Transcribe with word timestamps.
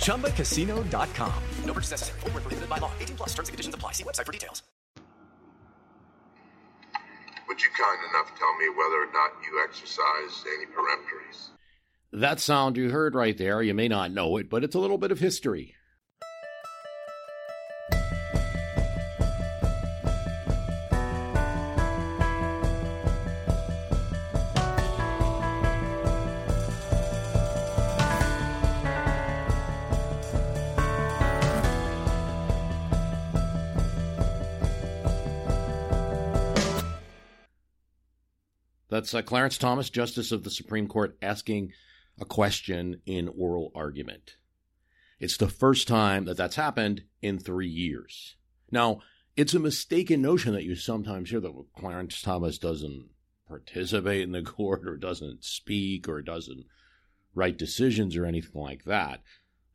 ChumbaCasino.com. 0.00 1.42
No 1.64 1.72
purchase 1.72 1.92
necessary. 1.92 2.20
Full 2.20 2.30
prohibited 2.30 2.68
by 2.68 2.78
law. 2.78 2.92
18 3.00 3.16
plus 3.16 3.28
terms 3.30 3.48
and 3.48 3.54
conditions 3.54 3.74
apply. 3.74 3.92
See 3.92 4.04
website 4.04 4.26
for 4.26 4.32
details. 4.32 4.62
Would 7.48 7.60
you 7.62 7.68
kind 7.76 7.98
enough 8.10 8.38
tell 8.38 8.56
me 8.58 8.68
whether 8.68 9.02
or 9.02 9.12
not 9.12 9.32
you 9.44 9.64
exercised 9.64 10.46
any 10.46 10.66
peremptories? 10.66 11.48
That 12.12 12.40
sound 12.40 12.76
you 12.76 12.90
heard 12.90 13.14
right 13.14 13.36
there, 13.36 13.60
you 13.62 13.74
may 13.74 13.88
not 13.88 14.12
know 14.12 14.36
it, 14.36 14.48
but 14.48 14.64
it's 14.64 14.74
a 14.74 14.78
little 14.78 14.98
bit 14.98 15.12
of 15.12 15.18
history. 15.18 15.74
That's 39.00 39.14
uh, 39.14 39.22
Clarence 39.22 39.56
Thomas, 39.56 39.88
Justice 39.88 40.30
of 40.30 40.44
the 40.44 40.50
Supreme 40.50 40.86
Court, 40.86 41.16
asking 41.22 41.72
a 42.20 42.26
question 42.26 43.00
in 43.06 43.28
oral 43.28 43.72
argument. 43.74 44.36
It's 45.18 45.38
the 45.38 45.48
first 45.48 45.88
time 45.88 46.26
that 46.26 46.36
that's 46.36 46.56
happened 46.56 47.04
in 47.22 47.38
three 47.38 47.66
years. 47.66 48.36
Now, 48.70 49.00
it's 49.38 49.54
a 49.54 49.58
mistaken 49.58 50.20
notion 50.20 50.52
that 50.52 50.64
you 50.64 50.74
sometimes 50.74 51.30
hear 51.30 51.40
that 51.40 51.64
Clarence 51.74 52.20
Thomas 52.20 52.58
doesn't 52.58 53.08
participate 53.48 54.20
in 54.20 54.32
the 54.32 54.42
court 54.44 54.86
or 54.86 54.98
doesn't 54.98 55.44
speak 55.44 56.06
or 56.06 56.20
doesn't 56.20 56.66
write 57.34 57.56
decisions 57.56 58.16
or 58.16 58.26
anything 58.26 58.60
like 58.60 58.84
that. 58.84 59.22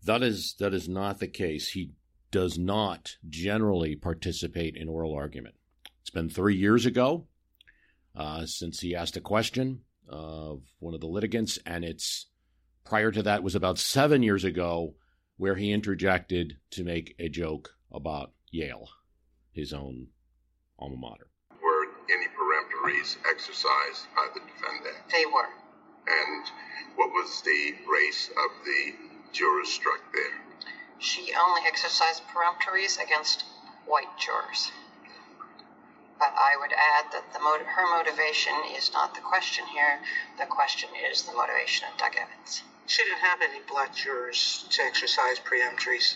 That 0.04 0.22
is 0.22 0.54
that 0.60 0.76
is 0.76 0.88
not 0.88 1.18
the 1.20 1.28
case. 1.28 1.70
He 1.70 1.94
does 2.30 2.60
not 2.60 3.18
generally 3.28 3.96
participate 3.96 4.76
in 4.76 4.88
oral 4.88 5.16
argument. 5.16 5.56
It's 6.02 6.12
been 6.12 6.30
three 6.30 6.56
years 6.56 6.86
ago 6.86 7.26
uh, 8.16 8.46
since 8.46 8.80
he 8.80 8.96
asked 8.96 9.18
a 9.18 9.22
question 9.22 9.82
of 10.08 10.62
one 10.80 10.94
of 10.94 11.02
the 11.02 11.08
litigants, 11.08 11.60
and 11.66 11.84
it's 11.84 12.28
prior 12.86 13.12
to 13.12 13.24
that 13.24 13.44
was 13.44 13.56
about 13.56 13.80
seven 13.80 14.24
years 14.24 14.44
ago 14.44 14.96
where 15.38 15.56
he 15.56 15.72
interjected 15.72 16.58
to 16.72 16.84
make 16.84 17.16
a 17.20 17.28
joke 17.28 17.72
about 17.92 18.32
Yale, 18.52 18.88
his 19.52 19.74
own 19.74 20.08
alma 20.80 20.96
mater. 20.96 21.28
Were 21.62 21.88
any 22.10 22.28
peremptories 22.28 23.18
exercised 23.30 24.08
by 24.16 24.28
the 24.34 24.40
defendant? 24.40 24.96
They 25.12 25.26
were. 25.26 25.50
And 26.08 26.46
what 26.96 27.10
was 27.10 27.42
the 27.42 27.74
race 27.90 28.30
of 28.30 28.66
the 28.66 28.94
jurors 29.34 29.70
struck 29.70 30.00
there? 30.14 30.40
She 31.00 31.34
only 31.34 31.62
exercised 31.68 32.24
peremptories 32.28 33.04
against 33.04 33.44
white 33.86 34.18
jurors. 34.18 34.72
But 36.18 36.34
I 36.38 36.56
would 36.58 36.72
add 36.72 37.12
that 37.12 37.34
the 37.34 37.40
motiv- 37.40 37.68
her 37.68 37.88
motivation 37.88 38.54
is 38.76 38.92
not 38.94 39.14
the 39.16 39.22
question 39.22 39.66
here. 39.68 40.00
The 40.40 40.46
question 40.46 40.90
is 41.12 41.24
the 41.24 41.34
motivation 41.34 41.88
of 41.92 41.98
Doug 41.98 42.16
Evans. 42.16 42.64
She 42.88 43.04
didn't 43.04 43.20
have 43.20 43.42
any 43.42 43.60
black 43.68 43.94
jurors 43.96 44.66
to 44.72 44.82
exercise 44.84 45.40
preemptories 45.40 46.16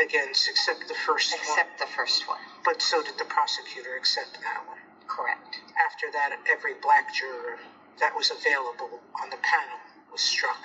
against, 0.00 0.48
except 0.48 0.88
the 0.88 0.94
first 0.94 1.32
except 1.34 1.48
one. 1.48 1.58
Except 1.58 1.78
the 1.78 1.86
first 1.96 2.28
one. 2.28 2.40
But 2.64 2.82
so 2.82 3.02
did 3.02 3.16
the 3.18 3.24
prosecutor 3.26 3.96
accept 3.96 4.40
that 4.42 4.66
one. 4.66 4.78
Correct. 5.06 5.60
After 5.90 6.10
that, 6.12 6.36
every 6.50 6.74
black 6.74 7.14
juror 7.14 7.58
that 8.00 8.14
was 8.16 8.30
available 8.30 9.00
on 9.22 9.30
the 9.30 9.36
panel 9.38 9.78
was 10.10 10.20
struck. 10.20 10.58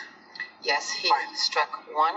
Yes, 0.64 0.90
he 0.92 1.10
Fine. 1.10 1.36
struck 1.36 1.84
one. 1.94 2.16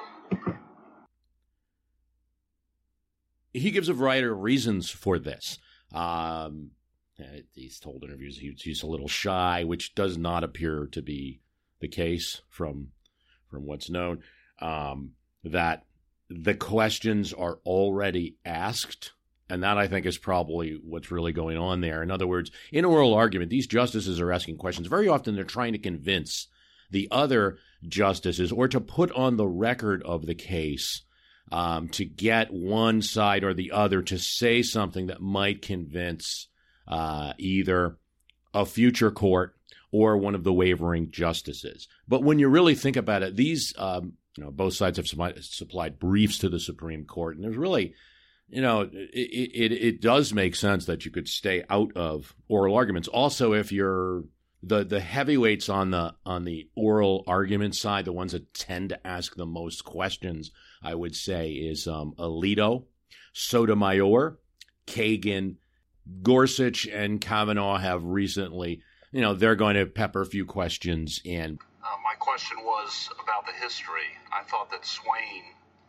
He 3.53 3.71
gives 3.71 3.89
a 3.89 3.93
variety 3.93 4.27
of 4.27 4.43
reasons 4.43 4.91
for 4.91 5.19
this. 5.19 5.59
Um, 5.95 6.73
he's 7.55 7.79
told 7.79 8.03
interviews 8.03 8.39
he, 8.39 8.55
he's 8.59 8.83
a 8.83 8.87
little 8.87 9.09
shy, 9.09 9.65
which 9.65 9.95
does 9.95 10.19
not 10.19 10.45
appear 10.45 10.89
to 10.93 11.01
be 11.01 11.41
the 11.81 11.89
case 11.89 12.43
from 12.49 12.89
from 13.49 13.67
what's 13.67 13.89
known. 13.89 14.21
Um, 14.61 15.13
that 15.45 15.85
the 16.29 16.55
questions 16.55 17.33
are 17.33 17.59
already 17.65 18.37
asked, 18.45 19.13
and 19.49 19.63
that 19.63 19.79
I 19.79 19.87
think 19.87 20.07
is 20.07 20.19
probably 20.19 20.81
what's 20.83 21.11
really 21.11 21.33
going 21.33 21.57
on 21.57 21.81
there. 21.81 22.03
In 22.03 22.11
other 22.11 22.27
words, 22.27 22.51
in 22.73 22.85
oral 22.85 23.15
argument, 23.15 23.51
these 23.51 23.67
justices 23.67 24.21
are 24.21 24.33
asking 24.33 24.57
questions. 24.57 24.89
Very 24.89 25.09
often, 25.09 25.35
they're 25.37 25.45
trying 25.45 25.73
to 25.73 25.79
convince 25.79 26.49
the 26.91 27.09
other 27.11 27.59
justices 27.87 28.51
or 28.51 28.67
to 28.69 28.81
put 28.81 29.13
on 29.13 29.37
the 29.37 29.47
record 29.47 30.03
of 30.03 30.27
the 30.27 30.35
case 30.35 31.03
um, 31.53 31.89
to 31.91 32.05
get 32.05 32.53
one 32.53 33.03
side 33.03 33.45
or 33.45 33.55
the 33.55 33.73
other 33.73 34.03
to 34.03 34.19
say 34.19 34.63
something 34.63 35.07
that 35.07 35.21
might 35.21 35.63
convince 35.63 36.49
uh, 36.89 37.33
either 37.39 37.97
a 38.53 38.65
future 38.65 39.11
court 39.11 39.57
or 39.93 40.17
one 40.17 40.35
of 40.35 40.45
the 40.45 40.53
wavering 40.53 41.11
justices. 41.11 41.87
But 42.09 42.23
when 42.23 42.39
you 42.39 42.49
really 42.49 42.75
think 42.75 42.97
about 42.97 43.23
it, 43.23 43.37
these, 43.37 43.73
um, 43.79 44.15
you 44.37 44.45
know, 44.45 44.51
both 44.51 44.75
sides 44.75 44.97
have 44.97 45.07
supplied 45.07 45.99
briefs 45.99 46.39
to 46.39 46.49
the 46.49 46.59
Supreme 46.59 47.05
Court, 47.05 47.37
and 47.37 47.45
there's 47.45 47.57
really, 47.57 47.95
you 48.49 48.61
know, 48.61 48.81
it, 48.83 48.91
it, 48.93 49.73
it 49.73 50.01
does 50.01 50.33
make 50.33 50.57
sense 50.57 50.87
that 50.87 51.05
you 51.05 51.11
could 51.11 51.29
stay 51.29 51.65
out 51.71 51.93
of 51.97 52.35
oral 52.49 52.75
arguments. 52.75 53.09
Also, 53.09 53.53
if 53.53 53.71
you're 53.71 54.25
the 54.67 54.85
the 54.85 55.01
heavyweights 55.01 55.69
on 55.69 55.91
the 55.91 56.15
on 56.25 56.45
the 56.45 56.69
oral 56.75 57.23
argument 57.27 57.77
side, 57.77 58.05
the 58.05 58.13
ones 58.13 58.33
that 58.33 58.55
tend 58.55 58.89
to 58.89 59.07
ask 59.07 59.37
the 59.37 59.47
most 59.47 59.85
questions, 59.85 60.51
I 60.85 60.95
would 60.95 61.17
say, 61.17 61.51
is 61.53 61.89
um, 61.89 62.15
Alito, 62.19 62.85
Sotomayor, 63.33 64.39
Kagan, 64.87 65.57
Gorsuch, 66.23 66.87
and 66.87 67.21
Kavanaugh 67.21 67.79
have 67.79 68.05
recently, 68.05 68.83
you 69.11 69.23
know, 69.23 69.35
they're 69.35 69.57
going 69.57 69.77
to 69.77 69.87
pepper 69.87 70.21
a 70.21 70.27
few 70.27 70.45
questions 70.45 71.21
in. 71.25 71.59
Uh, 71.83 71.97
my 72.05 72.15
question 72.19 72.59
was 72.63 73.09
about 73.23 73.47
the 73.47 73.53
history. 73.53 74.13
I 74.33 74.43
thought 74.45 74.71
that 74.71 74.85
Swain 74.85 75.43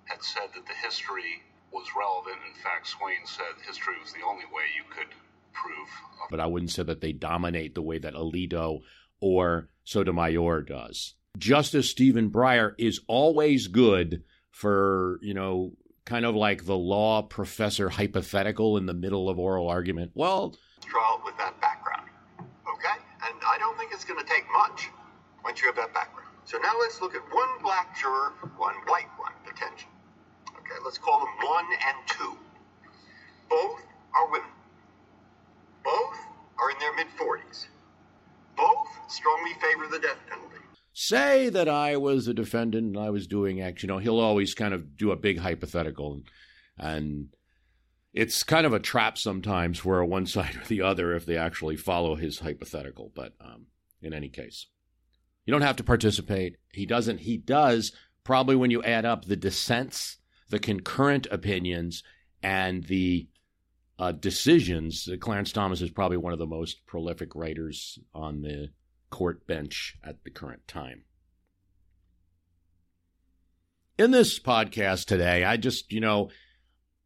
had 0.06 0.24
said 0.24 0.50
that 0.56 0.66
the 0.66 0.88
history 0.88 1.44
was 1.74 1.88
relevant. 1.98 2.38
In 2.48 2.62
fact, 2.64 2.88
Swain 2.88 3.26
said 3.26 3.68
history 3.68 3.96
was 4.02 4.14
the 4.14 4.26
only 4.26 4.46
way 4.46 4.64
you 4.76 4.84
could 4.90 5.14
prove. 5.52 5.90
But 6.32 6.40
I 6.40 6.46
wouldn't 6.46 6.72
say 6.72 6.84
that 6.84 7.02
they 7.02 7.12
dominate 7.12 7.76
the 7.76 7.82
way 7.82 7.98
that 8.00 8.14
Alito 8.14 8.80
or 9.20 9.70
Sotomayor 9.84 10.62
does. 10.62 11.16
Justice 11.38 11.90
Stephen 11.90 12.30
Breyer 12.30 12.74
is 12.78 13.02
always 13.08 13.68
good 13.68 14.24
for, 14.56 15.20
you 15.22 15.34
know, 15.34 15.74
kind 16.06 16.24
of 16.24 16.34
like 16.34 16.64
the 16.64 16.78
law 16.78 17.22
professor 17.22 17.90
hypothetical 17.90 18.78
in 18.78 18.86
the 18.86 18.94
middle 18.94 19.28
of 19.30 19.38
oral 19.38 19.68
argument. 19.68 20.12
Well, 20.16 20.56
draw 20.88 21.20
with 21.26 21.38
that 21.38 21.60
background. 21.60 22.08
Okay? 22.40 22.98
And 23.28 23.36
I 23.46 23.58
don't 23.60 23.78
think 23.78 23.92
it's 23.92 24.06
going 24.06 24.18
to 24.18 24.26
take 24.26 24.46
much 24.54 24.88
once 25.44 25.60
you 25.62 25.68
have 25.68 25.76
that 25.76 25.94
background. 25.94 26.30
So 26.46 26.58
now 26.58 26.72
let's 26.80 27.02
look 27.02 27.16
at 27.16 27.22
one 27.34 27.50
black 27.62 28.00
juror, 28.00 28.32
one 28.56 28.76
white 28.88 29.12
one, 29.18 29.34
potential. 29.44 29.90
Okay, 30.52 30.80
let's 30.86 30.98
call 30.98 31.20
them 31.20 31.36
one 31.44 31.66
and 31.86 31.98
two. 32.08 32.38
Both 33.50 33.82
are 34.16 34.32
women. 34.32 34.48
Both 35.84 36.18
are 36.58 36.72
in 36.72 36.80
their 36.80 36.96
mid 36.96 37.08
40s. 37.20 37.68
Both 38.56 38.88
strongly 39.10 39.52
favor 39.60 39.88
the 39.92 40.00
death 40.00 40.20
penalty 40.30 40.56
say 40.98 41.50
that 41.50 41.68
I 41.68 41.98
was 41.98 42.28
a 42.28 42.34
defendant 42.34 42.96
and 42.96 42.98
I 42.98 43.10
was 43.10 43.28
doing 43.28 43.62
X. 43.62 43.84
You 43.84 43.88
know, 43.88 43.98
he'll 43.98 44.20
always 44.20 44.56
kind 44.56 44.74
of 44.74 44.96
do 44.98 45.12
a 45.12 45.18
big 45.18 45.38
hypothetical, 45.38 46.14
and, 46.14 46.24
and 46.80 47.28
it's 48.14 48.44
kind 48.44 48.66
of 48.66 48.74
a 48.74 48.80
trap 48.80 49.18
sometimes 49.18 49.78
for 49.78 50.04
one 50.06 50.26
side 50.26 50.56
or 50.56 50.66
the 50.66 50.82
other 50.82 51.14
if 51.14 51.26
they 51.26 51.38
actually 51.38 51.76
follow 51.76 52.16
his 52.16 52.40
hypothetical. 52.40 53.12
But 53.14 53.34
um, 53.42 53.68
in 54.02 54.14
any 54.14 54.30
case, 54.30 54.68
you 55.46 55.52
don't 55.52 55.62
have 55.62 55.76
to 55.76 55.84
participate. 55.84 56.56
He 56.72 56.86
doesn't. 56.86 57.20
He 57.20 57.38
does 57.38 57.92
probably 58.24 58.56
when 58.56 58.72
you 58.72 58.82
add 58.82 59.06
up 59.06 59.26
the 59.26 59.36
dissents, 59.36 60.18
the 60.50 60.60
concurrent 60.60 61.28
opinions, 61.30 62.04
and 62.42 62.86
the 62.86 63.28
uh, 64.00 64.14
decisions. 64.14 65.10
Clarence 65.20 65.52
Thomas 65.52 65.82
is 65.82 65.92
probably 65.92 66.18
one 66.18 66.34
of 66.34 66.40
the 66.40 66.48
most 66.48 66.86
prolific 66.86 67.36
writers 67.36 68.00
on 68.14 68.42
the 68.42 68.70
court 69.16 69.48
bench 69.48 69.98
at 70.04 70.26
the 70.26 70.30
current 70.30 70.68
time. 70.68 71.06
in 73.98 74.12
this 74.12 74.40
podcast 74.40 75.06
today, 75.06 75.44
I 75.44 75.58
just, 75.58 75.92
you 75.92 76.02
know, 76.02 76.30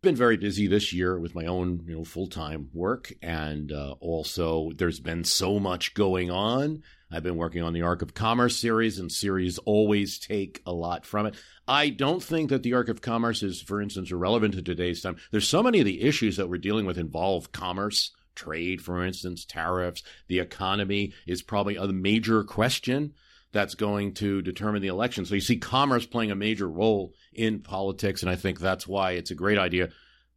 been 0.01 0.15
very 0.15 0.37
busy 0.37 0.65
this 0.65 0.93
year 0.93 1.19
with 1.19 1.35
my 1.35 1.45
own, 1.45 1.83
you 1.85 1.95
know, 1.95 2.03
full-time 2.03 2.69
work 2.73 3.13
and 3.21 3.71
uh, 3.71 3.95
also 3.99 4.71
there's 4.77 4.99
been 4.99 5.23
so 5.23 5.59
much 5.59 5.93
going 5.93 6.31
on. 6.31 6.81
I've 7.11 7.23
been 7.23 7.35
working 7.35 7.63
on 7.63 7.73
the 7.73 7.81
Arc 7.81 8.01
of 8.01 8.13
Commerce 8.13 8.55
series 8.55 8.97
and 8.97 9.11
series 9.11 9.57
always 9.59 10.17
take 10.17 10.61
a 10.65 10.71
lot 10.71 11.05
from 11.05 11.25
it. 11.25 11.35
I 11.67 11.89
don't 11.89 12.23
think 12.23 12.49
that 12.49 12.63
the 12.63 12.73
Arc 12.73 12.87
of 12.89 13.01
Commerce 13.01 13.43
is 13.43 13.61
for 13.61 13.81
instance 13.81 14.11
irrelevant 14.11 14.53
to 14.55 14.61
today's 14.61 15.01
time. 15.01 15.17
There's 15.31 15.49
so 15.49 15.61
many 15.61 15.79
of 15.79 15.85
the 15.85 16.01
issues 16.01 16.37
that 16.37 16.49
we're 16.49 16.57
dealing 16.57 16.85
with 16.85 16.97
involve 16.97 17.51
commerce, 17.51 18.11
trade 18.39 18.81
for 18.81 19.03
instance, 19.03 19.45
tariffs, 19.45 20.03
the 20.27 20.39
economy 20.39 21.13
is 21.27 21.41
probably 21.41 21.75
a 21.75 21.87
major 21.87 22.43
question 22.43 23.13
that's 23.51 23.75
going 23.75 24.13
to 24.13 24.41
determine 24.41 24.81
the 24.81 24.87
election. 24.87 25.25
So 25.25 25.35
you 25.35 25.41
see 25.41 25.57
commerce 25.57 26.05
playing 26.05 26.31
a 26.31 26.35
major 26.35 26.67
role 26.67 27.13
in 27.33 27.59
politics, 27.59 28.21
and 28.21 28.29
I 28.29 28.35
think 28.35 28.59
that's 28.59 28.87
why 28.87 29.11
it's 29.11 29.31
a 29.31 29.35
great 29.35 29.57
idea 29.57 29.89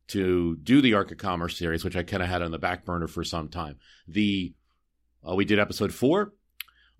to 0.08 0.56
do 0.56 0.80
the 0.80 0.94
Arc 0.94 1.12
of 1.12 1.18
Commerce 1.18 1.56
series, 1.56 1.84
which 1.84 1.96
I 1.96 2.02
kind 2.02 2.22
of 2.22 2.28
had 2.28 2.42
on 2.42 2.50
the 2.50 2.58
back 2.58 2.84
burner 2.84 3.06
for 3.06 3.24
some 3.24 3.48
time. 3.48 3.76
The 4.08 4.54
uh, 5.28 5.34
we 5.34 5.44
did 5.44 5.58
episode 5.58 5.92
four 5.92 6.32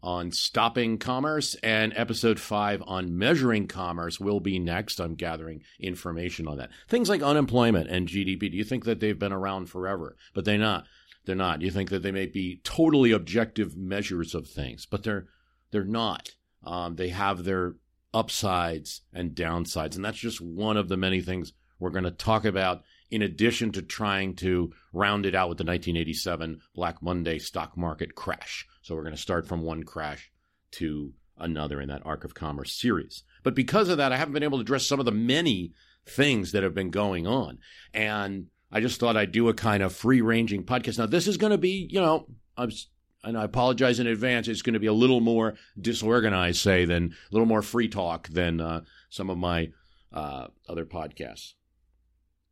on 0.03 0.33
stopping 0.33 0.99
commerce, 0.99 1.55
and 1.63 1.93
episode 1.97 2.41
five 2.41 2.83
on 2.87 3.17
measuring 3.17 3.69
commerce 3.69 4.19
will 4.19 4.41
be 4.41 4.59
next. 4.59 5.01
I'm 5.01 5.15
gathering 5.15 5.63
information 5.79 6.49
on 6.49 6.59
that. 6.59 6.71
Things 6.89 7.09
like 7.09 7.23
unemployment 7.23 7.89
and 7.89 8.09
GDP. 8.09 8.51
Do 8.51 8.57
you 8.57 8.65
think 8.65 8.85
that 8.85 9.01
they've 9.01 9.19
been 9.19 9.33
around 9.33 9.67
forever? 9.67 10.17
But 10.35 10.45
they're 10.45 10.59
not. 10.59 10.87
They're 11.25 11.37
not. 11.37 11.63
You 11.63 11.71
think 11.71 11.91
that 11.91 12.03
they 12.03 12.11
may 12.11 12.27
be 12.27 12.61
totally 12.65 13.13
objective 13.13 13.77
measures 13.77 14.35
of 14.35 14.49
things, 14.49 14.87
but 14.87 15.05
they're 15.05 15.27
they're 15.71 15.85
not. 15.85 16.31
Um, 16.65 16.97
they 16.97 17.09
have 17.11 17.45
their 17.45 17.75
upsides 18.15 19.03
and 19.13 19.35
downsides. 19.35 19.97
And 19.97 20.05
that's 20.05 20.19
just 20.19 20.41
one 20.41 20.77
of 20.77 20.89
the 20.89 20.97
many 20.97 21.21
things 21.21 21.53
we're 21.79 21.91
going 21.91 22.05
to 22.05 22.11
talk 22.11 22.45
about 22.45 22.83
in 23.11 23.23
addition 23.23 23.73
to 23.73 23.83
trying 23.83 24.35
to 24.37 24.73
round 24.93 25.27
it 25.27 25.35
out 25.35 25.49
with 25.49 25.59
the 25.59 25.65
1987 25.65 26.61
Black 26.75 27.03
Monday 27.03 27.39
stock 27.39 27.77
market 27.77 28.15
crash. 28.15 28.67
So 28.83 28.95
we're 28.95 29.05
going 29.05 29.15
to 29.15 29.21
start 29.21 29.47
from 29.47 29.63
one 29.63 29.85
crash 29.85 30.31
to 30.73 31.13
another 31.39 31.81
in 31.81 31.89
that 31.89 32.05
Arc 32.05 32.25
of 32.25 32.35
Commerce 32.35 32.79
series. 32.79 33.23
But 33.43 33.55
because 33.55 33.89
of 33.89 33.97
that, 33.99 34.13
I 34.13 34.17
haven't 34.17 34.35
been 34.35 34.43
able 34.43 34.59
to 34.59 34.63
address 34.63 34.87
some 34.87 35.01
of 35.01 35.07
the 35.07 35.13
many 35.13 35.73
things 36.05 36.53
that 36.53 36.63
have 36.63 36.75
been 36.75 36.91
going 36.91 37.27
on. 37.27 37.59
And 37.95 38.47
I 38.71 38.81
just 38.81 38.99
thought 38.99 39.17
I'd 39.17 39.33
do 39.33 39.49
a 39.49 39.55
kind 39.55 39.83
of 39.83 39.95
free 39.95 40.21
ranging 40.21 40.65
podcast. 40.65 40.99
Now, 40.99 41.07
this 41.07 41.27
is 41.27 41.37
going 41.37 41.53
to 41.53 41.59
be, 41.59 41.89
you 41.91 42.01
know, 42.01 42.27
I 42.57 42.65
was 42.65 42.89
and 43.25 43.39
I 43.39 43.45
apologize 43.45 44.01
in 44.01 44.09
advance, 44.09 44.49
it's 44.49 44.63
going 44.63 44.75
to 44.75 44.81
be 44.81 44.89
a 44.89 44.93
little 44.93 45.21
more 45.21 45.55
disorganized, 45.81 46.61
say, 46.61 46.85
than 46.85 47.15
a 47.31 47.35
little 47.35 47.47
more 47.47 47.63
free 47.63 47.89
talk 47.89 48.29
than 48.29 48.61
uh, 48.61 48.81
some 49.11 49.31
of 49.31 49.39
my 49.39 49.71
uh, 50.13 50.49
other 50.69 50.85
podcasts. 50.85 51.53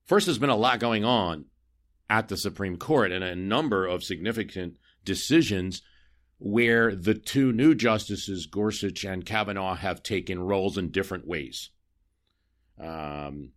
First, 0.07 0.27
there's 0.27 0.39
been 0.39 0.49
a 0.49 0.57
lot 0.57 0.79
going 0.79 1.05
on 1.05 1.47
at 2.09 2.29
the 2.29 2.37
Supreme 2.37 2.77
Court 2.77 3.11
and 3.11 3.25
a 3.25 3.35
number 3.35 3.85
of 3.85 4.05
significant 4.05 4.75
decisions 5.05 5.83
where 6.41 6.97
the 6.97 7.15
two 7.15 7.53
new 7.53 7.75
justices, 7.75 8.47
Gorsuch 8.47 9.05
and 9.05 9.25
Kavanaugh, 9.25 9.77
have 9.77 10.03
taken 10.03 10.41
roles 10.41 10.77
in 10.77 10.91
different 10.91 11.27
ways. 11.27 11.71
Um, 12.79 13.53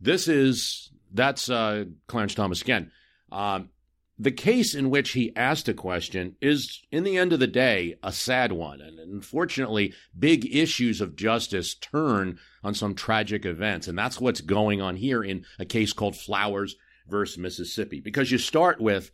This 0.00 0.28
is 0.28 0.90
that's 1.12 1.50
uh, 1.50 1.84
Clarence 2.06 2.34
Thomas 2.34 2.62
again. 2.62 2.92
Um, 3.32 3.70
the 4.18 4.32
case 4.32 4.74
in 4.74 4.90
which 4.90 5.12
he 5.12 5.34
asked 5.36 5.68
a 5.68 5.74
question 5.74 6.36
is, 6.40 6.82
in 6.90 7.04
the 7.04 7.16
end 7.16 7.32
of 7.32 7.40
the 7.40 7.46
day, 7.46 7.96
a 8.02 8.12
sad 8.12 8.52
one. 8.52 8.80
And 8.80 8.98
unfortunately, 8.98 9.94
big 10.18 10.54
issues 10.54 11.00
of 11.00 11.16
justice 11.16 11.74
turn 11.74 12.38
on 12.64 12.74
some 12.74 12.94
tragic 12.94 13.46
events. 13.46 13.86
And 13.86 13.96
that's 13.96 14.20
what's 14.20 14.40
going 14.40 14.80
on 14.80 14.96
here 14.96 15.22
in 15.22 15.44
a 15.58 15.64
case 15.64 15.92
called 15.92 16.16
Flowers 16.16 16.76
versus 17.06 17.38
Mississippi. 17.38 18.00
Because 18.00 18.30
you 18.30 18.38
start 18.38 18.80
with 18.80 19.10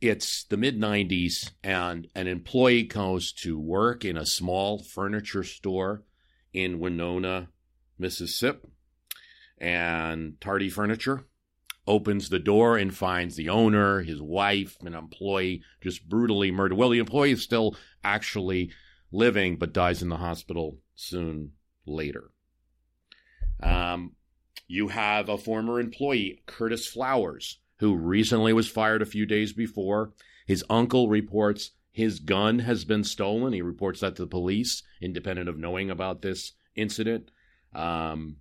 it's 0.00 0.42
the 0.44 0.56
mid 0.56 0.80
90s, 0.80 1.52
and 1.62 2.08
an 2.16 2.26
employee 2.26 2.82
goes 2.82 3.32
to 3.32 3.56
work 3.56 4.04
in 4.04 4.16
a 4.16 4.26
small 4.26 4.82
furniture 4.82 5.44
store 5.44 6.02
in 6.52 6.80
Winona, 6.80 7.48
Mississippi 7.98 8.68
and 9.62 10.40
Tardy 10.40 10.68
Furniture 10.68 11.24
opens 11.86 12.28
the 12.28 12.38
door 12.38 12.76
and 12.76 12.94
finds 12.94 13.36
the 13.36 13.48
owner, 13.48 14.02
his 14.02 14.20
wife, 14.22 14.76
an 14.82 14.94
employee 14.94 15.62
just 15.80 16.08
brutally 16.08 16.50
murdered. 16.50 16.76
Well, 16.76 16.90
the 16.90 16.98
employee 16.98 17.32
is 17.32 17.42
still 17.42 17.76
actually 18.04 18.70
living, 19.10 19.56
but 19.56 19.72
dies 19.72 20.02
in 20.02 20.08
the 20.08 20.16
hospital 20.16 20.78
soon 20.94 21.52
later. 21.86 22.30
Um, 23.62 24.12
you 24.66 24.88
have 24.88 25.28
a 25.28 25.38
former 25.38 25.80
employee, 25.80 26.42
Curtis 26.46 26.86
Flowers, 26.86 27.60
who 27.78 27.94
recently 27.94 28.52
was 28.52 28.68
fired 28.68 29.02
a 29.02 29.06
few 29.06 29.26
days 29.26 29.52
before. 29.52 30.12
His 30.46 30.64
uncle 30.70 31.08
reports 31.08 31.72
his 31.92 32.20
gun 32.20 32.60
has 32.60 32.84
been 32.86 33.04
stolen. 33.04 33.52
He 33.52 33.60
reports 33.60 34.00
that 34.00 34.16
to 34.16 34.22
the 34.22 34.28
police, 34.28 34.82
independent 35.00 35.48
of 35.48 35.58
knowing 35.58 35.90
about 35.90 36.22
this 36.22 36.52
incident. 36.74 37.30
Um, 37.74 38.36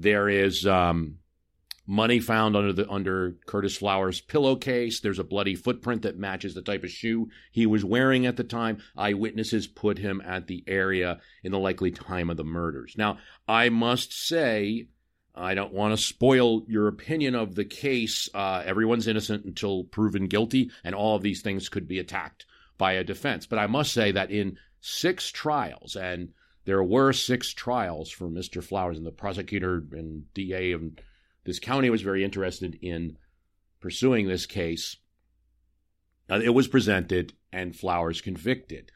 there 0.00 0.28
is 0.28 0.66
um, 0.66 1.18
money 1.86 2.20
found 2.20 2.56
under 2.56 2.72
the 2.72 2.88
under 2.90 3.36
Curtis 3.46 3.76
Flowers' 3.76 4.20
pillowcase. 4.20 5.00
There's 5.00 5.18
a 5.18 5.24
bloody 5.24 5.54
footprint 5.54 6.02
that 6.02 6.18
matches 6.18 6.54
the 6.54 6.62
type 6.62 6.84
of 6.84 6.90
shoe 6.90 7.28
he 7.52 7.66
was 7.66 7.84
wearing 7.84 8.26
at 8.26 8.36
the 8.36 8.44
time. 8.44 8.78
Eyewitnesses 8.96 9.66
put 9.66 9.98
him 9.98 10.20
at 10.24 10.46
the 10.46 10.64
area 10.66 11.20
in 11.42 11.52
the 11.52 11.58
likely 11.58 11.90
time 11.90 12.30
of 12.30 12.36
the 12.36 12.44
murders. 12.44 12.94
Now, 12.96 13.18
I 13.48 13.68
must 13.68 14.12
say, 14.12 14.88
I 15.34 15.54
don't 15.54 15.72
want 15.72 15.96
to 15.96 16.02
spoil 16.02 16.64
your 16.66 16.88
opinion 16.88 17.34
of 17.34 17.54
the 17.54 17.64
case. 17.64 18.28
Uh, 18.34 18.62
everyone's 18.64 19.06
innocent 19.06 19.44
until 19.44 19.84
proven 19.84 20.26
guilty, 20.26 20.70
and 20.84 20.94
all 20.94 21.16
of 21.16 21.22
these 21.22 21.42
things 21.42 21.68
could 21.68 21.88
be 21.88 21.98
attacked 21.98 22.46
by 22.78 22.92
a 22.92 23.04
defense. 23.04 23.46
But 23.46 23.58
I 23.58 23.66
must 23.66 23.92
say 23.92 24.12
that 24.12 24.30
in 24.30 24.58
six 24.80 25.30
trials, 25.30 25.96
and 25.96 26.30
there 26.66 26.82
were 26.82 27.12
six 27.12 27.54
trials 27.54 28.10
for 28.10 28.28
Mr. 28.28 28.62
Flowers, 28.62 28.98
and 28.98 29.06
the 29.06 29.12
prosecutor 29.12 29.84
and 29.92 30.32
DA 30.34 30.72
of 30.72 30.82
this 31.44 31.60
county 31.60 31.88
was 31.88 32.02
very 32.02 32.24
interested 32.24 32.76
in 32.82 33.16
pursuing 33.80 34.26
this 34.26 34.46
case. 34.46 34.96
Uh, 36.28 36.40
it 36.42 36.50
was 36.50 36.66
presented, 36.66 37.32
and 37.52 37.76
Flowers 37.76 38.20
convicted. 38.20 38.90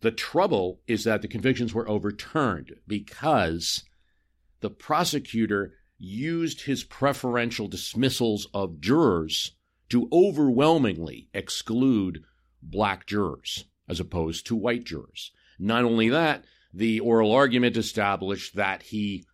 The 0.00 0.10
trouble 0.10 0.80
is 0.88 1.04
that 1.04 1.22
the 1.22 1.28
convictions 1.28 1.72
were 1.72 1.88
overturned 1.88 2.74
because 2.88 3.84
the 4.60 4.70
prosecutor 4.70 5.74
used 5.96 6.62
his 6.62 6.82
preferential 6.82 7.68
dismissals 7.68 8.48
of 8.52 8.80
jurors 8.80 9.52
to 9.90 10.08
overwhelmingly 10.12 11.28
exclude 11.32 12.24
black 12.60 13.06
jurors 13.06 13.66
as 13.88 14.00
opposed 14.00 14.44
to 14.46 14.56
white 14.56 14.82
jurors. 14.82 15.30
Not 15.58 15.84
only 15.84 16.08
that, 16.10 16.44
the 16.72 17.00
oral 17.00 17.32
argument 17.32 17.76
established 17.76 18.56
that 18.56 18.82
he 18.82 19.24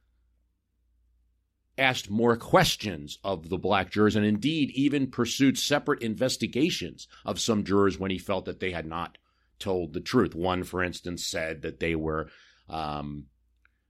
asked 1.79 2.11
more 2.11 2.37
questions 2.37 3.19
of 3.25 3.49
the 3.49 3.59
black 3.59 3.91
jurors 3.91 4.15
and 4.15 4.25
indeed 4.27 4.71
even 4.71 5.11
pursued 5.11 5.59
separate 5.59 6.03
investigations 6.03 7.09
of 7.25 7.41
some 7.41 7.65
jurors 7.65 7.99
when 7.99 8.11
he 8.11 8.19
felt 8.19 8.45
that 8.45 8.61
they 8.61 8.71
had 8.71 8.87
not 8.87 9.19
told 9.59 9.93
the 9.93 10.01
truth. 10.01 10.35
One, 10.35 10.65
for 10.65 10.83
instance, 10.83 11.25
said 11.25 11.63
that 11.63 11.81
they 11.81 11.95
were, 11.95 12.29
um, 12.69 13.27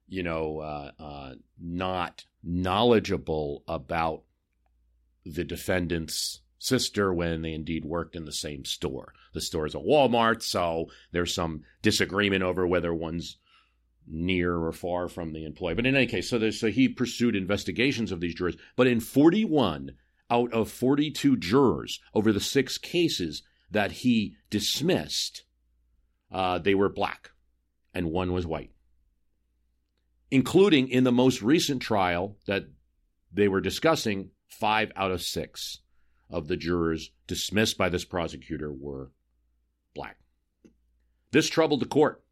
you 0.08 0.22
know, 0.22 0.60
uh, 0.60 0.90
uh, 0.98 1.34
not 1.60 2.24
knowledgeable 2.42 3.64
about 3.66 4.22
the 5.24 5.44
defendant's 5.44 6.40
sister 6.62 7.12
when 7.12 7.42
they 7.42 7.52
indeed 7.52 7.84
worked 7.84 8.14
in 8.14 8.24
the 8.24 8.32
same 8.32 8.64
store. 8.64 9.12
The 9.34 9.40
store 9.40 9.66
is 9.66 9.74
a 9.74 9.78
Walmart, 9.78 10.42
so 10.42 10.86
there's 11.10 11.34
some 11.34 11.62
disagreement 11.82 12.44
over 12.44 12.66
whether 12.66 12.94
one's 12.94 13.36
near 14.06 14.56
or 14.56 14.72
far 14.72 15.08
from 15.08 15.32
the 15.32 15.44
employee. 15.44 15.74
But 15.74 15.86
in 15.86 15.96
any 15.96 16.06
case, 16.06 16.30
so, 16.30 16.50
so 16.50 16.68
he 16.68 16.88
pursued 16.88 17.34
investigations 17.34 18.12
of 18.12 18.20
these 18.20 18.34
jurors. 18.34 18.56
But 18.76 18.86
in 18.86 19.00
41 19.00 19.92
out 20.30 20.52
of 20.52 20.70
42 20.70 21.36
jurors 21.36 22.00
over 22.14 22.32
the 22.32 22.40
six 22.40 22.78
cases 22.78 23.42
that 23.70 23.92
he 23.92 24.36
dismissed, 24.48 25.44
uh, 26.30 26.58
they 26.58 26.74
were 26.74 26.88
black 26.88 27.30
and 27.92 28.10
one 28.10 28.32
was 28.32 28.46
white. 28.46 28.70
Including 30.30 30.88
in 30.88 31.04
the 31.04 31.12
most 31.12 31.42
recent 31.42 31.82
trial 31.82 32.36
that 32.46 32.64
they 33.32 33.48
were 33.48 33.60
discussing, 33.60 34.30
five 34.48 34.92
out 34.96 35.10
of 35.10 35.22
six 35.22 35.80
of 36.32 36.48
the 36.48 36.56
jurors 36.56 37.10
dismissed 37.26 37.78
by 37.78 37.88
this 37.88 38.04
prosecutor 38.04 38.72
were 38.72 39.12
black. 39.94 40.16
This 41.30 41.48
troubled 41.48 41.80
the 41.80 41.86
court, 41.86 42.24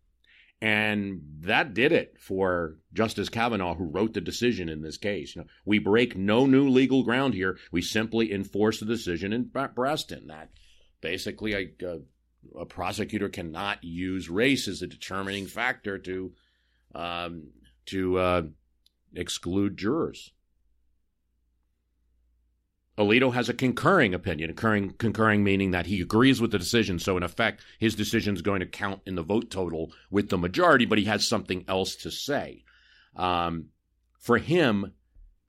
And 0.62 1.22
that 1.40 1.72
did 1.72 1.92
it 1.92 2.16
for 2.20 2.76
Justice 2.92 3.30
Kavanaugh, 3.30 3.74
who 3.74 3.84
wrote 3.84 4.12
the 4.12 4.20
decision 4.20 4.68
in 4.68 4.82
this 4.82 4.98
case. 4.98 5.34
You 5.34 5.42
know, 5.42 5.48
we 5.64 5.78
break 5.78 6.16
no 6.16 6.46
new 6.46 6.68
legal 6.68 7.02
ground 7.02 7.34
here. 7.34 7.58
We 7.72 7.80
simply 7.80 8.32
enforce 8.32 8.78
the 8.78 8.86
decision 8.86 9.32
in 9.32 9.44
Batson 9.44 10.26
that 10.26 10.50
basically 11.00 11.54
a, 11.54 11.86
a, 11.86 12.60
a 12.60 12.66
prosecutor 12.66 13.30
cannot 13.30 13.82
use 13.82 14.28
race 14.28 14.68
as 14.68 14.82
a 14.82 14.86
determining 14.86 15.46
factor 15.46 15.98
to 15.98 16.32
um, 16.94 17.48
to 17.86 18.18
uh, 18.18 18.42
exclude 19.14 19.76
jurors. 19.76 20.32
Alito 23.00 23.32
has 23.32 23.48
a 23.48 23.54
concurring 23.54 24.12
opinion, 24.12 24.50
concurring, 24.50 24.90
concurring 24.98 25.42
meaning 25.42 25.70
that 25.70 25.86
he 25.86 26.02
agrees 26.02 26.40
with 26.40 26.50
the 26.50 26.58
decision. 26.58 26.98
So, 26.98 27.16
in 27.16 27.22
effect, 27.22 27.62
his 27.78 27.94
decision 27.94 28.34
is 28.34 28.42
going 28.42 28.60
to 28.60 28.66
count 28.66 29.00
in 29.06 29.14
the 29.14 29.22
vote 29.22 29.50
total 29.50 29.92
with 30.10 30.28
the 30.28 30.36
majority, 30.36 30.84
but 30.84 30.98
he 30.98 31.06
has 31.06 31.26
something 31.26 31.64
else 31.66 31.96
to 31.96 32.10
say. 32.10 32.64
Um, 33.16 33.68
for 34.18 34.36
him, 34.36 34.92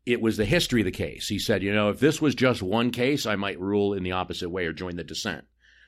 it 0.05 0.21
was 0.21 0.37
the 0.37 0.45
history 0.45 0.81
of 0.81 0.85
the 0.85 0.91
case. 0.91 1.27
He 1.27 1.39
said, 1.39 1.61
you 1.61 1.73
know, 1.73 1.89
if 1.89 1.99
this 1.99 2.21
was 2.21 2.35
just 2.35 2.63
one 2.63 2.91
case, 2.91 3.25
I 3.25 3.35
might 3.35 3.59
rule 3.59 3.93
in 3.93 4.03
the 4.03 4.13
opposite 4.13 4.49
way 4.49 4.65
or 4.65 4.73
join 4.73 4.95
the 4.95 5.03
dissent. 5.03 5.45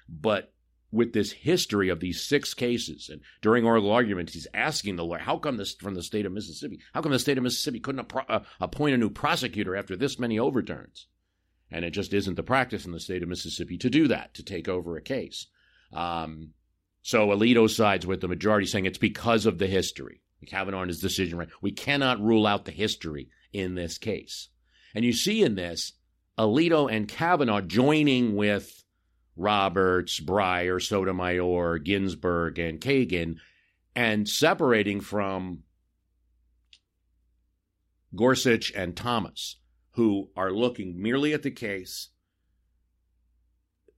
But 0.09 0.53
with 0.91 1.13
this 1.13 1.31
history 1.31 1.89
of 1.89 2.01
these 2.01 2.21
six 2.21 2.53
cases, 2.53 3.09
and 3.09 3.21
during 3.41 3.65
oral 3.65 3.89
arguments, 3.89 4.33
he's 4.33 4.47
asking 4.53 4.97
the 4.97 5.05
lawyer, 5.05 5.19
how 5.19 5.37
come 5.37 5.57
this 5.57 5.73
from 5.75 5.95
the 5.95 6.03
state 6.03 6.25
of 6.25 6.33
Mississippi? 6.33 6.81
How 6.93 7.01
come 7.01 7.13
the 7.13 7.19
state 7.19 7.37
of 7.37 7.43
Mississippi 7.43 7.79
couldn't 7.79 8.13
uh, 8.29 8.41
appoint 8.59 8.93
a 8.93 8.97
new 8.97 9.09
prosecutor 9.09 9.75
after 9.77 9.95
this 9.95 10.19
many 10.19 10.37
overturns? 10.37 11.07
And 11.71 11.83
it 11.83 11.91
just 11.91 12.13
isn't 12.13 12.35
the 12.35 12.43
practice 12.43 12.85
in 12.85 12.91
the 12.91 12.99
state 12.99 13.23
of 13.23 13.29
Mississippi 13.29 13.77
to 13.79 13.89
do 13.89 14.07
that, 14.09 14.35
to 14.35 14.43
take 14.43 14.67
over 14.67 14.95
a 14.95 15.01
case. 15.01 15.47
Um, 15.91 16.49
so 17.01 17.27
Alito 17.27 17.69
sides 17.69 18.05
with 18.05 18.21
the 18.21 18.27
majority 18.27 18.67
saying 18.67 18.85
it's 18.85 18.97
because 18.97 19.45
of 19.45 19.57
the 19.57 19.67
history. 19.67 20.21
Kavanaugh 20.45 20.81
and 20.81 20.89
his 20.89 20.99
decision, 20.99 21.37
right? 21.37 21.49
We 21.61 21.71
cannot 21.71 22.21
rule 22.21 22.45
out 22.45 22.65
the 22.65 22.71
history 22.71 23.29
in 23.51 23.75
this 23.75 23.97
case. 23.97 24.49
And 24.93 25.05
you 25.05 25.13
see 25.13 25.41
in 25.41 25.55
this, 25.55 25.93
Alito 26.37 26.91
and 26.91 27.07
Kavanaugh 27.07 27.61
joining 27.61 28.35
with 28.35 28.83
Roberts, 29.35 30.19
Breyer, 30.19 30.81
Sotomayor, 30.81 31.79
Ginsburg, 31.79 32.59
and 32.59 32.79
Kagan, 32.79 33.37
and 33.95 34.27
separating 34.27 35.01
from 35.01 35.63
Gorsuch 38.15 38.71
and 38.73 38.95
Thomas 38.95 39.57
who 39.93 40.29
are 40.35 40.51
looking 40.51 41.01
merely 41.01 41.33
at 41.33 41.43
the 41.43 41.51
case. 41.51 42.09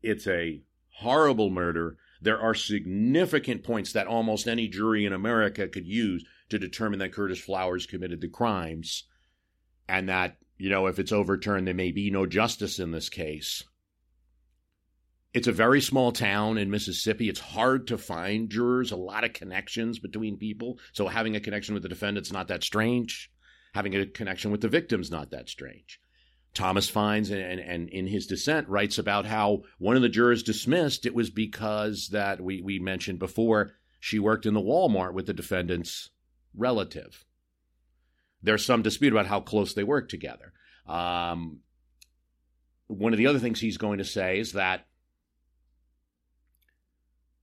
It's 0.01 0.27
a 0.27 0.61
horrible 0.99 1.49
murder. 1.49 1.97
There 2.21 2.39
are 2.39 2.53
significant 2.53 3.63
points 3.63 3.93
that 3.93 4.07
almost 4.07 4.47
any 4.47 4.67
jury 4.67 5.05
in 5.05 5.13
America 5.13 5.67
could 5.67 5.85
use 5.85 6.25
to 6.49 6.59
determine 6.59 6.99
that 6.99 7.13
Curtis 7.13 7.39
Flowers 7.39 7.85
committed 7.85 8.21
the 8.21 8.27
crimes 8.27 9.05
and 9.87 10.09
that, 10.09 10.37
you 10.57 10.69
know, 10.69 10.87
if 10.87 10.99
it's 10.99 11.11
overturned, 11.11 11.67
there 11.67 11.73
may 11.73 11.91
be 11.91 12.09
no 12.09 12.25
justice 12.25 12.79
in 12.79 12.91
this 12.91 13.09
case. 13.09 13.63
It's 15.33 15.47
a 15.47 15.51
very 15.51 15.81
small 15.81 16.13
town 16.13 16.57
in 16.57 16.71
Mississippi. 16.71 17.27
It's 17.27 17.41
hard 17.41 17.87
to 17.87 17.97
find 17.97 18.49
jurors, 18.49 18.91
a 18.91 18.95
lot 18.95 19.25
of 19.25 19.33
connections 19.33 19.99
between 19.99 20.37
people. 20.37 20.79
So 20.93 21.07
having 21.07 21.35
a 21.35 21.41
connection 21.41 21.73
with 21.73 21.83
the 21.83 21.89
defendant's 21.89 22.31
not 22.31 22.47
that 22.47 22.63
strange 22.63 23.29
having 23.75 23.93
a 23.93 24.05
connection 24.05 24.51
with 24.51 24.61
the 24.61 24.69
victims 24.69 25.11
not 25.11 25.31
that 25.31 25.49
strange. 25.49 25.99
Thomas 26.53 26.89
finds 26.89 27.29
and, 27.29 27.59
and, 27.59 27.89
in 27.89 28.07
his 28.07 28.25
dissent 28.25 28.69
writes 28.69 28.97
about 28.97 29.25
how 29.25 29.63
one 29.79 29.97
of 29.97 30.01
the 30.01 30.07
jurors 30.07 30.43
dismissed 30.43 31.05
it 31.05 31.13
was 31.13 31.29
because 31.29 32.07
that 32.13 32.39
we, 32.39 32.61
we 32.61 32.79
mentioned 32.79 33.19
before 33.19 33.73
she 33.99 34.17
worked 34.17 34.45
in 34.45 34.53
the 34.53 34.61
Walmart 34.61 35.11
with 35.13 35.25
the 35.25 35.33
defendant's 35.33 36.09
relative. 36.55 37.25
There's 38.41 38.65
some 38.65 38.81
dispute 38.81 39.11
about 39.11 39.25
how 39.25 39.41
close 39.41 39.73
they 39.73 39.83
worked 39.83 40.09
together. 40.09 40.53
Um, 40.87 41.59
one 42.87 43.11
of 43.11 43.17
the 43.17 43.27
other 43.27 43.39
things 43.39 43.59
he's 43.59 43.77
going 43.77 43.97
to 43.97 44.05
say 44.05 44.39
is 44.39 44.53
that 44.53 44.85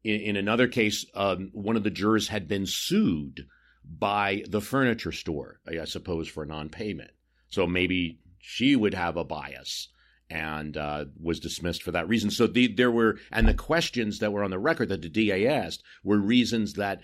in, 0.03 0.19
in 0.23 0.37
another 0.37 0.67
case, 0.67 1.05
um, 1.15 1.51
one 1.53 1.77
of 1.77 1.85
the 1.85 1.91
jurors 1.91 2.29
had 2.29 2.49
been 2.49 2.65
sued 2.65 3.47
by 3.85 4.45
the 4.49 4.61
furniture 4.61 5.13
store, 5.13 5.61
I 5.67 5.85
suppose, 5.85 6.29
for 6.29 6.47
non 6.47 6.69
payment. 6.69 7.11
So 7.49 7.67
maybe 7.67 8.21
she 8.39 8.77
would 8.77 8.95
have 8.95 9.17
a 9.17 9.25
bias 9.25 9.89
and 10.31 10.77
uh, 10.77 11.05
was 11.21 11.41
dismissed 11.41 11.83
for 11.83 11.93
that 11.93 12.09
reason. 12.09 12.31
So 12.31 12.47
the, 12.47 12.69
there 12.69 12.91
were, 12.91 13.19
and 13.31 13.47
the 13.47 13.55
questions 13.55 14.21
that 14.21 14.33
were 14.33 14.43
on 14.43 14.51
the 14.51 14.59
record 14.59 14.89
that 14.89 15.03
the 15.03 15.09
DA 15.09 15.47
asked 15.47 15.83
were 16.03 16.19
reasons 16.19 16.75
that, 16.75 17.01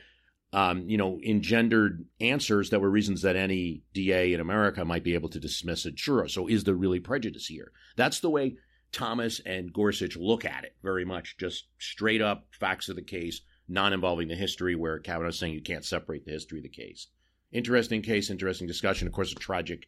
um, 0.53 0.89
you 0.89 0.97
know, 0.97 1.21
engendered 1.23 2.07
answers 2.21 2.71
that 2.71 2.81
were 2.81 2.91
reasons 2.91 3.23
that 3.23 3.37
any 3.37 3.83
DA 3.93 4.33
in 4.33 4.41
America 4.41 4.85
might 4.85 5.05
be 5.05 5.15
able 5.15 5.29
to 5.29 5.41
dismiss 5.41 5.85
a 5.85 5.91
juror. 5.91 6.29
So 6.29 6.49
is 6.49 6.65
there 6.65 6.75
really 6.75 7.01
prejudice 7.01 7.47
here? 7.47 7.71
That's 7.97 8.21
the 8.21 8.31
way 8.31 8.57
Thomas 8.93 9.41
and 9.45 9.73
Gorsuch 9.73 10.17
look 10.17 10.47
at 10.47 10.65
it 10.65 10.75
very 10.83 11.05
much, 11.05 11.37
just 11.37 11.67
straight 11.79 12.23
up 12.23 12.47
facts 12.51 12.89
of 12.89 12.97
the 12.97 13.03
case, 13.03 13.43
non 13.69 13.93
involving 13.93 14.29
the 14.29 14.35
history, 14.35 14.75
where 14.75 14.99
Kavanaugh's 14.99 15.39
saying 15.39 15.55
you 15.55 15.63
can't 15.63 15.85
separate 15.85 16.25
the 16.25 16.33
history 16.33 16.59
of 16.59 16.65
the 16.65 16.69
case. 16.69 17.09
Interesting 17.53 18.03
case, 18.03 18.31
interesting 18.31 18.67
discussion. 18.67 19.07
Of 19.07 19.13
course, 19.13 19.33
a 19.33 19.37
tragic 19.37 19.87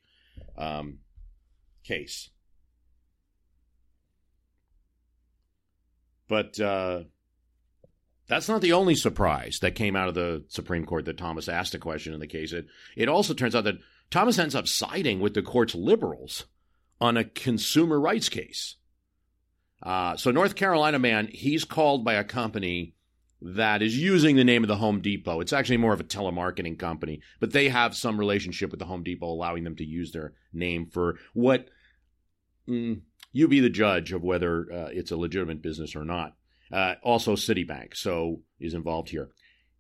um, 0.57 0.99
case. 1.85 2.31
But 6.29 6.61
uh, 6.61 7.03
that's 8.29 8.49
not 8.49 8.61
the 8.61 8.73
only 8.73 8.95
surprise 8.95 9.59
that 9.61 9.75
came 9.75 9.97
out 9.97 10.09
of 10.09 10.15
the 10.15 10.45
Supreme 10.49 10.87
Court 10.87 11.05
that 11.07 11.19
Thomas 11.19 11.49
asked 11.49 11.75
a 11.75 11.79
question 11.79 12.15
in 12.15 12.21
the 12.21 12.29
case. 12.29 12.53
It, 12.53 12.67
it 12.97 13.09
also 13.09 13.35
turns 13.35 13.57
out 13.57 13.65
that 13.65 13.79
Thomas 14.11 14.39
ends 14.39 14.55
up 14.55 14.69
siding 14.69 15.21
with 15.21 15.35
the 15.35 15.43
court's 15.43 15.75
liberals 15.75 16.47
on 17.01 17.17
a 17.17 17.25
consumer 17.25 17.99
rights 18.01 18.29
case. 18.29 18.77
Uh, 19.83 20.17
so, 20.17 20.31
North 20.31 20.55
Carolina 20.55 20.99
man, 20.99 21.29
he's 21.33 21.65
called 21.65 22.05
by 22.05 22.15
a 22.15 22.25
company 22.25 22.95
that 23.43 23.83
is 23.83 23.99
using 23.99 24.37
the 24.37 24.45
name 24.45 24.63
of 24.63 24.69
the 24.69 24.77
Home 24.77 25.01
Depot. 25.01 25.41
It's 25.41 25.53
actually 25.53 25.79
more 25.79 25.93
of 25.93 26.01
a 26.01 26.05
telemarketing 26.05 26.79
company, 26.79 27.21
but 27.41 27.53
they 27.53 27.69
have 27.69 27.97
some 27.97 28.19
relationship 28.19 28.71
with 28.71 28.81
the 28.81 28.87
Home 28.87 29.03
Depot, 29.03 29.27
allowing 29.27 29.65
them 29.65 29.77
to 29.77 29.85
use 29.85 30.13
their 30.13 30.35
name 30.53 30.87
for 30.87 31.17
what 31.33 31.69
mm, 32.69 33.01
you 33.33 33.49
be 33.49 33.61
the 33.61 33.71
judge 33.71 34.13
of 34.13 34.23
whether 34.23 34.71
uh, 34.73 34.89
it's 34.93 35.11
a 35.11 35.17
legitimate 35.17 35.63
business 35.63 35.97
or 35.97 36.05
not. 36.05 36.35
Uh, 36.71 36.95
also, 37.03 37.35
Citibank 37.35 37.97
so 37.97 38.43
is 38.61 38.75
involved 38.75 39.09
here. 39.09 39.31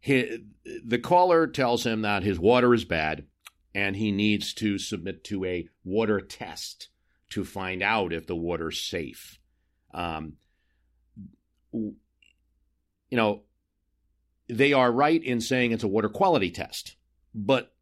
He, 0.00 0.38
the 0.84 0.98
caller 0.98 1.46
tells 1.46 1.84
him 1.84 2.02
that 2.02 2.22
his 2.22 2.40
water 2.40 2.72
is 2.72 2.84
bad, 2.84 3.26
and 3.74 3.94
he 3.94 4.10
needs 4.10 4.54
to 4.54 4.78
submit 4.78 5.22
to 5.24 5.44
a 5.44 5.68
water 5.84 6.20
test 6.20 6.88
to 7.30 7.44
find 7.44 7.82
out 7.82 8.12
if 8.12 8.26
the 8.26 8.34
water's 8.34 8.80
safe. 8.80 9.38
Um, 9.92 10.34
you 11.72 11.96
know, 13.12 13.42
they 14.50 14.72
are 14.72 14.90
right 14.90 15.22
in 15.22 15.40
saying 15.40 15.72
it's 15.72 15.84
a 15.84 15.88
water 15.88 16.08
quality 16.08 16.50
test, 16.50 16.96
but 17.34 17.72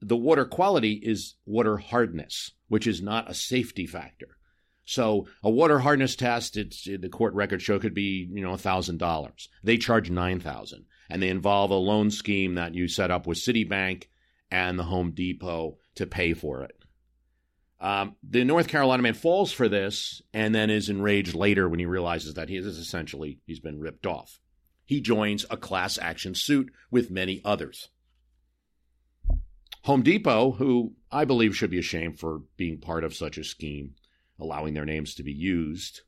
the 0.00 0.16
water 0.16 0.44
quality 0.44 0.94
is 0.94 1.36
water 1.46 1.76
hardness, 1.76 2.52
which 2.68 2.86
is 2.86 3.02
not 3.02 3.30
a 3.30 3.34
safety 3.34 3.86
factor. 3.86 4.36
So 4.84 5.28
a 5.42 5.50
water 5.50 5.78
hardness 5.78 6.16
test, 6.16 6.56
it's 6.56 6.84
the 6.84 7.08
court 7.08 7.34
record 7.34 7.62
show 7.62 7.78
could 7.78 7.94
be 7.94 8.28
you 8.32 8.42
know 8.42 8.56
thousand 8.56 8.98
dollars. 8.98 9.48
They 9.62 9.76
charge 9.76 10.10
nine 10.10 10.40
thousand, 10.40 10.86
and 11.08 11.22
they 11.22 11.28
involve 11.28 11.70
a 11.70 11.74
loan 11.74 12.10
scheme 12.10 12.56
that 12.56 12.74
you 12.74 12.88
set 12.88 13.10
up 13.10 13.26
with 13.26 13.38
Citibank 13.38 14.04
and 14.50 14.78
the 14.78 14.84
Home 14.84 15.12
Depot 15.12 15.78
to 15.94 16.06
pay 16.06 16.34
for 16.34 16.64
it. 16.64 16.76
Um, 17.78 18.16
the 18.28 18.44
North 18.44 18.68
Carolina 18.68 19.02
man 19.02 19.14
falls 19.14 19.52
for 19.52 19.68
this 19.68 20.20
and 20.34 20.54
then 20.54 20.70
is 20.70 20.90
enraged 20.90 21.34
later 21.34 21.68
when 21.68 21.78
he 21.78 21.86
realizes 21.86 22.34
that 22.34 22.48
he 22.48 22.56
is 22.56 22.66
essentially 22.66 23.38
he's 23.46 23.60
been 23.60 23.80
ripped 23.80 24.06
off 24.06 24.39
he 24.90 25.00
joins 25.00 25.46
a 25.48 25.56
class 25.56 25.98
action 25.98 26.34
suit 26.34 26.68
with 26.90 27.12
many 27.12 27.40
others. 27.44 27.90
Home 29.84 30.02
Depot, 30.02 30.50
who 30.50 30.94
I 31.12 31.24
believe 31.24 31.54
should 31.54 31.70
be 31.70 31.78
ashamed 31.78 32.18
for 32.18 32.40
being 32.56 32.80
part 32.80 33.04
of 33.04 33.14
such 33.14 33.38
a 33.38 33.44
scheme, 33.44 33.94
allowing 34.40 34.74
their 34.74 34.84
names 34.84 35.14
to 35.14 35.22
be 35.22 35.30
used, 35.30 36.00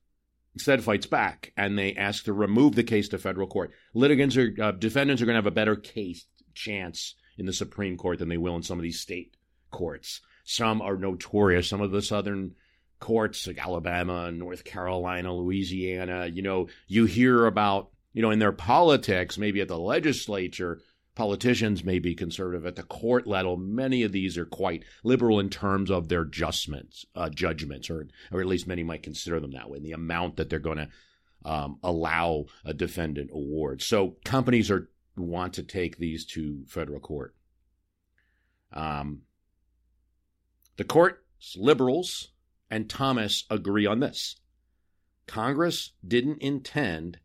instead 0.52 0.82
fights 0.82 1.06
back 1.06 1.52
and 1.56 1.78
they 1.78 1.94
ask 1.94 2.24
to 2.24 2.32
remove 2.32 2.74
the 2.74 2.82
case 2.82 3.08
to 3.10 3.18
federal 3.18 3.46
court. 3.46 3.70
Litigants 3.94 4.36
or 4.36 4.52
uh, 4.60 4.72
defendants 4.72 5.22
are 5.22 5.26
going 5.26 5.34
to 5.34 5.38
have 5.38 5.46
a 5.46 5.52
better 5.52 5.76
case 5.76 6.26
chance 6.52 7.14
in 7.38 7.46
the 7.46 7.52
Supreme 7.52 7.96
Court 7.96 8.18
than 8.18 8.28
they 8.28 8.36
will 8.36 8.56
in 8.56 8.64
some 8.64 8.80
of 8.80 8.82
these 8.82 8.98
state 8.98 9.36
courts. 9.70 10.22
Some 10.42 10.82
are 10.82 10.96
notorious. 10.96 11.68
Some 11.68 11.82
of 11.82 11.92
the 11.92 12.02
southern 12.02 12.56
courts, 12.98 13.46
like 13.46 13.64
Alabama, 13.64 14.32
North 14.32 14.64
Carolina, 14.64 15.32
Louisiana, 15.32 16.26
you 16.26 16.42
know, 16.42 16.66
you 16.88 17.04
hear 17.04 17.46
about 17.46 17.91
you 18.12 18.22
know, 18.22 18.30
in 18.30 18.38
their 18.38 18.52
politics, 18.52 19.38
maybe 19.38 19.60
at 19.60 19.68
the 19.68 19.78
legislature, 19.78 20.80
politicians 21.14 21.84
may 21.84 21.98
be 21.98 22.14
conservative. 22.14 22.66
At 22.66 22.76
the 22.76 22.82
court 22.82 23.26
level, 23.26 23.56
many 23.56 24.02
of 24.02 24.12
these 24.12 24.38
are 24.38 24.44
quite 24.44 24.84
liberal 25.04 25.40
in 25.40 25.50
terms 25.50 25.90
of 25.90 26.08
their 26.08 26.22
adjustments, 26.22 27.04
uh, 27.14 27.28
judgments, 27.28 27.90
or 27.90 28.08
or 28.30 28.40
at 28.40 28.46
least 28.46 28.66
many 28.66 28.82
might 28.82 29.02
consider 29.02 29.40
them 29.40 29.52
that 29.52 29.70
way. 29.70 29.78
In 29.78 29.84
the 29.84 29.92
amount 29.92 30.36
that 30.36 30.50
they're 30.50 30.58
going 30.58 30.78
to 30.78 30.88
um, 31.44 31.78
allow 31.82 32.46
a 32.64 32.72
defendant 32.72 33.30
award. 33.32 33.82
So 33.82 34.16
companies 34.24 34.70
are 34.70 34.88
want 35.16 35.54
to 35.54 35.62
take 35.62 35.98
these 35.98 36.24
to 36.24 36.64
federal 36.68 37.00
court. 37.00 37.34
Um, 38.72 39.22
the 40.76 40.84
court's 40.84 41.56
liberals 41.56 42.28
and 42.70 42.88
Thomas 42.88 43.44
agree 43.50 43.84
on 43.86 44.00
this. 44.00 44.36
Congress 45.26 45.92
didn't 46.06 46.40
intend 46.40 47.18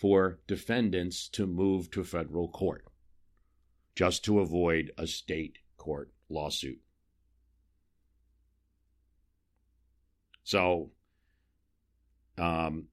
for 0.00 0.38
defendants 0.46 1.28
to 1.28 1.46
move 1.46 1.90
to 1.90 2.02
federal 2.02 2.48
court 2.48 2.86
just 3.94 4.24
to 4.24 4.40
avoid 4.40 4.90
a 4.96 5.06
state 5.06 5.58
court 5.76 6.10
lawsuit. 6.30 6.80
So, 10.42 10.92
um, 12.38 12.86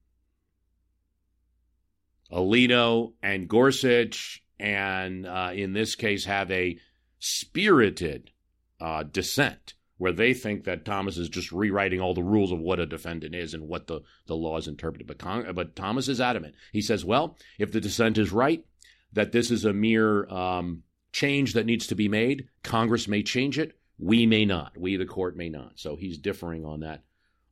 Alito 2.30 3.14
and 3.22 3.48
Gorsuch, 3.48 4.44
and 4.60 5.26
uh, 5.26 5.52
in 5.54 5.72
this 5.72 5.94
case, 5.94 6.26
have 6.26 6.50
a 6.50 6.78
spirited 7.18 8.32
uh, 8.80 9.04
dissent 9.04 9.72
where 9.98 10.12
they 10.12 10.32
think 10.32 10.64
that 10.64 10.84
Thomas 10.84 11.18
is 11.18 11.28
just 11.28 11.52
rewriting 11.52 12.00
all 12.00 12.14
the 12.14 12.22
rules 12.22 12.52
of 12.52 12.60
what 12.60 12.80
a 12.80 12.86
defendant 12.86 13.34
is 13.34 13.52
and 13.52 13.68
what 13.68 13.88
the, 13.88 14.00
the 14.26 14.34
law 14.34 14.56
is 14.56 14.68
interpreted. 14.68 15.06
But, 15.06 15.18
Con- 15.18 15.52
but 15.54 15.76
Thomas 15.76 16.08
is 16.08 16.20
adamant. 16.20 16.54
He 16.72 16.80
says, 16.80 17.04
well, 17.04 17.36
if 17.58 17.72
the 17.72 17.80
dissent 17.80 18.16
is 18.16 18.32
right, 18.32 18.64
that 19.12 19.32
this 19.32 19.50
is 19.50 19.64
a 19.64 19.72
mere 19.72 20.28
um, 20.28 20.84
change 21.12 21.54
that 21.54 21.66
needs 21.66 21.88
to 21.88 21.94
be 21.94 22.08
made, 22.08 22.48
Congress 22.62 23.08
may 23.08 23.22
change 23.22 23.58
it. 23.58 23.78
We 23.98 24.26
may 24.26 24.44
not. 24.44 24.78
We, 24.78 24.96
the 24.96 25.06
court, 25.06 25.36
may 25.36 25.48
not. 25.48 25.72
So 25.74 25.96
he's 25.96 26.18
differing 26.18 26.64
on 26.64 26.80
that 26.80 27.02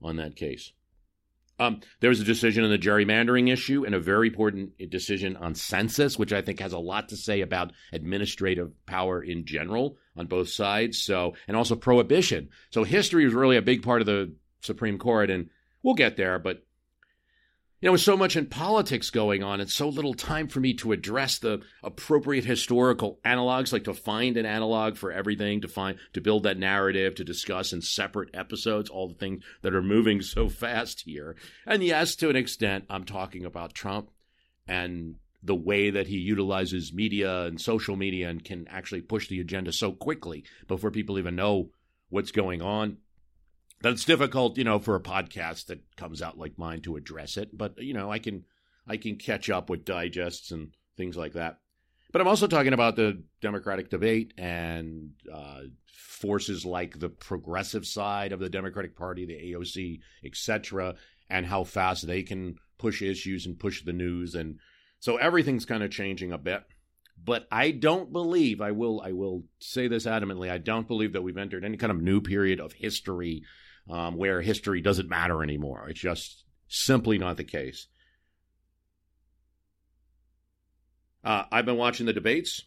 on 0.00 0.16
that 0.16 0.36
case. 0.36 0.72
Um, 1.58 1.80
there 2.00 2.10
was 2.10 2.20
a 2.20 2.24
decision 2.24 2.64
on 2.64 2.70
the 2.70 2.78
gerrymandering 2.78 3.50
issue 3.50 3.84
and 3.84 3.94
a 3.94 4.00
very 4.00 4.28
important 4.28 4.72
decision 4.90 5.36
on 5.36 5.54
census, 5.54 6.18
which 6.18 6.32
I 6.32 6.42
think 6.42 6.60
has 6.60 6.74
a 6.74 6.78
lot 6.78 7.08
to 7.08 7.16
say 7.16 7.40
about 7.40 7.72
administrative 7.92 8.72
power 8.84 9.22
in 9.22 9.46
general 9.46 9.96
on 10.16 10.26
both 10.26 10.48
sides. 10.48 11.00
So, 11.02 11.34
and 11.46 11.56
also 11.56 11.76
prohibition. 11.76 12.50
So, 12.70 12.84
history 12.84 13.24
was 13.24 13.34
really 13.34 13.56
a 13.56 13.62
big 13.62 13.82
part 13.82 14.00
of 14.00 14.06
the 14.06 14.34
Supreme 14.60 14.98
Court, 14.98 15.30
and 15.30 15.50
we'll 15.82 15.94
get 15.94 16.16
there. 16.16 16.38
But 16.38 16.62
you 17.80 17.88
know, 17.88 17.92
with 17.92 18.00
so 18.00 18.16
much 18.16 18.36
in 18.36 18.46
politics 18.46 19.10
going 19.10 19.42
on, 19.42 19.60
and 19.60 19.68
so 19.68 19.88
little 19.88 20.14
time 20.14 20.48
for 20.48 20.60
me 20.60 20.72
to 20.74 20.92
address 20.92 21.38
the 21.38 21.60
appropriate 21.82 22.46
historical 22.46 23.20
analogs, 23.22 23.70
like 23.70 23.84
to 23.84 23.92
find 23.92 24.38
an 24.38 24.46
analog 24.46 24.96
for 24.96 25.12
everything, 25.12 25.60
to 25.60 25.68
find 25.68 25.98
to 26.14 26.22
build 26.22 26.44
that 26.44 26.58
narrative, 26.58 27.14
to 27.16 27.24
discuss 27.24 27.74
in 27.74 27.82
separate 27.82 28.30
episodes 28.34 28.88
all 28.88 29.08
the 29.08 29.14
things 29.14 29.44
that 29.60 29.74
are 29.74 29.82
moving 29.82 30.22
so 30.22 30.48
fast 30.48 31.02
here. 31.02 31.36
And 31.66 31.82
yes, 31.82 32.16
to 32.16 32.30
an 32.30 32.36
extent, 32.36 32.86
I'm 32.88 33.04
talking 33.04 33.44
about 33.44 33.74
Trump 33.74 34.10
and 34.66 35.16
the 35.46 35.54
way 35.54 35.90
that 35.90 36.06
he 36.06 36.16
utilizes 36.16 36.92
media 36.92 37.44
and 37.44 37.60
social 37.60 37.96
media 37.96 38.28
and 38.28 38.44
can 38.44 38.66
actually 38.68 39.00
push 39.00 39.28
the 39.28 39.40
agenda 39.40 39.72
so 39.72 39.92
quickly 39.92 40.44
before 40.66 40.90
people 40.90 41.18
even 41.18 41.36
know 41.36 41.70
what's 42.10 42.32
going 42.32 42.60
on 42.60 42.98
that 43.82 43.92
it's 43.92 44.04
difficult, 44.04 44.56
you 44.58 44.64
know, 44.64 44.78
for 44.78 44.96
a 44.96 45.00
podcast 45.00 45.66
that 45.66 45.84
comes 45.96 46.22
out 46.22 46.38
like 46.38 46.58
mine 46.58 46.80
to 46.82 46.96
address 46.96 47.36
it. 47.36 47.56
But 47.56 47.78
you 47.78 47.94
know, 47.94 48.10
I 48.10 48.18
can 48.18 48.44
I 48.86 48.96
can 48.96 49.16
catch 49.16 49.50
up 49.50 49.68
with 49.68 49.84
digests 49.84 50.50
and 50.50 50.74
things 50.96 51.16
like 51.16 51.34
that. 51.34 51.58
But 52.12 52.20
I'm 52.20 52.28
also 52.28 52.46
talking 52.46 52.72
about 52.72 52.96
the 52.96 53.22
Democratic 53.42 53.90
debate 53.90 54.32
and 54.38 55.10
uh, 55.32 55.62
forces 55.86 56.64
like 56.64 56.98
the 56.98 57.08
progressive 57.08 57.84
side 57.84 58.32
of 58.32 58.40
the 58.40 58.48
Democratic 58.48 58.96
Party, 58.96 59.26
the 59.26 59.52
AOC, 59.52 60.00
etc., 60.24 60.94
and 61.28 61.44
how 61.44 61.64
fast 61.64 62.06
they 62.06 62.22
can 62.22 62.56
push 62.78 63.02
issues 63.02 63.44
and 63.44 63.58
push 63.58 63.84
the 63.84 63.92
news, 63.92 64.34
and 64.34 64.58
so 65.00 65.16
everything's 65.16 65.64
kind 65.64 65.82
of 65.82 65.90
changing 65.90 66.32
a 66.32 66.38
bit. 66.38 66.62
But 67.22 67.46
I 67.50 67.70
don't 67.70 68.12
believe 68.12 68.60
I 68.60 68.72
will. 68.72 69.00
I 69.00 69.12
will 69.12 69.44
say 69.58 69.88
this 69.88 70.06
adamantly. 70.06 70.50
I 70.50 70.58
don't 70.58 70.86
believe 70.86 71.14
that 71.14 71.22
we've 71.22 71.36
entered 71.36 71.64
any 71.64 71.76
kind 71.76 71.90
of 71.90 72.00
new 72.00 72.20
period 72.20 72.60
of 72.60 72.72
history 72.72 73.42
um, 73.88 74.16
where 74.16 74.40
history 74.40 74.80
doesn't 74.80 75.08
matter 75.08 75.42
anymore. 75.42 75.88
It's 75.88 76.00
just 76.00 76.44
simply 76.68 77.18
not 77.18 77.36
the 77.36 77.44
case. 77.44 77.86
Uh, 81.24 81.44
I've 81.50 81.66
been 81.66 81.76
watching 81.76 82.06
the 82.06 82.12
debates, 82.12 82.62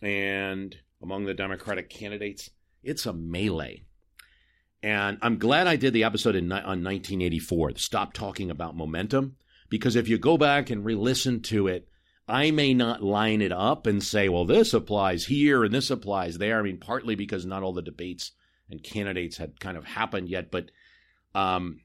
and 0.00 0.74
among 1.02 1.24
the 1.26 1.34
Democratic 1.34 1.90
candidates, 1.90 2.50
it's 2.82 3.04
a 3.04 3.12
melee. 3.12 3.84
And 4.82 5.18
I'm 5.20 5.38
glad 5.38 5.66
I 5.66 5.76
did 5.76 5.92
the 5.92 6.04
episode 6.04 6.36
in, 6.36 6.50
on 6.50 6.84
1984, 6.84 7.76
Stop 7.76 8.14
Talking 8.14 8.50
About 8.50 8.76
Momentum, 8.76 9.36
because 9.68 9.96
if 9.96 10.08
you 10.08 10.18
go 10.18 10.36
back 10.36 10.70
and 10.70 10.84
re 10.84 10.94
listen 10.94 11.40
to 11.42 11.66
it, 11.66 11.88
I 12.26 12.50
may 12.50 12.74
not 12.74 13.02
line 13.02 13.40
it 13.40 13.52
up 13.52 13.86
and 13.86 14.02
say, 14.02 14.28
well, 14.28 14.44
this 14.44 14.74
applies 14.74 15.26
here 15.26 15.64
and 15.64 15.74
this 15.74 15.90
applies 15.90 16.38
there. 16.38 16.58
I 16.58 16.62
mean, 16.62 16.78
partly 16.78 17.14
because 17.14 17.46
not 17.46 17.62
all 17.62 17.72
the 17.72 17.82
debates 17.82 18.32
and 18.70 18.82
candidates 18.82 19.38
had 19.38 19.58
kind 19.60 19.78
of 19.78 19.84
happened 19.84 20.28
yet, 20.28 20.50
but 20.50 20.70
um, 21.34 21.80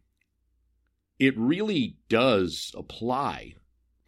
it 1.17 1.37
really 1.37 1.97
does 2.09 2.73
apply 2.77 3.53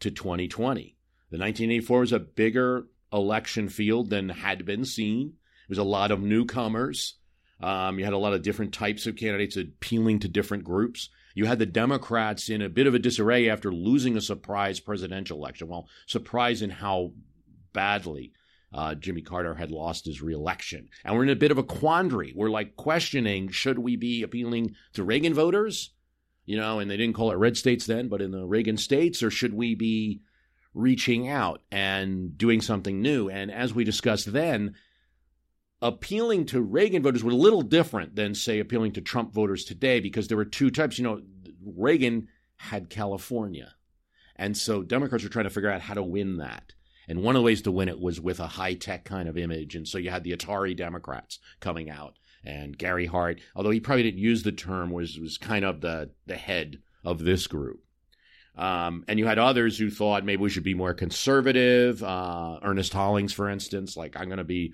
to 0.02 0.12
2020. 0.12 0.98
The 1.32 1.38
1984 1.38 2.00
was 2.00 2.12
a 2.12 2.20
bigger 2.20 2.88
election 3.14 3.70
field 3.70 4.10
than 4.10 4.30
had 4.30 4.66
been 4.66 4.84
seen. 4.84 5.28
It 5.64 5.70
was 5.70 5.78
a 5.78 5.84
lot 5.84 6.12
of 6.12 6.22
newcomers. 6.22 7.16
Um, 7.62 7.98
you 7.98 8.04
had 8.04 8.14
a 8.14 8.18
lot 8.18 8.34
of 8.34 8.42
different 8.42 8.74
types 8.74 9.08
of 9.08 9.16
candidates 9.16 9.56
appealing 9.56 10.20
to 10.20 10.28
different 10.28 10.66
groups. 10.66 11.10
You 11.36 11.46
had 11.46 11.60
the 11.60 11.66
Democrats 11.66 12.50
in 12.50 12.62
a 12.62 12.70
bit 12.70 12.88
of 12.88 12.96
a 12.96 13.00
disarray 13.00 13.50
after 13.50 13.72
losing 13.72 14.16
a 14.18 14.22
surprise 14.22 14.80
presidential 14.80 15.38
election. 15.38 15.68
Well, 15.68 15.88
surprise 16.08 16.62
in 16.62 16.70
how 16.70 17.12
badly 17.74 18.32
uh, 18.74 18.96
Jimmy 18.96 19.22
Carter 19.22 19.54
had 19.54 19.70
lost 19.70 20.06
his 20.06 20.22
reelection. 20.22 20.90
And 21.04 21.14
we're 21.14 21.24
in 21.24 21.30
a 21.30 21.36
bit 21.36 21.52
of 21.52 21.58
a 21.58 21.64
quandary. 21.64 22.34
We're 22.36 22.50
like 22.50 22.78
questioning 22.78 23.50
should 23.50 23.78
we 23.78 23.98
be 23.98 24.24
appealing 24.24 24.76
to 24.94 25.04
Reagan 25.04 25.34
voters? 25.34 25.92
You 26.46 26.58
know, 26.58 26.80
and 26.80 26.90
they 26.90 26.98
didn't 26.98 27.16
call 27.16 27.32
it 27.32 27.38
red 27.38 27.58
states 27.58 27.86
then, 27.86 28.08
but 28.08 28.22
in 28.22 28.32
the 28.32 28.46
Reagan 28.46 28.78
states, 28.78 29.22
or 29.22 29.30
should 29.30 29.54
we 29.54 29.76
be 29.76 30.22
reaching 30.74 31.28
out 31.28 31.64
and 31.72 32.38
doing 32.38 32.62
something 32.62 33.02
new? 33.02 33.30
And 33.30 33.52
as 33.52 33.74
we 33.74 33.84
discussed 33.84 34.32
then, 34.32 34.76
appealing 35.82 36.46
to 36.48 36.62
Reagan 36.62 37.04
voters 37.04 37.24
were 37.24 37.32
a 37.32 37.36
little 37.36 37.62
different 37.62 38.16
than, 38.16 38.36
say, 38.36 38.60
appealing 38.60 38.94
to 38.94 39.02
Trump 39.02 39.34
voters 39.34 39.66
today 39.66 40.00
because 40.00 40.28
there 40.28 40.38
were 40.38 40.46
two 40.46 40.72
types. 40.72 40.98
You 40.98 41.04
know, 41.04 41.22
Reagan 41.66 42.28
had 42.58 42.90
California. 42.90 43.74
And 44.36 44.58
so 44.58 44.84
Democrats 44.84 45.24
were 45.24 45.30
trying 45.30 45.46
to 45.46 45.50
figure 45.50 45.72
out 45.72 45.82
how 45.82 45.94
to 45.94 46.04
win 46.04 46.38
that. 46.38 46.74
And 47.08 47.22
one 47.22 47.36
of 47.36 47.42
the 47.42 47.46
ways 47.46 47.62
to 47.64 47.72
win 47.72 47.88
it 47.88 48.00
was 48.00 48.20
with 48.20 48.40
a 48.40 48.48
high 48.48 48.74
tech 48.74 49.06
kind 49.06 49.30
of 49.30 49.38
image. 49.38 49.76
And 49.76 49.88
so 49.88 49.98
you 49.98 50.10
had 50.10 50.24
the 50.24 50.36
Atari 50.36 50.76
Democrats 50.76 51.40
coming 51.60 51.90
out. 51.90 52.18
And 52.44 52.78
Gary 52.78 53.06
Hart, 53.06 53.42
although 53.56 53.72
he 53.72 53.80
probably 53.80 54.04
didn't 54.04 54.20
use 54.20 54.44
the 54.44 54.52
term, 54.52 54.92
was, 54.92 55.20
was 55.20 55.38
kind 55.38 55.66
of 55.66 55.82
the, 55.82 56.12
the 56.26 56.36
head 56.36 56.80
of 57.04 57.20
this 57.20 57.48
group. 57.48 57.82
Um, 58.58 59.04
and 59.08 59.20
you 59.20 59.26
had 59.26 59.40
others 59.40 59.78
who 59.78 59.90
thought 59.90 60.24
maybe 60.24 60.42
we 60.42 60.50
should 60.50 60.64
be 60.64 60.74
more 60.74 60.94
conservative. 60.94 62.02
Uh, 62.02 62.60
Ernest 62.62 62.94
Hollings, 62.94 63.34
for 63.34 63.50
instance, 63.50 63.98
like 63.98 64.16
I'm 64.18 64.28
going 64.28 64.38
to 64.38 64.44
be 64.44 64.74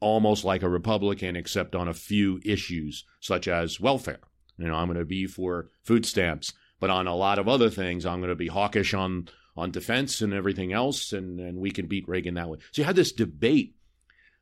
almost 0.00 0.44
like 0.44 0.62
a 0.62 0.68
Republican, 0.68 1.36
except 1.36 1.74
on 1.74 1.88
a 1.88 1.94
few 1.94 2.40
issues 2.44 3.04
such 3.20 3.46
as 3.46 3.80
welfare. 3.80 4.20
You 4.58 4.66
know, 4.66 4.74
I'm 4.74 4.88
going 4.88 4.98
to 4.98 5.04
be 5.04 5.26
for 5.26 5.70
food 5.84 6.04
stamps, 6.04 6.52
but 6.80 6.90
on 6.90 7.06
a 7.06 7.14
lot 7.14 7.38
of 7.38 7.48
other 7.48 7.70
things, 7.70 8.04
I'm 8.04 8.20
going 8.20 8.30
to 8.30 8.34
be 8.34 8.48
hawkish 8.48 8.94
on 8.94 9.28
on 9.56 9.70
defense 9.70 10.22
and 10.22 10.32
everything 10.32 10.72
else, 10.72 11.12
and, 11.12 11.38
and 11.40 11.58
we 11.58 11.70
can 11.70 11.86
beat 11.86 12.08
Reagan 12.08 12.34
that 12.34 12.48
way. 12.48 12.58
So 12.72 12.82
you 12.82 12.86
had 12.86 12.96
this 12.96 13.12
debate 13.12 13.74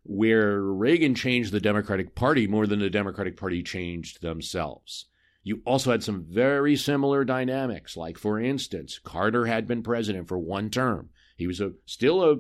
where 0.05 0.61
Reagan 0.61 1.15
changed 1.15 1.51
the 1.51 1.61
Democratic 1.61 2.15
Party 2.15 2.47
more 2.47 2.67
than 2.67 2.79
the 2.79 2.91
Democratic 2.91 3.37
Party 3.37 3.63
changed 3.63 4.23
themselves. 4.23 5.07
You 5.43 5.63
also 5.65 5.91
had 5.91 6.05
some 6.05 6.27
very 6.29 6.77
similar 6.77 7.25
dynamics, 7.25 7.97
like, 7.97 8.19
for 8.19 8.39
instance, 8.39 9.01
Carter 9.03 9.47
had 9.47 9.67
been 9.67 9.83
president 9.83 10.29
for 10.29 10.39
one 10.39 10.71
term. 10.71 11.11
He 11.37 11.47
was 11.47 11.61
a, 11.61 11.73
still 11.87 12.23
a 12.23 12.37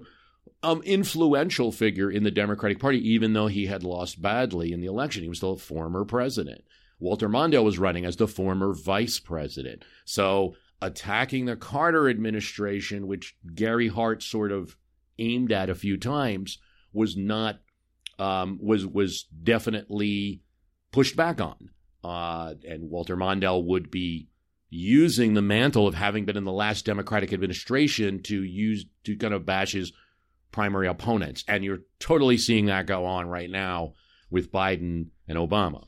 um, 0.62 0.82
influential 0.82 1.70
figure 1.70 2.10
in 2.10 2.24
the 2.24 2.30
Democratic 2.30 2.80
Party, 2.80 2.98
even 3.10 3.32
though 3.32 3.46
he 3.46 3.66
had 3.66 3.82
lost 3.82 4.20
badly 4.20 4.72
in 4.72 4.80
the 4.80 4.86
election. 4.86 5.22
He 5.22 5.28
was 5.28 5.38
still 5.38 5.52
a 5.52 5.58
former 5.58 6.04
president. 6.04 6.64
Walter 6.98 7.28
Mondale 7.28 7.64
was 7.64 7.78
running 7.78 8.04
as 8.04 8.16
the 8.16 8.26
former 8.26 8.74
vice 8.74 9.20
president. 9.20 9.84
So 10.04 10.56
attacking 10.82 11.44
the 11.44 11.56
Carter 11.56 12.08
administration, 12.08 13.06
which 13.06 13.36
Gary 13.54 13.88
Hart 13.88 14.22
sort 14.22 14.50
of 14.50 14.76
aimed 15.18 15.52
at 15.52 15.70
a 15.70 15.74
few 15.74 15.96
times, 15.96 16.58
was 16.92 17.16
not 17.16 17.60
um, 18.18 18.58
was 18.60 18.84
was 18.84 19.24
definitely 19.24 20.42
pushed 20.90 21.16
back 21.16 21.40
on. 21.40 21.70
Uh, 22.02 22.54
and 22.66 22.90
Walter 22.90 23.16
Mondale 23.16 23.64
would 23.64 23.90
be 23.90 24.28
using 24.70 25.34
the 25.34 25.42
mantle 25.42 25.86
of 25.86 25.94
having 25.94 26.24
been 26.24 26.36
in 26.36 26.44
the 26.44 26.52
last 26.52 26.84
Democratic 26.84 27.32
administration 27.32 28.22
to 28.22 28.42
use 28.42 28.86
to 29.04 29.16
kind 29.16 29.34
of 29.34 29.46
bash 29.46 29.72
his 29.72 29.92
primary 30.52 30.88
opponents. 30.88 31.44
And 31.48 31.64
you're 31.64 31.80
totally 31.98 32.38
seeing 32.38 32.66
that 32.66 32.86
go 32.86 33.04
on 33.04 33.28
right 33.28 33.50
now 33.50 33.94
with 34.30 34.52
Biden 34.52 35.08
and 35.26 35.38
Obama. 35.38 35.84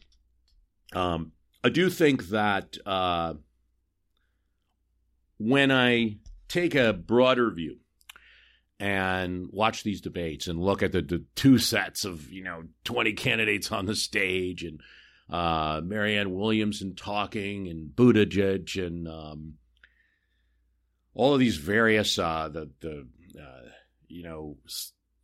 Um, 0.92 1.32
I 1.62 1.68
do 1.68 1.90
think 1.90 2.28
that 2.28 2.76
uh, 2.86 3.34
when 5.38 5.70
I 5.70 6.18
take 6.48 6.74
a 6.74 6.92
broader 6.92 7.50
view 7.50 7.78
and 8.78 9.48
watch 9.52 9.82
these 9.82 10.00
debates 10.00 10.48
and 10.48 10.58
look 10.58 10.82
at 10.82 10.92
the, 10.92 11.02
the 11.02 11.24
two 11.34 11.58
sets 11.58 12.04
of 12.04 12.32
you 12.32 12.42
know 12.42 12.62
20 12.84 13.12
candidates 13.12 13.70
on 13.70 13.84
the 13.86 13.94
stage 13.94 14.64
and 14.64 14.80
uh, 15.28 15.80
Marianne 15.84 16.34
Williamson 16.34 16.96
talking 16.96 17.68
and 17.68 17.90
Buttigieg 17.94 18.84
and 18.84 19.06
um, 19.06 19.54
all 21.14 21.34
of 21.34 21.40
these 21.40 21.56
various 21.56 22.18
uh, 22.18 22.48
the 22.48 22.70
the 22.80 23.06
you 24.10 24.22
know 24.22 24.56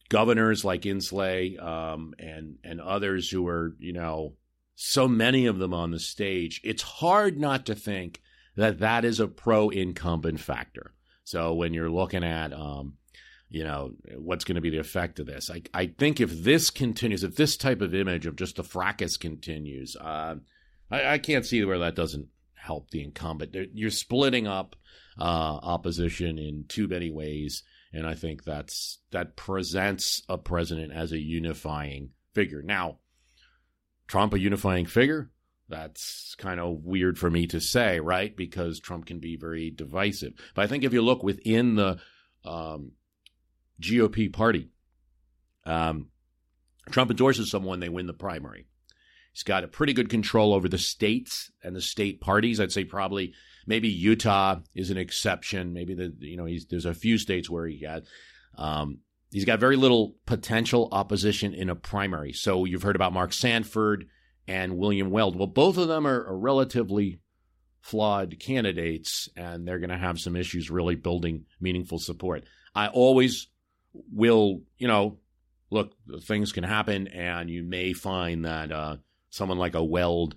governors 0.09 0.65
like 0.65 0.83
Inslee 0.83 1.63
um, 1.63 2.15
and 2.19 2.59
and 2.65 2.81
others 2.81 3.29
who 3.31 3.47
are 3.47 3.75
you 3.79 3.93
know 3.93 4.35
so 4.75 5.09
many 5.09 5.47
of 5.47 5.59
them 5.59 5.75
on 5.75 5.91
the 5.91 5.99
stage. 5.99 6.61
It's 6.65 6.83
hard 6.83 7.39
not 7.39 7.67
to 7.67 7.75
think 7.75 8.21
that 8.57 8.79
that 8.81 9.05
is 9.05 9.21
a 9.21 9.29
pro 9.29 9.71
incumbent 9.71 10.41
factor. 10.41 10.93
So 11.25 11.55
when 11.55 11.75
you're 11.75 11.91
looking 11.91 12.25
at 12.25 12.53
um, 12.53 12.95
you 13.49 13.65
know 13.65 13.93
what's 14.17 14.45
going 14.45 14.57
to 14.57 14.61
be 14.61 14.71
the 14.71 14.79
effect 14.79 15.19
of 15.19 15.27
this, 15.27 15.51
I 15.51 15.63
I 15.75 15.87
think 15.87 16.21
if 16.21 16.31
this 16.31 16.71
continues, 16.71 17.25
if 17.25 17.37
this 17.37 17.57
type 17.57 17.81
of 17.81 17.95
image 17.95 18.27
of 18.27 18.37
just 18.37 18.57
the 18.57 18.65
fracas 18.65 19.17
continues, 19.17 19.97
uh, 19.97 20.37
I, 20.91 21.15
I 21.15 21.19
can't 21.19 21.47
see 21.47 21.65
where 21.65 21.79
that 21.81 21.97
doesn't 21.97 22.29
help 22.55 22.91
the 22.91 23.03
incumbent. 23.03 23.57
You're 23.75 23.91
splitting 23.91 24.47
up 24.47 24.77
uh, 25.19 25.25
opposition 25.25 26.39
in 26.39 26.65
too 26.69 26.89
many 26.89 27.11
ways, 27.11 27.63
and 27.97 28.07
I 28.07 28.15
think 28.15 28.45
that's 28.45 28.99
that 29.11 29.37
presents 29.37 30.23
a 30.29 30.37
president 30.37 30.93
as 30.93 31.13
a 31.13 31.19
unifying 31.19 32.11
figure. 32.35 32.61
Now, 32.63 32.99
Trump 34.07 34.35
a 34.35 34.39
unifying 34.39 34.85
figure? 34.85 35.31
That's 35.69 36.35
kind 36.37 36.61
of 36.61 36.85
weird 36.85 37.19
for 37.19 37.31
me 37.31 37.47
to 37.49 37.61
say, 37.61 37.99
right? 37.99 38.37
Because 38.37 38.79
Trump 38.79 39.07
can 39.07 39.19
be 39.19 39.37
very 39.37 39.71
divisive. 39.71 40.35
But 40.55 40.63
I 40.63 40.67
think 40.67 40.85
if 40.85 40.93
you 40.93 41.01
look 41.01 41.23
within 41.23 41.75
the 41.75 41.99
um, 42.45 42.93
GOP 43.81 44.31
party, 44.33 44.69
um, 45.65 46.11
Trump 46.91 47.11
endorses 47.11 47.51
someone, 47.51 47.81
they 47.81 47.89
win 47.89 48.07
the 48.07 48.13
primary. 48.13 48.67
He's 49.33 49.43
got 49.43 49.65
a 49.65 49.69
pretty 49.69 49.95
good 49.95 50.11
control 50.11 50.53
over 50.55 50.69
the 50.69 50.79
states 50.79 51.51
and 51.65 51.75
the 51.75 51.81
state 51.81 52.21
parties. 52.21 52.61
I'd 52.61 52.73
say 52.73 52.85
probably 52.85 53.33
maybe 53.67 53.89
Utah 53.89 54.61
is 54.75 54.91
an 54.91 54.97
exception. 54.97 55.73
Maybe 55.73 55.95
the 55.95 56.15
you 56.19 56.37
know 56.37 56.49
there's 56.71 56.87
a 56.87 56.95
few 56.95 57.19
states 57.19 57.51
where 57.51 57.67
he 57.67 57.81
got 57.81 58.03
um, 58.57 58.99
he's 59.31 59.45
got 59.45 59.61
very 59.61 59.77
little 59.77 60.15
potential 60.27 60.89
opposition 60.93 61.55
in 61.55 61.69
a 61.69 61.75
primary. 61.75 62.33
So 62.33 62.65
you've 62.65 62.83
heard 62.83 62.97
about 62.97 63.13
Mark 63.13 63.33
Sanford 63.33 64.07
and 64.49 64.77
William 64.79 65.11
Weld. 65.11 65.37
Well, 65.37 65.49
both 65.49 65.77
of 65.77 65.89
them 65.89 66.07
are, 66.07 66.27
are 66.27 66.39
relatively 66.39 67.21
flawed 67.81 68.39
candidates, 68.41 69.29
and 69.37 69.67
they're 69.67 69.79
going 69.79 69.91
to 69.91 69.99
have 69.99 70.21
some 70.21 70.37
issues 70.37 70.71
really 70.71 70.95
building 70.95 71.45
meaningful 71.61 71.99
support. 71.99 72.45
I 72.75 72.89
always 72.89 73.49
will, 74.13 74.63
you 74.79 74.89
know, 74.89 75.19
look, 75.71 75.93
things 76.23 76.53
can 76.53 76.65
happen, 76.65 77.09
and 77.09 77.51
you 77.51 77.63
may 77.63 77.93
find 77.93 78.45
that 78.45 78.73
uh, 78.73 78.97
someone 79.31 79.59
like 79.59 79.75
a 79.75 79.85
Weld 79.85 80.37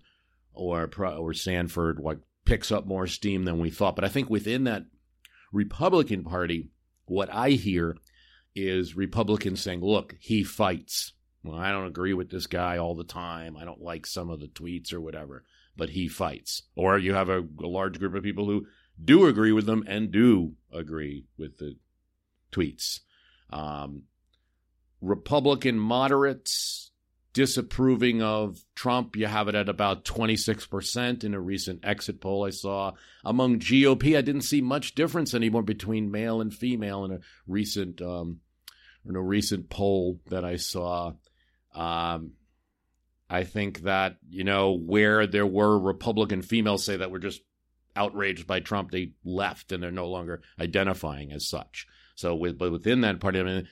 or 0.53 0.89
or 0.97 1.33
Sanford 1.33 1.99
like 1.99 2.19
picks 2.49 2.71
up 2.71 2.87
more 2.87 3.05
steam 3.05 3.45
than 3.45 3.59
we 3.59 3.69
thought. 3.69 3.95
But 3.95 4.03
I 4.03 4.09
think 4.09 4.27
within 4.27 4.63
that 4.63 4.85
Republican 5.53 6.23
Party, 6.23 6.69
what 7.05 7.31
I 7.31 7.51
hear 7.51 7.95
is 8.55 8.97
Republicans 8.97 9.61
saying, 9.61 9.81
look, 9.81 10.15
he 10.19 10.43
fights. 10.43 11.13
Well, 11.43 11.59
I 11.59 11.71
don't 11.71 11.85
agree 11.85 12.13
with 12.13 12.31
this 12.31 12.47
guy 12.47 12.79
all 12.79 12.95
the 12.95 13.03
time. 13.03 13.55
I 13.55 13.65
don't 13.65 13.81
like 13.81 14.07
some 14.07 14.31
of 14.31 14.39
the 14.39 14.47
tweets 14.47 14.91
or 14.91 14.99
whatever, 14.99 15.43
but 15.77 15.91
he 15.91 16.07
fights. 16.07 16.63
Or 16.75 16.97
you 16.97 17.13
have 17.13 17.29
a, 17.29 17.39
a 17.39 17.67
large 17.67 17.99
group 17.99 18.15
of 18.15 18.23
people 18.23 18.45
who 18.45 18.65
do 19.01 19.27
agree 19.27 19.51
with 19.51 19.67
them 19.67 19.83
and 19.87 20.11
do 20.11 20.55
agree 20.73 21.25
with 21.37 21.59
the 21.59 21.77
tweets. 22.51 23.01
Um, 23.51 24.03
Republican 25.01 25.77
moderates 25.77 26.88
disapproving 27.33 28.21
of 28.21 28.59
Trump. 28.75 29.15
You 29.15 29.27
have 29.27 29.47
it 29.47 29.55
at 29.55 29.69
about 29.69 30.05
26% 30.05 31.23
in 31.23 31.33
a 31.33 31.39
recent 31.39 31.85
exit 31.85 32.21
poll 32.21 32.45
I 32.45 32.49
saw. 32.49 32.93
Among 33.23 33.59
GOP, 33.59 34.17
I 34.17 34.21
didn't 34.21 34.41
see 34.41 34.61
much 34.61 34.95
difference 34.95 35.33
anymore 35.33 35.63
between 35.63 36.11
male 36.11 36.41
and 36.41 36.53
female 36.53 37.05
in 37.05 37.11
a 37.11 37.19
recent 37.47 38.01
um, 38.01 38.39
in 39.05 39.15
a 39.15 39.21
recent 39.21 39.69
poll 39.69 40.19
that 40.27 40.43
I 40.43 40.57
saw. 40.57 41.13
Um, 41.73 42.33
I 43.29 43.43
think 43.43 43.81
that, 43.81 44.17
you 44.27 44.43
know, 44.43 44.77
where 44.77 45.27
there 45.27 45.45
were 45.45 45.79
Republican 45.79 46.41
females 46.41 46.83
say 46.83 46.97
that 46.97 47.11
were 47.11 47.19
just 47.19 47.41
outraged 47.95 48.47
by 48.47 48.59
Trump, 48.59 48.91
they 48.91 49.11
left 49.23 49.71
and 49.71 49.83
they're 49.83 49.91
no 49.91 50.07
longer 50.07 50.41
identifying 50.59 51.31
as 51.31 51.47
such. 51.47 51.85
So 52.15 52.35
with 52.35 52.57
but 52.57 52.71
within 52.71 53.01
that 53.01 53.19
party, 53.19 53.39
I 53.39 53.43
mean, 53.43 53.67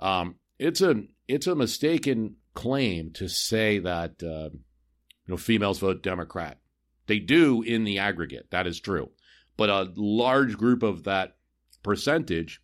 um, 0.00 0.34
it's 0.58 0.80
a 0.80 1.02
it's 1.28 1.46
a 1.46 1.54
mistaken 1.54 2.36
claim 2.58 3.12
to 3.12 3.28
say 3.28 3.78
that 3.78 4.20
uh, 4.20 4.50
you 4.52 5.28
know 5.28 5.36
females 5.36 5.78
vote 5.78 6.02
Democrat. 6.02 6.58
They 7.06 7.20
do 7.20 7.62
in 7.62 7.84
the 7.84 8.00
aggregate. 8.00 8.48
That 8.50 8.66
is 8.66 8.80
true, 8.80 9.10
but 9.56 9.70
a 9.70 9.92
large 9.94 10.56
group 10.56 10.82
of 10.82 11.04
that 11.04 11.36
percentage 11.84 12.60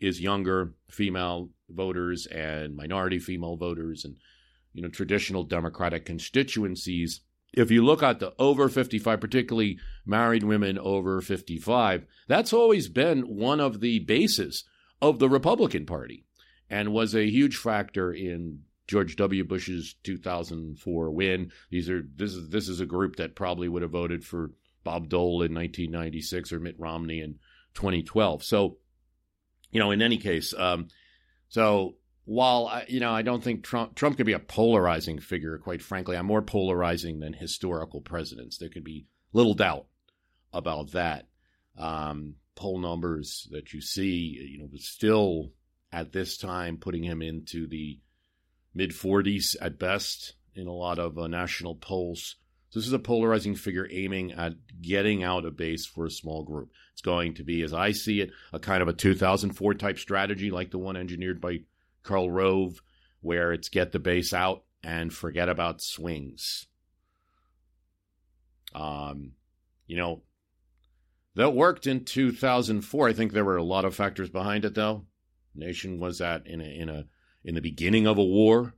is 0.00 0.20
younger 0.20 0.74
female 0.90 1.50
voters 1.70 2.26
and 2.26 2.74
minority 2.74 3.20
female 3.20 3.56
voters 3.56 4.04
and 4.04 4.16
you 4.72 4.82
know 4.82 4.88
traditional 4.88 5.44
Democratic 5.44 6.04
constituencies. 6.04 7.20
If 7.54 7.70
you 7.70 7.84
look 7.84 8.02
at 8.02 8.18
the 8.18 8.34
over 8.40 8.68
55, 8.68 9.20
particularly 9.20 9.78
married 10.04 10.42
women 10.42 10.80
over 10.80 11.20
55, 11.20 12.06
that's 12.26 12.52
always 12.52 12.88
been 12.88 13.22
one 13.22 13.60
of 13.60 13.78
the 13.78 14.00
bases 14.00 14.64
of 15.00 15.20
the 15.20 15.28
Republican 15.28 15.86
Party 15.86 16.24
and 16.68 16.92
was 16.92 17.14
a 17.14 17.30
huge 17.30 17.56
factor 17.56 18.12
in 18.12 18.64
George 18.88 19.16
W. 19.16 19.44
Bush's 19.44 19.94
2004 20.02 21.10
win. 21.10 21.52
These 21.70 21.90
are 21.90 22.02
this 22.16 22.34
is 22.34 22.48
this 22.48 22.68
is 22.68 22.80
a 22.80 22.86
group 22.86 23.16
that 23.16 23.36
probably 23.36 23.68
would 23.68 23.82
have 23.82 23.90
voted 23.90 24.24
for 24.24 24.50
Bob 24.82 25.08
Dole 25.08 25.42
in 25.42 25.54
1996 25.54 26.52
or 26.52 26.58
Mitt 26.58 26.76
Romney 26.78 27.20
in 27.20 27.38
2012. 27.74 28.42
So, 28.42 28.78
you 29.70 29.78
know, 29.78 29.90
in 29.90 30.00
any 30.00 30.16
case, 30.16 30.54
um, 30.56 30.88
so 31.50 31.96
while 32.24 32.66
I, 32.66 32.86
you 32.88 32.98
know 32.98 33.12
I 33.12 33.22
don't 33.22 33.44
think 33.44 33.62
Trump 33.62 33.94
Trump 33.94 34.16
could 34.16 34.26
be 34.26 34.32
a 34.32 34.38
polarizing 34.38 35.20
figure, 35.20 35.58
quite 35.58 35.82
frankly, 35.82 36.16
I'm 36.16 36.26
more 36.26 36.42
polarizing 36.42 37.20
than 37.20 37.34
historical 37.34 38.00
presidents. 38.00 38.56
There 38.56 38.70
could 38.70 38.84
be 38.84 39.06
little 39.34 39.54
doubt 39.54 39.86
about 40.52 40.92
that. 40.92 41.28
Um, 41.76 42.36
poll 42.54 42.78
numbers 42.78 43.46
that 43.50 43.72
you 43.74 43.82
see, 43.82 44.48
you 44.50 44.58
know, 44.58 44.68
was 44.72 44.86
still 44.86 45.52
at 45.92 46.12
this 46.12 46.38
time 46.38 46.78
putting 46.78 47.04
him 47.04 47.22
into 47.22 47.66
the 47.66 48.00
mid 48.78 48.92
40s 48.92 49.56
at 49.60 49.76
best 49.76 50.34
in 50.54 50.68
a 50.68 50.72
lot 50.72 51.00
of 51.00 51.18
uh, 51.18 51.26
national 51.26 51.74
polls. 51.74 52.36
So 52.70 52.78
this 52.78 52.86
is 52.86 52.92
a 52.92 52.98
polarizing 53.00 53.56
figure 53.56 53.88
aiming 53.90 54.32
at 54.32 54.52
getting 54.80 55.24
out 55.24 55.44
a 55.44 55.50
base 55.50 55.84
for 55.84 56.06
a 56.06 56.10
small 56.10 56.44
group. 56.44 56.70
It's 56.92 57.02
going 57.02 57.34
to 57.34 57.42
be, 57.42 57.62
as 57.62 57.74
I 57.74 57.90
see 57.90 58.20
it, 58.20 58.30
a 58.52 58.60
kind 58.60 58.80
of 58.80 58.86
a 58.86 58.92
2004 58.92 59.74
type 59.74 59.98
strategy 59.98 60.52
like 60.52 60.70
the 60.70 60.78
one 60.78 60.96
engineered 60.96 61.40
by 61.40 61.62
Karl 62.04 62.30
Rove, 62.30 62.80
where 63.20 63.52
it's 63.52 63.68
get 63.68 63.90
the 63.90 63.98
base 63.98 64.32
out 64.32 64.62
and 64.84 65.12
forget 65.12 65.48
about 65.48 65.82
swings. 65.82 66.68
Um, 68.76 69.32
you 69.88 69.96
know, 69.96 70.22
that 71.34 71.52
worked 71.52 71.88
in 71.88 72.04
2004. 72.04 73.08
I 73.08 73.12
think 73.12 73.32
there 73.32 73.44
were 73.44 73.56
a 73.56 73.64
lot 73.64 73.84
of 73.84 73.96
factors 73.96 74.30
behind 74.30 74.64
it, 74.64 74.74
though. 74.74 75.06
Nation 75.56 75.98
was 75.98 76.20
at 76.20 76.46
in 76.46 76.60
a, 76.60 76.64
in 76.64 76.88
a 76.88 77.06
in 77.48 77.54
the 77.54 77.62
beginning 77.62 78.06
of 78.06 78.18
a 78.18 78.24
war. 78.24 78.74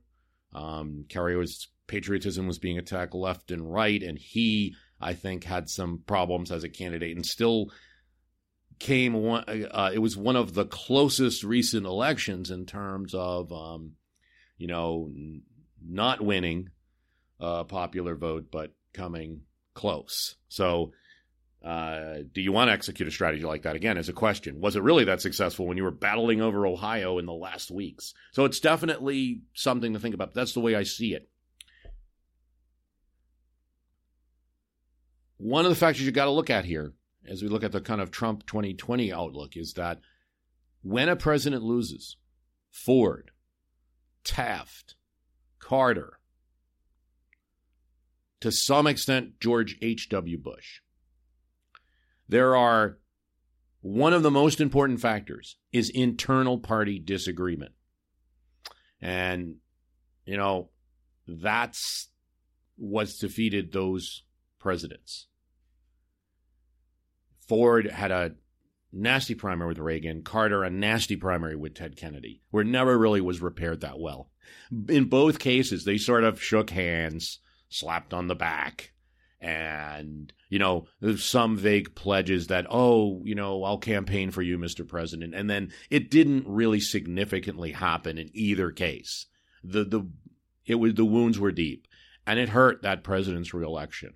Um, 0.53 1.03
Kerry's 1.09 1.67
patriotism 1.87 2.47
was 2.47 2.57
being 2.57 2.77
attacked 2.77 3.13
left 3.13 3.51
and 3.51 3.69
right, 3.69 4.01
and 4.01 4.17
he, 4.17 4.75
I 4.99 5.13
think, 5.13 5.43
had 5.43 5.67
some 5.67 6.03
problems 6.07 6.53
as 6.53 6.63
a 6.63 6.69
candidate, 6.69 7.13
and 7.13 7.25
still 7.25 7.67
came 8.79 9.11
one. 9.11 9.43
Uh, 9.69 9.91
it 9.93 9.99
was 9.99 10.15
one 10.15 10.37
of 10.37 10.53
the 10.53 10.63
closest 10.63 11.43
recent 11.43 11.85
elections 11.85 12.49
in 12.49 12.65
terms 12.65 13.13
of, 13.13 13.51
um, 13.51 13.91
you 14.57 14.67
know, 14.67 15.11
n- 15.13 15.41
not 15.85 16.21
winning 16.21 16.69
a 17.41 17.65
popular 17.65 18.15
vote, 18.15 18.45
but 18.49 18.71
coming 18.93 19.41
close. 19.73 20.35
So 20.47 20.93
uh, 21.63 22.23
do 22.33 22.41
you 22.41 22.51
want 22.51 22.69
to 22.69 22.73
execute 22.73 23.07
a 23.07 23.11
strategy 23.11 23.43
like 23.43 23.63
that 23.63 23.75
again? 23.75 23.97
Is 23.97 24.09
a 24.09 24.13
question. 24.13 24.59
Was 24.59 24.75
it 24.75 24.83
really 24.83 25.05
that 25.05 25.21
successful 25.21 25.67
when 25.67 25.77
you 25.77 25.83
were 25.83 25.91
battling 25.91 26.41
over 26.41 26.65
Ohio 26.65 27.19
in 27.19 27.27
the 27.27 27.33
last 27.33 27.69
weeks? 27.69 28.13
So 28.31 28.45
it's 28.45 28.59
definitely 28.59 29.41
something 29.53 29.93
to 29.93 29.99
think 29.99 30.15
about. 30.15 30.33
That's 30.33 30.53
the 30.53 30.59
way 30.59 30.75
I 30.75 30.83
see 30.83 31.13
it. 31.13 31.29
One 35.37 35.65
of 35.65 35.69
the 35.69 35.75
factors 35.75 36.05
you 36.05 36.11
got 36.11 36.25
to 36.25 36.31
look 36.31 36.49
at 36.49 36.65
here, 36.65 36.93
as 37.27 37.43
we 37.43 37.47
look 37.47 37.63
at 37.63 37.71
the 37.71 37.81
kind 37.81 38.01
of 38.01 38.11
Trump 38.11 38.45
2020 38.47 39.13
outlook, 39.13 39.55
is 39.55 39.73
that 39.73 39.99
when 40.81 41.09
a 41.09 41.15
president 41.15 41.63
loses, 41.63 42.17
Ford, 42.71 43.31
Taft, 44.23 44.95
Carter, 45.59 46.19
to 48.39 48.51
some 48.51 48.87
extent, 48.87 49.39
George 49.39 49.77
H.W. 49.81 50.39
Bush, 50.39 50.81
there 52.31 52.55
are 52.55 52.97
one 53.81 54.13
of 54.13 54.23
the 54.23 54.31
most 54.31 54.61
important 54.61 55.01
factors 55.01 55.57
is 55.73 55.89
internal 55.89 56.57
party 56.57 56.97
disagreement. 56.97 57.73
And, 59.01 59.55
you 60.25 60.37
know, 60.37 60.69
that's 61.27 62.07
what's 62.77 63.17
defeated 63.17 63.73
those 63.73 64.23
presidents. 64.59 65.27
Ford 67.49 67.87
had 67.87 68.11
a 68.11 68.35
nasty 68.93 69.35
primary 69.35 69.67
with 69.67 69.79
Reagan, 69.79 70.23
Carter 70.23 70.63
a 70.63 70.69
nasty 70.69 71.17
primary 71.17 71.57
with 71.57 71.75
Ted 71.75 71.97
Kennedy, 71.97 72.43
where 72.49 72.63
never 72.63 72.97
really 72.97 73.19
was 73.19 73.41
repaired 73.41 73.81
that 73.81 73.99
well. 73.99 74.29
In 74.87 75.05
both 75.05 75.37
cases, 75.37 75.83
they 75.83 75.97
sort 75.97 76.23
of 76.23 76.41
shook 76.41 76.69
hands, 76.69 77.39
slapped 77.67 78.13
on 78.13 78.27
the 78.27 78.35
back, 78.35 78.90
and 79.41 80.31
you 80.49 80.59
know 80.59 80.85
some 81.17 81.57
vague 81.57 81.95
pledges 81.95 82.47
that 82.47 82.67
oh 82.69 83.21
you 83.25 83.35
know 83.35 83.63
I'll 83.63 83.79
campaign 83.79 84.31
for 84.31 84.41
you 84.41 84.57
Mr. 84.57 84.87
President 84.87 85.33
and 85.33 85.49
then 85.49 85.71
it 85.89 86.11
didn't 86.11 86.47
really 86.47 86.79
significantly 86.79 87.71
happen 87.71 88.17
in 88.17 88.29
either 88.33 88.71
case 88.71 89.25
the 89.63 89.83
the 89.83 90.07
it 90.65 90.75
was 90.75 90.93
the 90.93 91.05
wounds 91.05 91.39
were 91.39 91.51
deep 91.51 91.87
and 92.27 92.39
it 92.39 92.49
hurt 92.49 92.83
that 92.83 93.03
president's 93.03 93.53
reelection 93.53 94.13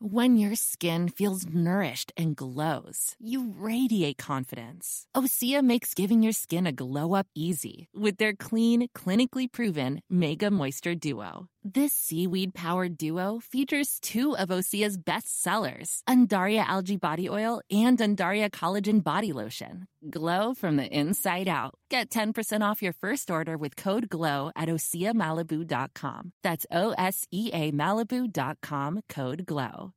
when 0.00 0.36
your 0.36 0.54
skin 0.54 1.08
feels 1.08 1.44
nourished 1.44 2.12
and 2.16 2.36
glows, 2.36 3.16
you 3.18 3.52
radiate 3.58 4.16
confidence. 4.16 5.06
Osea 5.16 5.60
makes 5.60 5.92
giving 5.92 6.22
your 6.22 6.32
skin 6.32 6.68
a 6.68 6.72
glow 6.72 7.14
up 7.14 7.26
easy 7.34 7.88
with 7.92 8.18
their 8.18 8.32
clean, 8.32 8.88
clinically 8.94 9.50
proven 9.50 10.00
Mega 10.08 10.52
Moisture 10.52 10.94
Duo. 10.94 11.48
This 11.74 11.92
seaweed 11.92 12.54
powered 12.54 12.96
duo 12.96 13.40
features 13.40 13.98
two 14.00 14.34
of 14.38 14.48
Osea's 14.48 14.96
best 14.96 15.42
sellers, 15.42 16.02
Undaria 16.08 16.64
Algae 16.64 16.96
Body 16.96 17.28
Oil 17.28 17.60
and 17.70 17.98
Undaria 17.98 18.48
Collagen 18.48 19.04
Body 19.04 19.34
Lotion. 19.34 19.86
Glow 20.08 20.54
from 20.54 20.76
the 20.76 20.86
inside 20.86 21.46
out. 21.46 21.74
Get 21.90 22.08
10% 22.08 22.62
off 22.62 22.80
your 22.80 22.94
first 22.94 23.30
order 23.30 23.58
with 23.58 23.76
code 23.76 24.08
GLOW 24.08 24.50
at 24.56 24.70
OseaMalibu.com. 24.70 26.32
That's 26.42 26.64
O 26.70 26.94
S 26.96 27.26
E 27.30 27.50
A 27.52 27.70
Malibu.com 27.70 29.02
code 29.10 29.44
GLOW. 29.44 29.92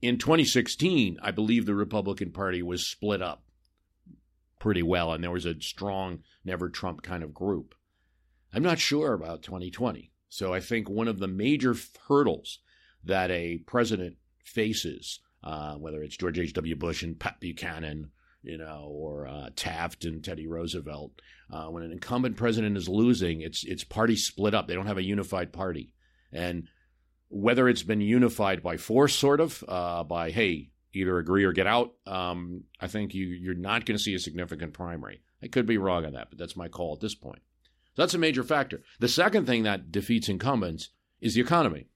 In 0.00 0.18
2016, 0.18 1.18
I 1.20 1.32
believe 1.32 1.66
the 1.66 1.74
Republican 1.74 2.30
Party 2.30 2.62
was 2.62 2.86
split 2.86 3.20
up 3.20 3.42
pretty 4.60 4.84
well, 4.84 5.12
and 5.12 5.24
there 5.24 5.32
was 5.32 5.46
a 5.46 5.60
strong 5.60 6.20
never 6.44 6.68
Trump 6.68 7.02
kind 7.02 7.24
of 7.24 7.34
group. 7.34 7.74
I'm 8.52 8.62
not 8.62 8.78
sure 8.78 9.12
about 9.12 9.42
2020. 9.42 10.10
So 10.28 10.52
I 10.52 10.60
think 10.60 10.88
one 10.88 11.08
of 11.08 11.18
the 11.18 11.28
major 11.28 11.74
hurdles 12.08 12.58
that 13.04 13.30
a 13.30 13.58
president 13.58 14.16
faces, 14.44 15.20
uh, 15.42 15.74
whether 15.74 16.02
it's 16.02 16.16
George 16.16 16.38
H.W. 16.38 16.76
Bush 16.76 17.02
and 17.02 17.18
Pat 17.18 17.40
Buchanan, 17.40 18.10
you 18.42 18.58
know, 18.58 18.88
or 18.90 19.26
uh, 19.26 19.50
Taft 19.56 20.04
and 20.04 20.22
Teddy 20.22 20.46
Roosevelt, 20.46 21.12
uh, 21.50 21.66
when 21.66 21.82
an 21.82 21.92
incumbent 21.92 22.36
president 22.36 22.76
is 22.76 22.88
losing, 22.88 23.40
it's 23.40 23.64
it's 23.64 23.84
party 23.84 24.16
split 24.16 24.54
up. 24.54 24.66
They 24.66 24.74
don't 24.74 24.86
have 24.86 24.98
a 24.98 25.02
unified 25.02 25.52
party, 25.52 25.94
and 26.32 26.68
whether 27.28 27.68
it's 27.68 27.82
been 27.82 28.00
unified 28.00 28.62
by 28.62 28.76
force, 28.76 29.14
sort 29.14 29.40
of, 29.40 29.64
uh, 29.66 30.04
by 30.04 30.30
hey, 30.30 30.70
either 30.92 31.18
agree 31.18 31.44
or 31.44 31.52
get 31.52 31.66
out, 31.66 31.94
um, 32.06 32.64
I 32.80 32.86
think 32.86 33.14
you 33.14 33.26
you're 33.26 33.54
not 33.54 33.84
going 33.84 33.96
to 33.96 34.02
see 34.02 34.14
a 34.14 34.18
significant 34.18 34.72
primary. 34.72 35.22
I 35.42 35.48
could 35.48 35.66
be 35.66 35.78
wrong 35.78 36.04
on 36.04 36.14
that, 36.14 36.30
but 36.30 36.38
that's 36.38 36.56
my 36.56 36.68
call 36.68 36.94
at 36.94 37.00
this 37.00 37.14
point. 37.14 37.42
So 37.96 38.02
that's 38.02 38.14
a 38.14 38.18
major 38.18 38.44
factor. 38.44 38.82
The 39.00 39.08
second 39.08 39.46
thing 39.46 39.62
that 39.62 39.90
defeats 39.90 40.28
incumbents 40.28 40.90
is 41.22 41.34
the 41.34 41.40
economy. 41.40 41.86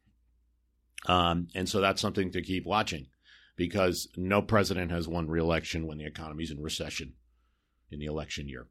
Um, 1.07 1.49
and 1.55 1.69
so 1.69 1.81
that's 1.81 2.01
something 2.01 2.33
to 2.33 2.41
keep 2.41 2.65
watching 2.65 3.09
because 3.55 4.09
no 4.17 4.41
president 4.41 4.91
has 4.93 5.07
won 5.07 5.29
re-election 5.29 5.87
when 5.87 5.99
the 5.99 6.07
economy's 6.07 6.51
in 6.51 6.63
recession 6.63 7.13
in 7.91 7.99
the 7.99 8.07
election 8.07 8.49
year. 8.49 8.69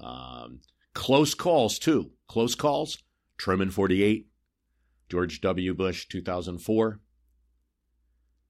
Um, 0.00 0.62
close 0.94 1.34
calls, 1.34 1.78
too. 1.78 2.10
Close 2.26 2.56
calls. 2.56 2.98
Truman 3.36 3.70
48, 3.70 4.26
George 5.08 5.40
W. 5.40 5.74
Bush 5.74 6.06
2004. 6.08 7.00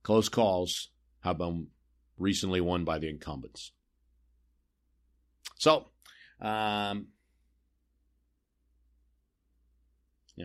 Close 0.01 0.29
calls 0.29 0.89
have 1.19 1.37
been 1.37 1.67
recently 2.17 2.59
won 2.59 2.83
by 2.83 2.97
the 2.97 3.07
incumbents. 3.07 3.71
So, 5.59 5.89
um, 6.41 7.07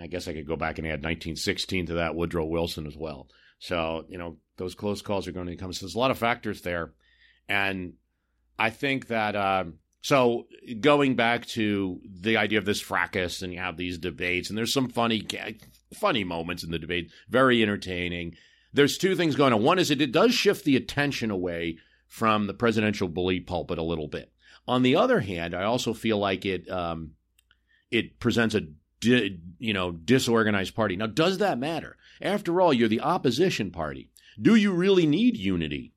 I 0.00 0.06
guess 0.06 0.28
I 0.28 0.32
could 0.32 0.46
go 0.46 0.56
back 0.56 0.78
and 0.78 0.86
add 0.86 1.02
1916 1.04 1.86
to 1.86 1.94
that, 1.94 2.14
Woodrow 2.14 2.44
Wilson 2.44 2.86
as 2.86 2.96
well. 2.96 3.28
So, 3.58 4.04
you 4.08 4.18
know, 4.18 4.36
those 4.56 4.74
close 4.74 5.02
calls 5.02 5.26
are 5.26 5.32
going 5.32 5.46
to 5.46 5.56
come. 5.56 5.72
So 5.72 5.86
there's 5.86 5.94
a 5.94 5.98
lot 5.98 6.10
of 6.10 6.18
factors 6.18 6.62
there. 6.62 6.92
And 7.48 7.94
I 8.58 8.70
think 8.70 9.08
that, 9.08 9.36
uh, 9.36 9.64
so 10.02 10.46
going 10.80 11.16
back 11.16 11.46
to 11.46 12.00
the 12.04 12.36
idea 12.36 12.58
of 12.58 12.64
this 12.64 12.80
fracas 12.80 13.42
and 13.42 13.52
you 13.52 13.58
have 13.58 13.76
these 13.76 13.98
debates, 13.98 14.48
and 14.48 14.58
there's 14.58 14.72
some 14.72 14.88
funny, 14.88 15.26
funny 15.94 16.24
moments 16.24 16.62
in 16.62 16.70
the 16.70 16.78
debate, 16.78 17.10
very 17.28 17.62
entertaining. 17.62 18.34
There's 18.72 18.98
two 18.98 19.16
things 19.16 19.36
going 19.36 19.52
on. 19.52 19.62
One 19.62 19.78
is 19.78 19.90
it, 19.90 20.00
it 20.00 20.12
does 20.12 20.34
shift 20.34 20.64
the 20.64 20.76
attention 20.76 21.30
away 21.30 21.78
from 22.08 22.46
the 22.46 22.54
presidential 22.54 23.08
bully 23.08 23.40
pulpit 23.40 23.78
a 23.78 23.82
little 23.82 24.08
bit. 24.08 24.32
On 24.68 24.82
the 24.82 24.96
other 24.96 25.20
hand, 25.20 25.54
I 25.54 25.64
also 25.64 25.94
feel 25.94 26.18
like 26.18 26.44
it 26.44 26.68
um, 26.70 27.12
it 27.90 28.18
presents 28.18 28.54
a 28.54 28.62
di- 29.00 29.38
you 29.58 29.72
know 29.72 29.92
disorganized 29.92 30.74
party. 30.74 30.96
Now, 30.96 31.06
does 31.06 31.38
that 31.38 31.58
matter? 31.58 31.96
After 32.20 32.60
all, 32.60 32.72
you're 32.72 32.88
the 32.88 33.00
opposition 33.00 33.70
party. 33.70 34.10
Do 34.40 34.54
you 34.54 34.72
really 34.72 35.06
need 35.06 35.36
unity? 35.36 35.92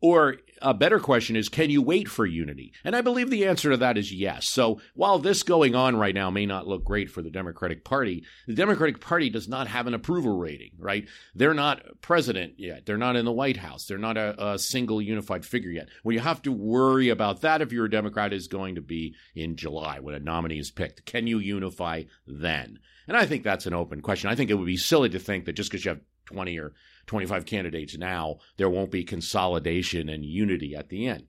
Or 0.00 0.36
a 0.62 0.74
better 0.74 1.00
question 1.00 1.36
is, 1.36 1.48
can 1.48 1.70
you 1.70 1.82
wait 1.82 2.08
for 2.08 2.26
unity? 2.26 2.72
And 2.84 2.94
I 2.94 3.00
believe 3.00 3.30
the 3.30 3.46
answer 3.46 3.70
to 3.70 3.76
that 3.78 3.98
is 3.98 4.12
yes. 4.12 4.48
So 4.48 4.80
while 4.94 5.18
this 5.18 5.42
going 5.42 5.74
on 5.74 5.96
right 5.96 6.14
now 6.14 6.30
may 6.30 6.46
not 6.46 6.66
look 6.66 6.84
great 6.84 7.10
for 7.10 7.22
the 7.22 7.30
Democratic 7.30 7.84
Party, 7.84 8.24
the 8.46 8.54
Democratic 8.54 9.00
Party 9.00 9.30
does 9.30 9.48
not 9.48 9.68
have 9.68 9.86
an 9.86 9.94
approval 9.94 10.38
rating, 10.38 10.72
right? 10.78 11.08
They're 11.34 11.54
not 11.54 11.82
president 12.00 12.54
yet. 12.58 12.86
They're 12.86 12.96
not 12.96 13.16
in 13.16 13.24
the 13.24 13.32
White 13.32 13.56
House. 13.56 13.86
They're 13.86 13.98
not 13.98 14.16
a, 14.16 14.52
a 14.52 14.58
single 14.58 15.00
unified 15.02 15.44
figure 15.44 15.70
yet. 15.70 15.88
Well, 16.04 16.14
you 16.14 16.20
have 16.20 16.42
to 16.42 16.52
worry 16.52 17.08
about 17.08 17.42
that 17.42 17.62
if 17.62 17.72
you're 17.72 17.86
a 17.86 17.90
Democrat 17.90 18.32
is 18.32 18.48
going 18.48 18.74
to 18.76 18.82
be 18.82 19.14
in 19.34 19.56
July 19.56 20.00
when 20.00 20.14
a 20.14 20.20
nominee 20.20 20.58
is 20.58 20.70
picked. 20.70 21.04
Can 21.04 21.26
you 21.26 21.38
unify 21.38 22.04
then? 22.26 22.78
And 23.06 23.16
I 23.16 23.26
think 23.26 23.42
that's 23.42 23.66
an 23.66 23.74
open 23.74 24.02
question. 24.02 24.30
I 24.30 24.34
think 24.34 24.50
it 24.50 24.54
would 24.54 24.66
be 24.66 24.76
silly 24.76 25.08
to 25.10 25.18
think 25.18 25.46
that 25.46 25.54
just 25.54 25.70
because 25.70 25.84
you 25.84 25.90
have 25.90 26.00
20 26.26 26.58
or 26.58 26.74
25 27.08 27.44
candidates 27.46 27.98
now, 27.98 28.36
there 28.56 28.70
won't 28.70 28.92
be 28.92 29.02
consolidation 29.02 30.08
and 30.08 30.24
unity 30.24 30.76
at 30.76 30.88
the 30.88 31.08
end. 31.08 31.24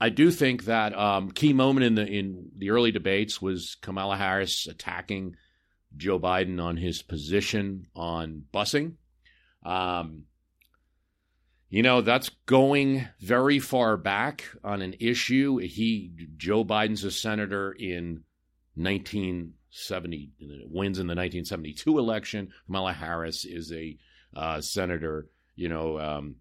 I 0.00 0.08
do 0.08 0.30
think 0.30 0.64
that 0.64 0.96
um, 0.96 1.30
key 1.32 1.52
moment 1.52 1.84
in 1.84 1.94
the 1.96 2.06
in 2.06 2.50
the 2.56 2.70
early 2.70 2.92
debates 2.92 3.42
was 3.42 3.76
Kamala 3.82 4.16
Harris 4.16 4.66
attacking 4.66 5.36
Joe 5.96 6.20
Biden 6.20 6.62
on 6.62 6.76
his 6.76 7.02
position 7.02 7.88
on 7.96 8.44
busing. 8.54 8.94
Um, 9.64 10.24
you 11.68 11.82
know 11.82 12.00
that's 12.00 12.30
going 12.46 13.08
very 13.20 13.58
far 13.58 13.96
back 13.96 14.44
on 14.62 14.82
an 14.82 14.94
issue. 15.00 15.58
He 15.58 16.12
Joe 16.36 16.64
Biden's 16.64 17.02
a 17.02 17.10
senator 17.10 17.72
in 17.72 18.22
1970 18.76 20.30
wins 20.70 21.00
in 21.00 21.08
the 21.08 21.16
1972 21.16 21.98
election. 21.98 22.52
Kamala 22.66 22.92
Harris 22.92 23.44
is 23.44 23.72
a 23.72 23.98
uh, 24.34 24.60
senator, 24.60 25.28
you 25.56 25.68
know, 25.68 25.98
um, 25.98 26.36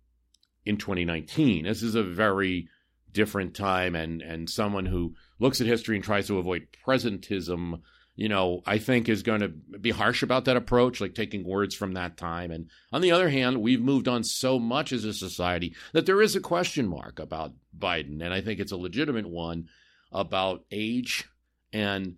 in 0.66 0.78
2019. 0.78 1.66
This 1.66 1.84
is 1.84 1.96
a 1.96 2.04
very 2.04 2.70
different 3.12 3.56
time, 3.56 3.96
and 3.96 4.22
and 4.22 4.50
someone 4.50 4.86
who 4.86 5.16
looks 5.40 5.62
at 5.62 5.68
history 5.68 5.96
and 5.96 6.04
tries 6.04 6.28
to 6.28 6.40
avoid 6.40 6.68
presentism, 6.86 7.82
you 8.16 8.30
know, 8.30 8.62
I 8.66 8.78
think 8.78 9.10
is 9.10 9.24
going 9.24 9.42
to 9.42 9.50
be 9.50 9.92
harsh 9.92 10.24
about 10.24 10.46
that 10.46 10.58
approach, 10.58 11.02
like 11.02 11.16
taking 11.16 11.44
words 11.44 11.76
from 11.76 11.94
that 11.94 12.18
time. 12.18 12.52
And 12.52 12.70
on 12.92 13.02
the 13.02 13.12
other 13.12 13.30
hand, 13.30 13.62
we've 13.62 13.82
moved 13.82 14.08
on 14.08 14.24
so 14.24 14.60
much 14.60 14.92
as 14.92 15.06
a 15.06 15.14
society 15.14 15.76
that 15.94 16.06
there 16.06 16.22
is 16.22 16.36
a 16.36 16.42
question 16.42 16.88
mark 16.88 17.20
about 17.20 17.54
Biden, 17.78 18.22
and 18.22 18.34
I 18.34 18.42
think 18.42 18.60
it's 18.60 18.72
a 18.72 18.78
legitimate 18.78 19.28
one 19.28 19.70
about 20.12 20.64
age 20.72 21.28
and 21.74 22.18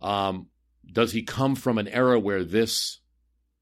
um, 0.00 0.46
does 0.90 1.12
he 1.12 1.22
come 1.22 1.54
from 1.54 1.78
an 1.78 1.88
era 1.88 2.18
where 2.18 2.44
this 2.44 3.00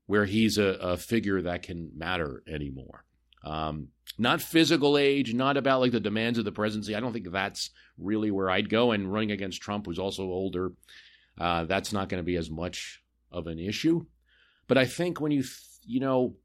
where 0.07 0.25
he's 0.25 0.59
a, 0.59 0.65
a 0.65 0.97
figure 0.97 1.43
that 1.43 1.63
can 1.63 1.91
matter 1.97 2.43
anymore. 2.49 3.05
Um, 3.45 3.89
not 4.19 4.41
physical 4.41 4.97
age, 4.99 5.35
not 5.35 5.57
about 5.57 5.81
like 5.81 5.93
the 5.93 6.01
demands 6.01 6.39
of 6.39 6.45
the 6.45 6.53
presidency. 6.53 6.95
I 6.95 7.01
don't 7.01 7.13
think 7.13 7.31
that's 7.31 7.71
really 7.99 8.31
where 8.31 8.51
I'd 8.51 8.71
go. 8.71 8.93
And 8.93 9.13
running 9.13 9.31
against 9.31 9.63
Trump, 9.63 9.87
who's 9.87 9.99
also 9.99 10.25
older, 10.25 10.73
uh, 11.39 11.65
that's 11.65 11.93
not 11.93 12.09
going 12.09 12.21
to 12.21 12.27
be 12.27 12.37
as 12.37 12.51
much 12.51 13.03
of 13.31 13.47
an 13.47 13.59
issue. 13.59 14.07
But 14.69 14.79
I 14.79 14.87
think 14.87 15.21
when 15.21 15.33
you, 15.33 15.45
you 15.85 16.01
know, 16.01 16.37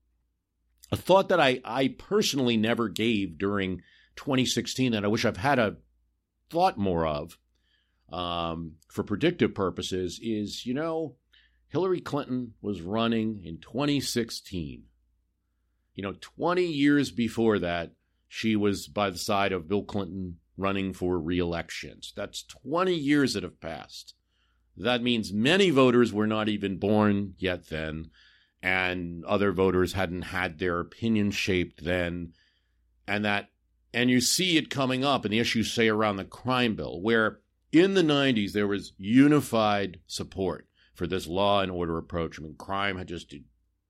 a 0.91 0.97
thought 0.97 1.29
that 1.29 1.39
I, 1.39 1.61
I 1.63 1.95
personally 1.97 2.57
never 2.57 2.89
gave 2.89 3.37
during 3.37 3.81
2016 4.17 4.91
that 4.91 5.05
I 5.05 5.07
wish 5.07 5.25
I've 5.25 5.37
had 5.37 5.57
a 5.57 5.77
thought 6.49 6.77
more 6.77 7.07
of 7.07 7.37
um, 8.11 8.73
for 8.89 9.03
predictive 9.03 9.55
purposes 9.55 10.19
is, 10.21 10.65
you 10.65 10.73
know, 10.73 11.15
Hillary 11.71 12.01
Clinton 12.01 12.53
was 12.61 12.81
running 12.81 13.43
in 13.45 13.57
2016. 13.57 14.83
You 15.95 16.03
know, 16.03 16.15
20 16.19 16.65
years 16.65 17.11
before 17.11 17.59
that, 17.59 17.93
she 18.27 18.57
was 18.57 18.87
by 18.87 19.09
the 19.09 19.17
side 19.17 19.53
of 19.53 19.69
Bill 19.69 19.83
Clinton 19.83 20.37
running 20.57 20.91
for 20.91 21.17
reelections. 21.17 22.11
That's 22.13 22.43
20 22.43 22.93
years 22.93 23.33
that 23.33 23.43
have 23.43 23.61
passed. 23.61 24.15
That 24.75 25.01
means 25.01 25.31
many 25.31 25.69
voters 25.69 26.11
were 26.11 26.27
not 26.27 26.49
even 26.49 26.77
born 26.77 27.35
yet 27.37 27.69
then, 27.69 28.11
and 28.61 29.23
other 29.23 29.53
voters 29.53 29.93
hadn't 29.93 30.23
had 30.23 30.59
their 30.59 30.81
opinion 30.81 31.31
shaped 31.31 31.85
then. 31.85 32.33
And 33.07 33.23
that, 33.23 33.47
and 33.93 34.09
you 34.09 34.19
see 34.19 34.57
it 34.57 34.69
coming 34.69 35.05
up 35.05 35.23
in 35.25 35.31
the 35.31 35.39
issues, 35.39 35.71
say, 35.71 35.87
around 35.87 36.17
the 36.17 36.25
crime 36.25 36.75
bill, 36.75 37.01
where 37.01 37.39
in 37.71 37.93
the 37.93 38.03
90s 38.03 38.51
there 38.51 38.67
was 38.67 38.91
unified 38.97 40.01
support 40.05 40.67
for 40.93 41.07
this 41.07 41.27
law 41.27 41.61
and 41.61 41.71
order 41.71 41.97
approach. 41.97 42.39
I 42.39 42.43
mean, 42.43 42.55
crime 42.55 42.97
had 42.97 43.07
just 43.07 43.33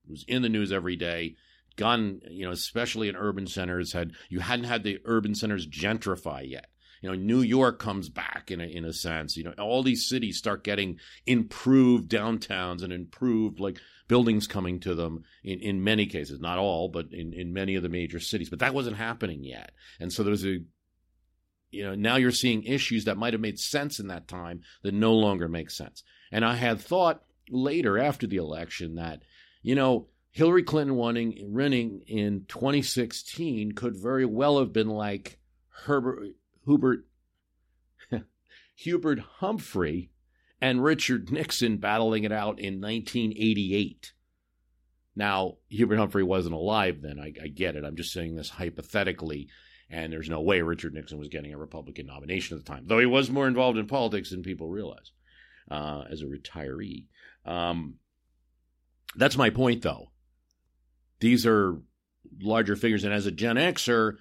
was 0.08 0.24
in 0.28 0.42
the 0.42 0.48
news 0.48 0.72
every 0.72 0.96
day. 0.96 1.36
Gun, 1.76 2.20
you 2.28 2.44
know, 2.44 2.52
especially 2.52 3.08
in 3.08 3.16
urban 3.16 3.46
centers, 3.46 3.92
had 3.92 4.12
you 4.28 4.40
hadn't 4.40 4.66
had 4.66 4.82
the 4.82 4.98
urban 5.04 5.34
centers 5.34 5.66
gentrify 5.66 6.48
yet. 6.48 6.66
You 7.00 7.08
know, 7.08 7.16
New 7.16 7.40
York 7.40 7.80
comes 7.80 8.08
back 8.08 8.50
in 8.50 8.60
a, 8.60 8.64
in 8.64 8.84
a 8.84 8.92
sense. 8.92 9.36
You 9.36 9.44
know, 9.44 9.52
all 9.58 9.82
these 9.82 10.08
cities 10.08 10.38
start 10.38 10.62
getting 10.62 10.98
improved 11.26 12.10
downtowns 12.10 12.82
and 12.82 12.92
improved 12.92 13.58
like 13.58 13.78
buildings 14.06 14.46
coming 14.46 14.78
to 14.80 14.94
them 14.94 15.24
in, 15.42 15.58
in 15.60 15.82
many 15.82 16.06
cases, 16.06 16.40
not 16.40 16.58
all, 16.58 16.88
but 16.88 17.06
in, 17.12 17.32
in 17.32 17.52
many 17.52 17.74
of 17.74 17.82
the 17.82 17.88
major 17.88 18.20
cities. 18.20 18.50
But 18.50 18.60
that 18.60 18.74
wasn't 18.74 18.98
happening 18.98 19.42
yet. 19.42 19.72
And 19.98 20.12
so 20.12 20.22
there's 20.22 20.46
a 20.46 20.58
you 21.72 21.82
know, 21.82 21.94
now 21.94 22.16
you're 22.16 22.30
seeing 22.30 22.62
issues 22.64 23.06
that 23.06 23.16
might 23.16 23.32
have 23.32 23.40
made 23.40 23.58
sense 23.58 23.98
in 23.98 24.08
that 24.08 24.28
time 24.28 24.60
that 24.82 24.92
no 24.92 25.14
longer 25.14 25.48
make 25.48 25.70
sense. 25.70 26.04
And 26.32 26.44
I 26.44 26.54
had 26.56 26.80
thought 26.80 27.22
later 27.50 27.98
after 27.98 28.26
the 28.26 28.38
election 28.38 28.96
that, 28.96 29.22
you 29.62 29.74
know, 29.74 30.08
Hillary 30.30 30.62
Clinton 30.62 30.96
winning, 30.96 31.52
running 31.52 32.00
in 32.08 32.46
2016 32.48 33.72
could 33.72 33.96
very 33.96 34.24
well 34.24 34.58
have 34.58 34.72
been 34.72 34.88
like 34.88 35.38
Herbert, 35.68 36.30
Hubert, 36.64 37.04
Hubert 38.76 39.18
Humphrey 39.18 40.10
and 40.58 40.82
Richard 40.82 41.30
Nixon 41.30 41.76
battling 41.76 42.24
it 42.24 42.32
out 42.32 42.58
in 42.58 42.80
1988. 42.80 44.12
Now, 45.14 45.58
Hubert 45.68 45.98
Humphrey 45.98 46.22
wasn't 46.22 46.54
alive 46.54 47.02
then. 47.02 47.20
I, 47.20 47.34
I 47.42 47.48
get 47.48 47.76
it. 47.76 47.84
I'm 47.84 47.96
just 47.96 48.14
saying 48.14 48.34
this 48.34 48.48
hypothetically 48.48 49.48
and 49.90 50.10
there's 50.10 50.30
no 50.30 50.40
way 50.40 50.62
Richard 50.62 50.94
Nixon 50.94 51.18
was 51.18 51.28
getting 51.28 51.52
a 51.52 51.58
Republican 51.58 52.06
nomination 52.06 52.56
at 52.56 52.64
the 52.64 52.72
time, 52.72 52.84
though 52.86 52.98
he 52.98 53.04
was 53.04 53.30
more 53.30 53.46
involved 53.46 53.76
in 53.76 53.86
politics 53.86 54.30
than 54.30 54.42
people 54.42 54.70
realize 54.70 55.12
uh, 55.70 56.04
as 56.10 56.22
a 56.22 56.26
retiree. 56.26 57.06
Um, 57.44 57.94
that's 59.16 59.36
my 59.36 59.50
point, 59.50 59.82
though. 59.82 60.10
These 61.20 61.46
are 61.46 61.80
larger 62.40 62.76
figures, 62.76 63.04
and 63.04 63.12
as 63.12 63.26
a 63.26 63.30
Gen 63.30 63.56
Xer, 63.56 64.16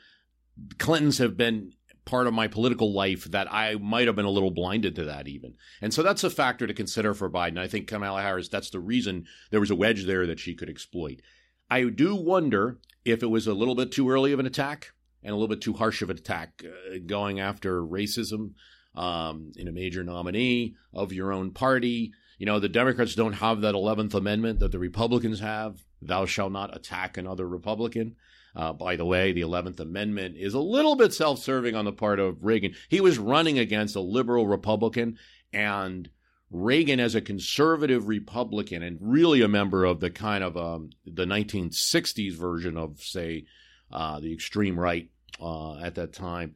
Clintons 0.78 1.18
have 1.20 1.38
been 1.38 1.72
part 2.06 2.28
of 2.28 2.34
my 2.34 2.48
political 2.48 2.94
life 2.94 3.26
that 3.26 3.52
I 3.52 3.76
might 3.76 4.08
have 4.08 4.16
been 4.16 4.26
a 4.26 4.32
little 4.32 4.52
blinded 4.52 4.96
to 4.96 5.06
that 5.06 5.28
even. 5.28 5.54
And 5.82 5.94
so 5.94 6.04
that's 6.04 6.24
a 6.24 6.30
factor 6.30 6.66
to 6.66 6.74
consider 6.74 7.14
for 7.14 7.30
Biden. 7.30 7.60
I 7.60 7.68
think 7.68 7.88
Kamala 7.88 8.22
Harris, 8.22 8.50
that's 8.50 8.72
the 8.72 8.80
reason 8.80 9.26
there 9.52 9.60
was 9.60 9.72
a 9.72 9.76
wedge 9.76 10.06
there 10.06 10.26
that 10.28 10.40
she 10.40 10.56
could 10.56 10.70
exploit. 10.70 11.22
I 11.70 11.84
do 11.86 12.16
wonder 12.16 12.80
if 13.06 13.24
it 13.24 13.30
was 13.30 13.48
a 13.48 13.54
little 13.54 13.76
bit 13.76 13.92
too 13.92 14.10
early 14.10 14.32
of 14.34 14.40
an 14.40 14.46
attack 14.46 14.94
and 15.24 15.32
a 15.32 15.36
little 15.36 15.48
bit 15.48 15.62
too 15.62 15.74
harsh 15.74 16.02
of 16.02 16.10
an 16.10 16.18
attack 16.18 16.64
uh, 16.66 16.98
going 17.06 17.40
after 17.40 17.82
racism 17.82 18.54
um, 18.96 19.52
in 19.56 19.68
a 19.68 19.72
major 19.72 20.04
nominee 20.04 20.76
of 20.94 21.14
your 21.14 21.32
own 21.32 21.52
party. 21.52 22.14
You 22.38 22.46
know, 22.46 22.60
the 22.60 22.70
Democrats 22.70 23.16
don't 23.16 23.34
have 23.34 23.62
that 23.62 23.76
11th 23.76 24.14
Amendment 24.14 24.60
that 24.60 24.72
the 24.72 24.80
Republicans 24.80 25.40
have. 25.40 25.80
Thou 26.02 26.26
shalt 26.26 26.52
not 26.52 26.76
attack 26.76 27.18
another 27.18 27.48
Republican. 27.48 28.16
Uh, 28.56 28.74
by 28.74 28.96
the 28.96 29.06
way, 29.06 29.32
the 29.32 29.42
11th 29.42 29.80
Amendment 29.80 30.36
is 30.38 30.54
a 30.54 30.60
little 30.60 30.96
bit 30.96 31.14
self 31.14 31.40
serving 31.40 31.76
on 31.76 31.86
the 31.86 31.92
part 31.92 32.20
of 32.20 32.44
Reagan. 32.44 32.74
He 32.90 33.00
was 33.00 33.18
running 33.18 33.60
against 33.60 33.96
a 33.96 34.02
liberal 34.02 34.48
Republican, 34.48 35.18
and 35.54 36.10
Reagan, 36.50 37.00
as 37.00 37.16
a 37.16 37.22
conservative 37.22 38.10
Republican 38.10 38.84
and 38.84 38.98
really 39.00 39.42
a 39.42 39.48
member 39.48 39.86
of 39.86 40.02
the 40.02 40.10
kind 40.10 40.44
of 40.44 40.58
um, 40.58 40.90
the 41.06 41.26
1960s 41.26 42.34
version 42.34 42.76
of, 42.76 43.00
say, 43.00 43.46
uh, 43.92 44.20
the 44.20 44.34
extreme 44.34 44.78
right 44.78 45.10
uh, 45.40 45.78
at 45.80 45.96
that 45.96 46.12
time, 46.12 46.56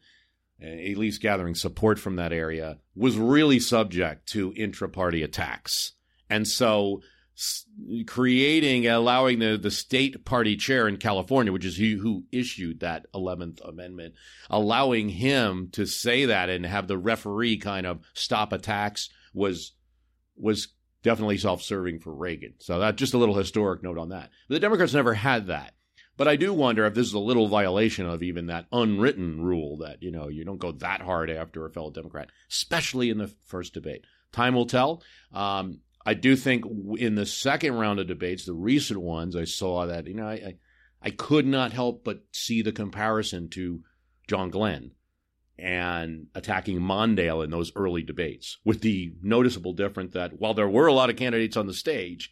at 0.65 0.97
least 0.97 1.21
gathering 1.21 1.56
support 1.56 1.99
from 1.99 2.15
that 2.15 2.34
area, 2.34 2.80
was 2.95 3.17
really 3.17 3.60
subject 3.60 4.28
to 4.30 4.54
intra 4.56 4.89
party 4.89 5.23
attacks. 5.23 5.93
And 6.30 6.47
so 6.47 7.01
creating, 8.08 8.88
allowing 8.88 9.39
the, 9.39 9.58
the 9.58 9.71
state 9.71 10.23
party 10.23 10.56
chair 10.56 10.88
in 10.88 10.97
California, 10.97 11.51
which 11.51 11.65
is 11.65 11.78
he 11.78 11.93
who 11.93 12.23
issued 12.32 12.80
that 12.80 13.06
11th 13.13 13.67
Amendment, 13.67 14.13
allowing 14.49 15.10
him 15.10 15.69
to 15.73 15.86
say 15.86 16.25
that 16.25 16.49
and 16.49 16.65
have 16.65 16.88
the 16.88 16.97
referee 16.97 17.58
kind 17.58 17.86
of 17.86 18.01
stop 18.13 18.54
attacks 18.54 19.10
was 19.34 19.73
was 20.38 20.69
definitely 21.01 21.38
self-serving 21.38 21.99
for 21.99 22.13
Reagan. 22.13 22.56
So 22.60 22.80
that 22.80 22.95
just 22.95 23.13
a 23.13 23.17
little 23.17 23.36
historic 23.36 23.84
note 23.84 23.97
on 23.97 24.10
that. 24.10 24.32
But 24.47 24.56
the 24.56 24.60
Democrats 24.60 24.93
never 24.93 25.13
had 25.13 25.47
that. 25.47 25.75
But 26.17 26.28
I 26.28 26.38
do 26.38 26.54
wonder 26.54 26.86
if 26.86 26.93
this 26.93 27.08
is 27.08 27.13
a 27.13 27.19
little 27.19 27.47
violation 27.47 28.06
of 28.06 28.23
even 28.23 28.47
that 28.47 28.67
unwritten 28.71 29.41
rule 29.41 29.78
that, 29.78 30.01
you 30.01 30.12
know, 30.12 30.30
you 30.30 30.45
don't 30.45 30.60
go 30.60 30.71
that 30.73 31.01
hard 31.01 31.30
after 31.30 31.65
a 31.65 31.71
fellow 31.71 31.91
Democrat, 31.91 32.30
especially 32.49 33.10
in 33.10 33.17
the 33.17 33.34
first 33.43 33.73
debate. 33.73 34.06
Time 34.32 34.56
will 34.56 34.65
tell. 34.65 35.04
Um, 35.34 35.82
I 36.06 36.13
do 36.13 36.36
think 36.36 36.65
in 36.97 37.15
the 37.15 37.25
second 37.25 37.73
round 37.73 37.99
of 37.99 38.08
debates, 38.08 38.45
the 38.45 38.54
recent 38.54 39.01
ones, 39.01 39.36
I 39.36 39.43
saw 39.43 39.88
that, 39.88 40.08
you 40.08 40.13
know, 40.13 40.28
I, 40.28 40.56
I 41.01 41.10
could 41.10 41.45
not 41.45 41.73
help 41.73 42.04
but 42.04 42.23
see 42.32 42.62
the 42.62 42.71
comparison 42.71 43.49
to 43.49 43.82
John 44.28 44.49
Glenn 44.49 44.91
and 45.58 46.28
attacking 46.36 46.80
Mondale 46.80 47.43
in 47.43 47.49
those 47.49 47.71
early 47.75 48.04
debates, 48.04 48.58
with 48.65 48.82
the 48.82 49.13
noticeable 49.21 49.73
difference 49.73 50.13
that 50.13 50.39
while 50.39 50.54
there 50.54 50.67
were 50.67 50.88
a 50.88 50.93
lot 50.93 51.10
of 51.10 51.15
candidates 51.15 51.58
on 51.58 51.65
the 51.65 51.73
stage 51.73 52.32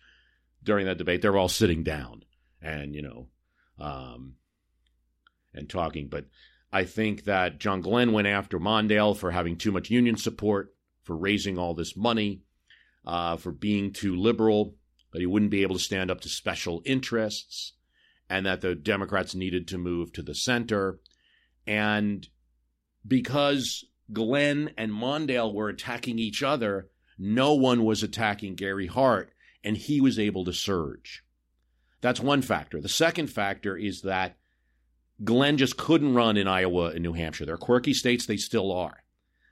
during 0.62 0.86
that 0.86 0.98
debate, 0.98 1.22
they 1.22 1.30
were 1.30 1.38
all 1.38 1.50
sitting 1.50 1.84
down 1.84 2.24
and, 2.62 2.94
you 2.94 3.02
know, 3.02 3.28
um, 3.80 4.36
and 5.54 5.70
talking. 5.70 6.08
But 6.08 6.26
I 6.72 6.86
think 6.86 7.26
that 7.26 7.60
John 7.60 7.82
Glenn 7.82 8.12
went 8.12 8.28
after 8.28 8.60
Mondale 8.60 9.16
for 9.16 9.32
having 9.32 9.58
too 9.58 9.72
much 9.72 9.90
union 9.90 10.18
support, 10.18 10.74
for 11.04 11.16
raising 11.16 11.58
all 11.58 11.74
this 11.74 11.96
money, 11.96 12.42
uh, 13.06 13.38
for 13.38 13.52
being 13.52 13.92
too 13.92 14.16
liberal, 14.16 14.76
that 15.12 15.20
he 15.20 15.26
wouldn't 15.26 15.52
be 15.52 15.62
able 15.62 15.76
to 15.76 15.84
stand 15.84 16.10
up 16.10 16.22
to 16.22 16.30
special 16.30 16.82
interests, 16.86 17.74
and 18.30 18.46
that 18.46 18.62
the 18.62 18.74
Democrats 18.74 19.36
needed 19.36 19.68
to 19.68 19.78
move 19.78 20.12
to 20.14 20.24
the 20.24 20.34
center. 20.34 21.00
And 21.68 22.28
because 23.08 23.86
Glenn 24.12 24.72
and 24.78 24.92
Mondale 24.92 25.54
were 25.54 25.70
attacking 25.70 26.18
each 26.18 26.42
other, 26.42 26.90
no 27.20 27.54
one 27.54 27.84
was 27.84 28.02
attacking 28.02 28.56
Gary 28.56 28.88
Hart, 28.88 29.32
and 29.64 29.78
he 29.78 30.02
was 30.02 30.18
able 30.18 30.46
to 30.46 30.54
surge. 30.54 31.24
That's 32.04 32.20
one 32.20 32.42
factor. 32.42 32.82
The 32.82 32.90
second 32.90 33.28
factor 33.28 33.78
is 33.78 34.02
that 34.02 34.36
Glenn 35.24 35.56
just 35.56 35.78
couldn't 35.78 36.14
run 36.14 36.36
in 36.36 36.50
Iowa 36.50 36.90
and 36.90 37.02
New 37.02 37.14
Hampshire. 37.14 37.46
They're 37.46 37.56
quirky 37.56 37.94
states, 37.94 38.26
they 38.26 38.36
still 38.36 38.74
are. 38.74 39.06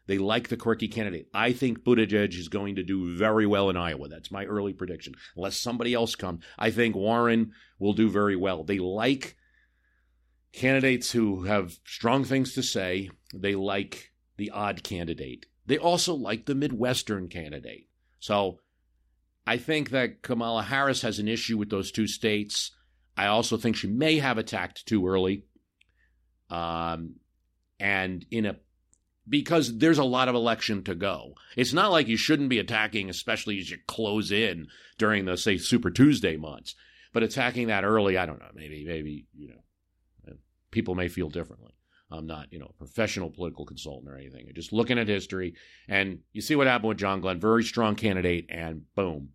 They 0.07 0.17
like 0.17 0.49
the 0.49 0.57
quirky 0.57 0.89
candidate. 0.89 1.29
I 1.33 1.53
think 1.53 1.85
Buttigieg 1.85 2.37
is 2.37 2.49
going 2.49 2.75
to 2.75 2.83
do 2.83 3.15
very 3.15 3.47
well 3.47 3.69
in 3.69 3.77
Iowa. 3.77 4.09
That's 4.09 4.31
my 4.31 4.43
early 4.43 4.73
prediction. 4.73 5.13
Unless 5.37 5.55
somebody 5.55 5.93
else 5.93 6.15
comes, 6.15 6.43
I 6.59 6.71
think 6.71 6.93
Warren 6.93 7.53
will 7.79 7.93
do 7.93 8.09
very 8.09 8.35
well. 8.35 8.65
They 8.65 8.79
like 8.79 9.37
candidates 10.51 11.09
who 11.09 11.43
have 11.43 11.79
strong 11.85 12.25
things 12.25 12.53
to 12.55 12.63
say. 12.63 13.11
They 13.33 13.55
like 13.55 14.11
the 14.35 14.49
odd 14.49 14.83
candidate. 14.83 15.45
They 15.67 15.77
also 15.77 16.15
like 16.15 16.47
the 16.47 16.55
Midwestern 16.55 17.29
candidate. 17.29 17.87
So 18.19 18.59
I 19.45 19.57
think 19.57 19.89
that 19.89 20.21
Kamala 20.21 20.63
Harris 20.63 21.01
has 21.01 21.19
an 21.19 21.27
issue 21.27 21.57
with 21.57 21.69
those 21.69 21.91
two 21.91 22.07
states. 22.07 22.71
I 23.17 23.27
also 23.27 23.57
think 23.57 23.75
she 23.75 23.87
may 23.87 24.19
have 24.19 24.37
attacked 24.37 24.85
too 24.85 25.07
early. 25.07 25.45
Um, 26.49 27.15
and 27.79 28.25
in 28.29 28.45
a 28.45 28.55
because 29.27 29.77
there's 29.77 29.97
a 29.97 30.03
lot 30.03 30.27
of 30.27 30.35
election 30.35 30.83
to 30.83 30.95
go. 30.95 31.35
It's 31.55 31.73
not 31.73 31.91
like 31.91 32.07
you 32.07 32.17
shouldn't 32.17 32.49
be 32.49 32.59
attacking, 32.59 33.09
especially 33.09 33.59
as 33.59 33.69
you 33.69 33.77
close 33.87 34.31
in 34.31 34.67
during 34.97 35.25
the 35.25 35.37
say 35.37 35.57
Super 35.57 35.89
Tuesday 35.89 36.37
months. 36.37 36.75
But 37.13 37.23
attacking 37.23 37.67
that 37.67 37.83
early, 37.83 38.17
I 38.17 38.25
don't 38.25 38.39
know. 38.39 38.51
Maybe, 38.53 38.85
maybe 38.85 39.25
you 39.33 39.49
know, 39.49 40.35
people 40.71 40.95
may 40.95 41.07
feel 41.07 41.29
differently. 41.29 41.73
I'm 42.09 42.27
not, 42.27 42.51
you 42.51 42.59
know, 42.59 42.67
a 42.69 42.73
professional 42.73 43.29
political 43.29 43.65
consultant 43.65 44.11
or 44.11 44.17
anything. 44.17 44.45
I'm 44.47 44.55
just 44.55 44.73
looking 44.73 44.99
at 44.99 45.07
history, 45.07 45.55
and 45.87 46.19
you 46.33 46.41
see 46.41 46.55
what 46.55 46.67
happened 46.67 46.89
with 46.89 46.97
John 46.97 47.21
Glenn, 47.21 47.39
very 47.39 47.63
strong 47.63 47.95
candidate, 47.95 48.47
and 48.49 48.83
boom, 48.95 49.29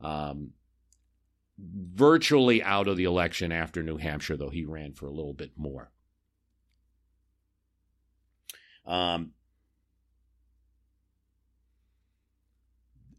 um, 0.00 0.50
virtually 1.58 2.62
out 2.62 2.86
of 2.88 2.96
the 2.96 3.04
election 3.04 3.50
after 3.52 3.82
New 3.82 3.96
Hampshire, 3.96 4.36
though 4.36 4.50
he 4.50 4.64
ran 4.64 4.92
for 4.92 5.06
a 5.06 5.12
little 5.12 5.34
bit 5.34 5.52
more. 5.56 5.90
Um, 8.86 9.32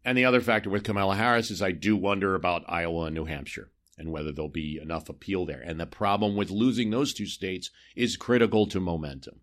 and 0.04 0.16
the 0.16 0.24
other 0.24 0.40
factor 0.40 0.70
with 0.70 0.84
Kamala 0.84 1.16
Harris 1.16 1.50
is 1.50 1.62
I 1.62 1.72
do 1.72 1.96
wonder 1.96 2.34
about 2.34 2.64
Iowa 2.66 3.04
and 3.04 3.14
New 3.14 3.26
Hampshire. 3.26 3.70
and 4.00 4.10
whether 4.10 4.32
there'll 4.32 4.48
be 4.48 4.80
enough 4.82 5.10
appeal 5.10 5.44
there. 5.44 5.60
And 5.60 5.78
the 5.78 5.84
problem 5.84 6.34
with 6.34 6.50
losing 6.50 6.88
those 6.88 7.12
two 7.12 7.26
states 7.26 7.70
is 7.94 8.16
critical 8.16 8.66
to 8.68 8.80
momentum. 8.80 9.40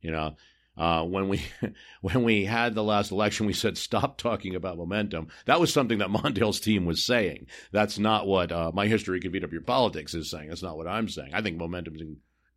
You 0.00 0.12
know, 0.12 0.36
uh, 0.76 1.02
when 1.04 1.28
we 1.28 1.42
when 2.00 2.22
we 2.22 2.44
had 2.44 2.74
the 2.74 2.84
last 2.84 3.10
election, 3.10 3.46
we 3.46 3.52
said 3.52 3.78
stop 3.78 4.18
talking 4.18 4.54
about 4.54 4.76
momentum. 4.76 5.28
That 5.46 5.60
was 5.60 5.72
something 5.72 5.98
that 5.98 6.10
Mondale's 6.10 6.60
team 6.60 6.84
was 6.84 7.04
saying. 7.04 7.46
That's 7.72 7.98
not 7.98 8.26
what 8.26 8.52
uh, 8.52 8.72
my 8.74 8.86
history 8.86 9.20
can 9.20 9.32
beat 9.32 9.44
up 9.44 9.52
your 9.52 9.62
politics 9.62 10.14
is 10.14 10.30
saying. 10.30 10.48
That's 10.48 10.62
not 10.62 10.76
what 10.76 10.86
I'm 10.86 11.08
saying. 11.08 11.30
I 11.34 11.42
think 11.42 11.56
momentum 11.56 11.96
is 11.96 12.02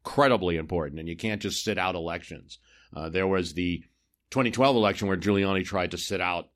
incredibly 0.05 0.57
important, 0.57 0.99
and 0.99 1.09
you 1.09 1.15
can't 1.15 1.41
just 1.41 1.63
sit 1.63 1.77
out 1.77 1.95
elections. 1.95 2.59
Uh, 2.95 3.09
there 3.09 3.27
was 3.27 3.53
the 3.53 3.83
2012 4.31 4.75
election 4.75 5.07
where 5.07 5.17
Giuliani 5.17 5.65
tried 5.65 5.91
to 5.91 5.97
sit 5.97 6.21
out 6.21 6.49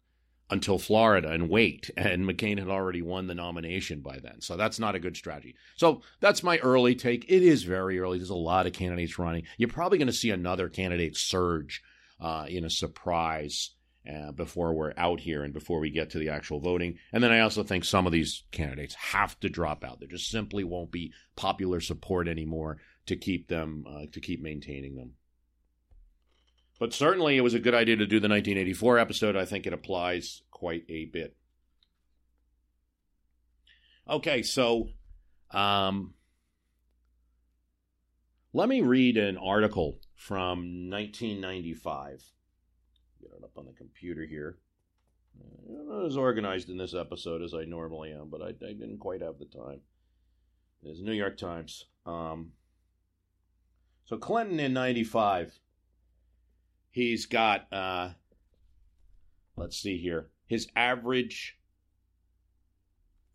until 0.53 0.77
Florida 0.77 1.31
and 1.31 1.49
wait. 1.49 1.89
And 1.97 2.25
McCain 2.25 2.59
had 2.59 2.69
already 2.69 3.01
won 3.01 3.27
the 3.27 3.33
nomination 3.33 4.01
by 4.01 4.19
then. 4.19 4.39
So 4.39 4.55
that's 4.55 4.79
not 4.79 4.95
a 4.95 4.99
good 4.99 5.17
strategy. 5.17 5.55
So 5.75 6.01
that's 6.19 6.43
my 6.43 6.59
early 6.59 6.95
take. 6.95 7.25
It 7.27 7.41
is 7.41 7.63
very 7.63 7.99
early. 7.99 8.19
There's 8.19 8.29
a 8.29 8.35
lot 8.35 8.67
of 8.67 8.73
candidates 8.73 9.17
running. 9.17 9.45
You're 9.57 9.69
probably 9.69 9.97
going 9.97 10.07
to 10.07 10.13
see 10.13 10.29
another 10.29 10.69
candidate 10.69 11.17
surge 11.17 11.81
uh, 12.21 12.45
in 12.47 12.65
a 12.65 12.69
surprise 12.69 13.71
uh, 14.07 14.31
before 14.31 14.73
we're 14.73 14.93
out 14.95 15.19
here 15.19 15.43
and 15.43 15.53
before 15.53 15.79
we 15.79 15.89
get 15.89 16.11
to 16.11 16.19
the 16.19 16.29
actual 16.29 16.59
voting. 16.59 16.99
And 17.11 17.23
then 17.23 17.31
I 17.31 17.39
also 17.39 17.63
think 17.63 17.83
some 17.83 18.05
of 18.05 18.11
these 18.11 18.43
candidates 18.51 18.93
have 18.95 19.39
to 19.39 19.49
drop 19.49 19.83
out. 19.83 19.99
There 19.99 20.09
just 20.09 20.29
simply 20.29 20.63
won't 20.63 20.91
be 20.91 21.13
popular 21.35 21.79
support 21.79 22.27
anymore 22.27 22.77
to 23.07 23.15
keep 23.15 23.47
them, 23.47 23.85
uh, 23.89 24.05
to 24.11 24.19
keep 24.19 24.41
maintaining 24.41 24.95
them. 24.95 25.13
But 26.79 26.93
certainly 26.93 27.37
it 27.37 27.41
was 27.41 27.53
a 27.53 27.59
good 27.59 27.73
idea 27.73 27.95
to 27.95 28.05
do 28.05 28.19
the 28.19 28.27
1984 28.27 28.99
episode. 28.99 29.35
I 29.35 29.45
think 29.45 29.65
it 29.65 29.73
applies 29.73 30.42
quite 30.53 30.85
a 30.89 31.05
bit. 31.05 31.35
Okay, 34.09 34.43
so 34.43 34.89
um, 35.51 36.13
let 38.53 38.69
me 38.69 38.81
read 38.81 39.17
an 39.17 39.37
article 39.37 39.99
from 40.15 40.89
1995. 40.89 42.23
Get 43.21 43.31
it 43.37 43.43
up 43.43 43.57
on 43.57 43.65
the 43.65 43.73
computer 43.73 44.25
here. 44.25 44.57
I'm 45.67 45.89
not 45.89 46.05
as 46.05 46.17
organized 46.17 46.69
in 46.69 46.77
this 46.77 46.93
episode 46.93 47.41
as 47.41 47.53
I 47.53 47.65
normally 47.65 48.11
am, 48.11 48.29
but 48.29 48.41
I, 48.41 48.49
I 48.49 48.73
didn't 48.73 48.99
quite 48.99 49.21
have 49.21 49.39
the 49.39 49.45
time. 49.45 49.79
There's 50.83 51.01
New 51.01 51.13
York 51.13 51.37
Times. 51.37 51.85
Um, 52.05 52.51
so 54.05 54.17
Clinton 54.17 54.59
in 54.59 54.73
95 54.73 55.59
He's 56.93 57.25
got, 57.25 57.73
uh, 57.73 58.09
let's 59.55 59.75
see 59.75 59.97
here, 59.97 60.29
his 60.53 60.67
average 60.75 61.57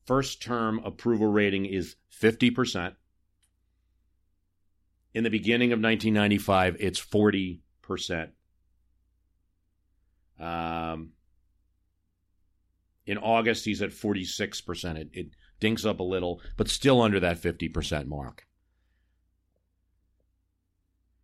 first 0.07 0.41
term 0.41 0.81
approval 0.85 1.27
rating 1.27 1.67
is 1.67 1.97
50%. 2.17 2.95
In 5.15 5.25
the 5.25 5.31
beginning 5.31 5.73
of 5.73 5.81
1995, 5.81 6.77
it's 6.79 7.01
40%. 7.01 8.29
Um, 10.39 11.11
in 13.05 13.19
August, 13.19 13.65
he's 13.65 13.83
at 13.83 13.91
46%. 13.91 14.97
It, 14.97 15.09
it 15.13 15.27
dinks 15.59 15.85
up 15.85 15.99
a 15.99 16.05
little, 16.05 16.41
but 16.57 16.69
still 16.69 17.03
under 17.03 17.19
that 17.19 17.43
50% 17.43 18.07
mark. 18.07 18.47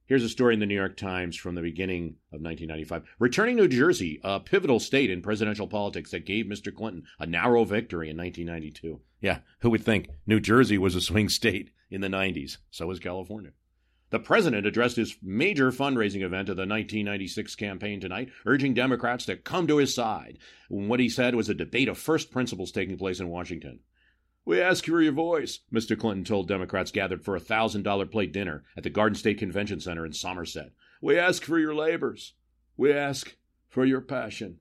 Here's 0.07 0.23
a 0.23 0.29
story 0.29 0.53
in 0.53 0.61
the 0.61 0.67
New 0.67 0.75
York 0.75 0.99
Times 0.99 1.35
from 1.35 1.55
the 1.55 1.63
beginning 1.63 2.17
of 2.31 2.43
1995. 2.43 3.05
Returning 3.19 3.57
New 3.57 3.69
Jersey, 3.69 4.21
a 4.23 4.39
pivotal 4.39 4.79
state 4.79 5.11
in 5.11 5.23
presidential 5.23 5.67
politics 5.67 6.11
that 6.11 6.27
gave 6.27 6.45
Mr. 6.45 6.75
Clinton 6.75 7.05
a 7.19 7.25
narrow 7.25 7.65
victory 7.65 8.11
in 8.11 8.17
1992. 8.19 9.01
Yeah, 9.23 9.39
who 9.61 9.71
would 9.71 9.83
think 9.83 10.11
New 10.27 10.41
Jersey 10.41 10.77
was 10.77 10.95
a 10.95 11.01
swing 11.01 11.31
state 11.31 11.71
in 11.91 12.03
the 12.03 12.09
90s? 12.09 12.59
So 12.71 12.89
was 12.89 12.99
California. 12.99 13.53
The 14.11 14.19
president 14.19 14.67
addressed 14.67 14.97
his 14.97 15.17
major 15.23 15.73
fundraising 15.73 16.21
event 16.21 16.51
of 16.51 16.57
the 16.57 16.67
1996 16.67 17.57
campaign 17.57 17.99
tonight, 17.99 18.29
urging 18.45 18.75
Democrats 18.75 19.25
to 19.25 19.39
come 19.39 19.67
to 19.69 19.79
his 19.79 19.95
side. 19.95 20.37
What 20.69 21.01
he 21.01 21.09
said 21.09 21.35
was 21.35 21.49
a 21.49 21.55
debate 21.55 21.89
of 21.89 21.97
first 21.97 22.31
principles 22.31 22.73
taking 22.73 22.99
place 22.99 23.21
in 23.21 23.29
Washington. 23.31 23.81
We 24.47 24.61
ask 24.61 24.85
for 24.85 25.01
your 25.01 25.13
voice, 25.13 25.61
Mr. 25.73 25.99
Clinton 25.99 26.25
told 26.25 26.49
Democrats 26.49 26.91
gathered 26.91 27.25
for 27.25 27.35
a 27.35 27.41
$1,000 27.41 28.11
plate 28.11 28.33
dinner 28.33 28.65
at 28.77 28.83
the 28.83 28.91
Garden 28.91 29.17
State 29.17 29.39
Convention 29.39 29.81
Center 29.81 30.05
in 30.05 30.13
Somerset. 30.13 30.73
We 31.01 31.19
ask 31.19 31.43
for 31.43 31.59
your 31.59 31.75
labors. 31.75 32.35
We 32.77 32.93
ask 32.93 33.37
for 33.69 33.87
your 33.87 34.03
passion. 34.03 34.59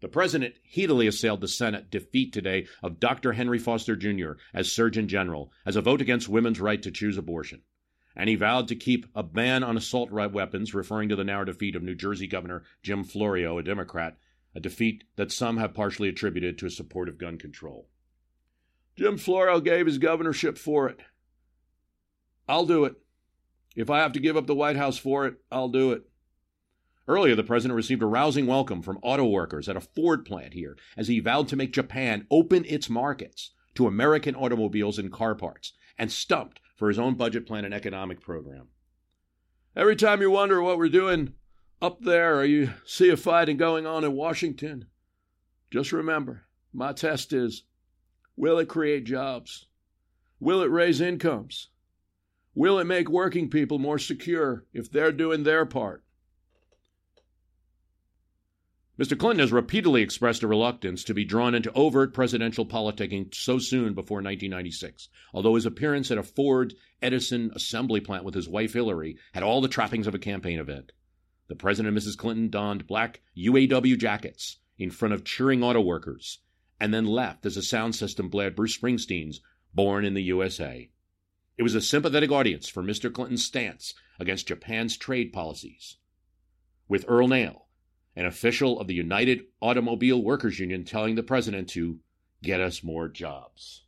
The 0.00 0.08
president 0.08 0.54
heatedly 0.62 1.06
assailed 1.06 1.40
the 1.40 1.48
Senate 1.48 1.90
defeat 1.90 2.32
today 2.32 2.66
of 2.82 3.00
Dr. 3.00 3.32
Henry 3.32 3.58
Foster 3.58 3.96
Jr. 3.96 4.32
as 4.54 4.70
Surgeon 4.70 5.08
General 5.08 5.52
as 5.66 5.76
a 5.76 5.80
vote 5.80 6.00
against 6.00 6.28
women's 6.28 6.60
right 6.60 6.82
to 6.82 6.90
choose 6.90 7.18
abortion. 7.18 7.62
And 8.14 8.28
he 8.28 8.34
vowed 8.36 8.68
to 8.68 8.76
keep 8.76 9.06
a 9.14 9.22
ban 9.22 9.64
on 9.64 9.76
assault 9.76 10.10
weapons, 10.10 10.74
referring 10.74 11.08
to 11.08 11.16
the 11.16 11.24
narrow 11.24 11.44
defeat 11.44 11.76
of 11.76 11.82
New 11.82 11.94
Jersey 11.94 12.26
Governor 12.26 12.62
Jim 12.82 13.04
Florio, 13.04 13.58
a 13.58 13.62
Democrat, 13.62 14.18
a 14.54 14.60
defeat 14.60 15.04
that 15.16 15.32
some 15.32 15.56
have 15.56 15.74
partially 15.74 16.08
attributed 16.08 16.58
to 16.58 16.66
his 16.66 16.76
support 16.76 17.08
of 17.08 17.18
gun 17.18 17.38
control. 17.38 17.88
Jim 18.96 19.16
Florio 19.16 19.60
gave 19.60 19.86
his 19.86 19.98
governorship 19.98 20.58
for 20.58 20.88
it. 20.88 21.00
I'll 22.48 22.66
do 22.66 22.84
it. 22.84 22.96
If 23.74 23.88
I 23.88 24.00
have 24.00 24.12
to 24.12 24.20
give 24.20 24.36
up 24.36 24.46
the 24.46 24.54
White 24.54 24.76
House 24.76 24.98
for 24.98 25.26
it, 25.26 25.36
I'll 25.50 25.68
do 25.68 25.92
it. 25.92 26.02
Earlier, 27.08 27.34
the 27.34 27.42
president 27.42 27.76
received 27.76 28.02
a 28.02 28.06
rousing 28.06 28.46
welcome 28.46 28.82
from 28.82 28.98
auto 29.02 29.24
workers 29.24 29.68
at 29.68 29.76
a 29.76 29.80
Ford 29.80 30.24
plant 30.24 30.52
here 30.52 30.76
as 30.96 31.08
he 31.08 31.20
vowed 31.20 31.48
to 31.48 31.56
make 31.56 31.72
Japan 31.72 32.26
open 32.30 32.64
its 32.66 32.88
markets 32.88 33.52
to 33.74 33.86
American 33.86 34.36
automobiles 34.36 34.98
and 34.98 35.10
car 35.10 35.34
parts 35.34 35.72
and 35.98 36.12
stumped 36.12 36.60
for 36.76 36.88
his 36.88 36.98
own 36.98 37.14
budget 37.14 37.46
plan 37.46 37.64
and 37.64 37.74
economic 37.74 38.20
program. 38.20 38.68
Every 39.74 39.96
time 39.96 40.20
you 40.20 40.30
wonder 40.30 40.62
what 40.62 40.78
we're 40.78 40.88
doing 40.88 41.32
up 41.82 42.00
there 42.00 42.38
or 42.38 42.44
you 42.44 42.72
see 42.86 43.08
a 43.08 43.16
fighting 43.16 43.56
going 43.56 43.86
on 43.86 44.04
in 44.04 44.12
Washington, 44.12 44.86
just 45.68 45.90
remember 45.90 46.44
my 46.72 46.92
test 46.92 47.32
is 47.32 47.64
will 48.36 48.60
it 48.60 48.68
create 48.68 49.04
jobs? 49.04 49.66
Will 50.38 50.62
it 50.62 50.70
raise 50.70 51.00
incomes? 51.00 51.70
Will 52.54 52.78
it 52.78 52.84
make 52.84 53.08
working 53.08 53.50
people 53.50 53.80
more 53.80 53.98
secure 53.98 54.64
if 54.72 54.90
they're 54.90 55.10
doing 55.10 55.42
their 55.42 55.66
part? 55.66 56.04
Mr. 58.96 59.18
Clinton 59.18 59.40
has 59.40 59.50
repeatedly 59.50 60.02
expressed 60.02 60.44
a 60.44 60.46
reluctance 60.46 61.02
to 61.02 61.14
be 61.14 61.24
drawn 61.24 61.54
into 61.54 61.72
overt 61.72 62.14
presidential 62.14 62.64
politicking 62.64 63.34
so 63.34 63.58
soon 63.58 63.94
before 63.94 64.18
1996, 64.18 65.08
although 65.34 65.56
his 65.56 65.66
appearance 65.66 66.10
at 66.12 66.18
a 66.18 66.22
Ford 66.22 66.74
Edison 67.00 67.50
assembly 67.56 68.00
plant 68.00 68.24
with 68.24 68.34
his 68.34 68.48
wife 68.48 68.74
Hillary 68.74 69.16
had 69.32 69.42
all 69.42 69.60
the 69.60 69.66
trappings 69.66 70.06
of 70.06 70.14
a 70.14 70.18
campaign 70.18 70.60
event. 70.60 70.92
The 71.52 71.56
President 71.56 71.94
and 71.94 72.02
Mrs. 72.02 72.16
Clinton 72.16 72.48
donned 72.48 72.86
black 72.86 73.20
UAW 73.36 73.98
jackets 73.98 74.56
in 74.78 74.90
front 74.90 75.12
of 75.12 75.22
cheering 75.22 75.62
auto 75.62 75.82
workers 75.82 76.38
and 76.80 76.94
then 76.94 77.04
left 77.04 77.44
as 77.44 77.58
a 77.58 77.62
sound 77.62 77.94
system 77.94 78.30
blared 78.30 78.56
Bruce 78.56 78.78
Springsteen's 78.78 79.42
Born 79.74 80.06
in 80.06 80.14
the 80.14 80.22
USA. 80.22 80.88
It 81.58 81.62
was 81.62 81.74
a 81.74 81.82
sympathetic 81.82 82.32
audience 82.32 82.70
for 82.70 82.82
Mr. 82.82 83.12
Clinton's 83.12 83.44
stance 83.44 83.92
against 84.18 84.48
Japan's 84.48 84.96
trade 84.96 85.30
policies. 85.30 85.98
With 86.88 87.04
Earl 87.06 87.28
Nayl, 87.28 87.64
an 88.16 88.24
official 88.24 88.80
of 88.80 88.86
the 88.86 88.94
United 88.94 89.42
Automobile 89.60 90.24
Workers 90.24 90.58
Union, 90.58 90.86
telling 90.86 91.16
the 91.16 91.22
president 91.22 91.68
to 91.72 91.98
get 92.42 92.62
us 92.62 92.82
more 92.82 93.10
jobs. 93.10 93.84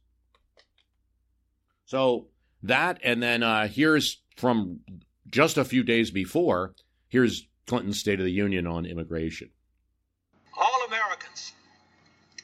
So 1.87 2.27
that, 2.63 3.01
and 3.03 3.23
then 3.23 3.43
uh, 3.43 3.69
here's 3.69 4.21
from 4.37 4.81
just 5.31 5.57
a 5.57 5.65
few 5.65 5.83
days 5.83 6.11
before, 6.11 6.75
here's 7.09 7.49
Clinton's 7.67 7.99
State 7.99 8.21
of 8.21 8.27
the 8.27 8.33
Union 8.33 8.67
on 8.67 8.85
immigration. 8.85 9.49
All 10.55 10.85
Americans, 10.87 11.53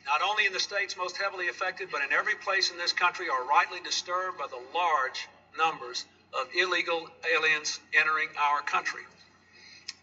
not 0.06 0.22
only 0.22 0.46
in 0.46 0.52
the 0.52 0.60
states 0.60 0.96
most 0.96 1.18
heavily 1.18 1.48
affected, 1.48 1.90
but 1.92 2.02
in 2.02 2.10
every 2.10 2.34
place 2.36 2.70
in 2.70 2.78
this 2.78 2.94
country, 2.94 3.28
are 3.28 3.44
rightly 3.44 3.80
disturbed 3.80 4.38
by 4.38 4.46
the 4.46 4.62
large 4.74 5.28
numbers 5.58 6.06
of 6.32 6.48
illegal 6.56 7.06
aliens 7.36 7.80
entering 7.92 8.28
our 8.38 8.62
country. 8.62 9.02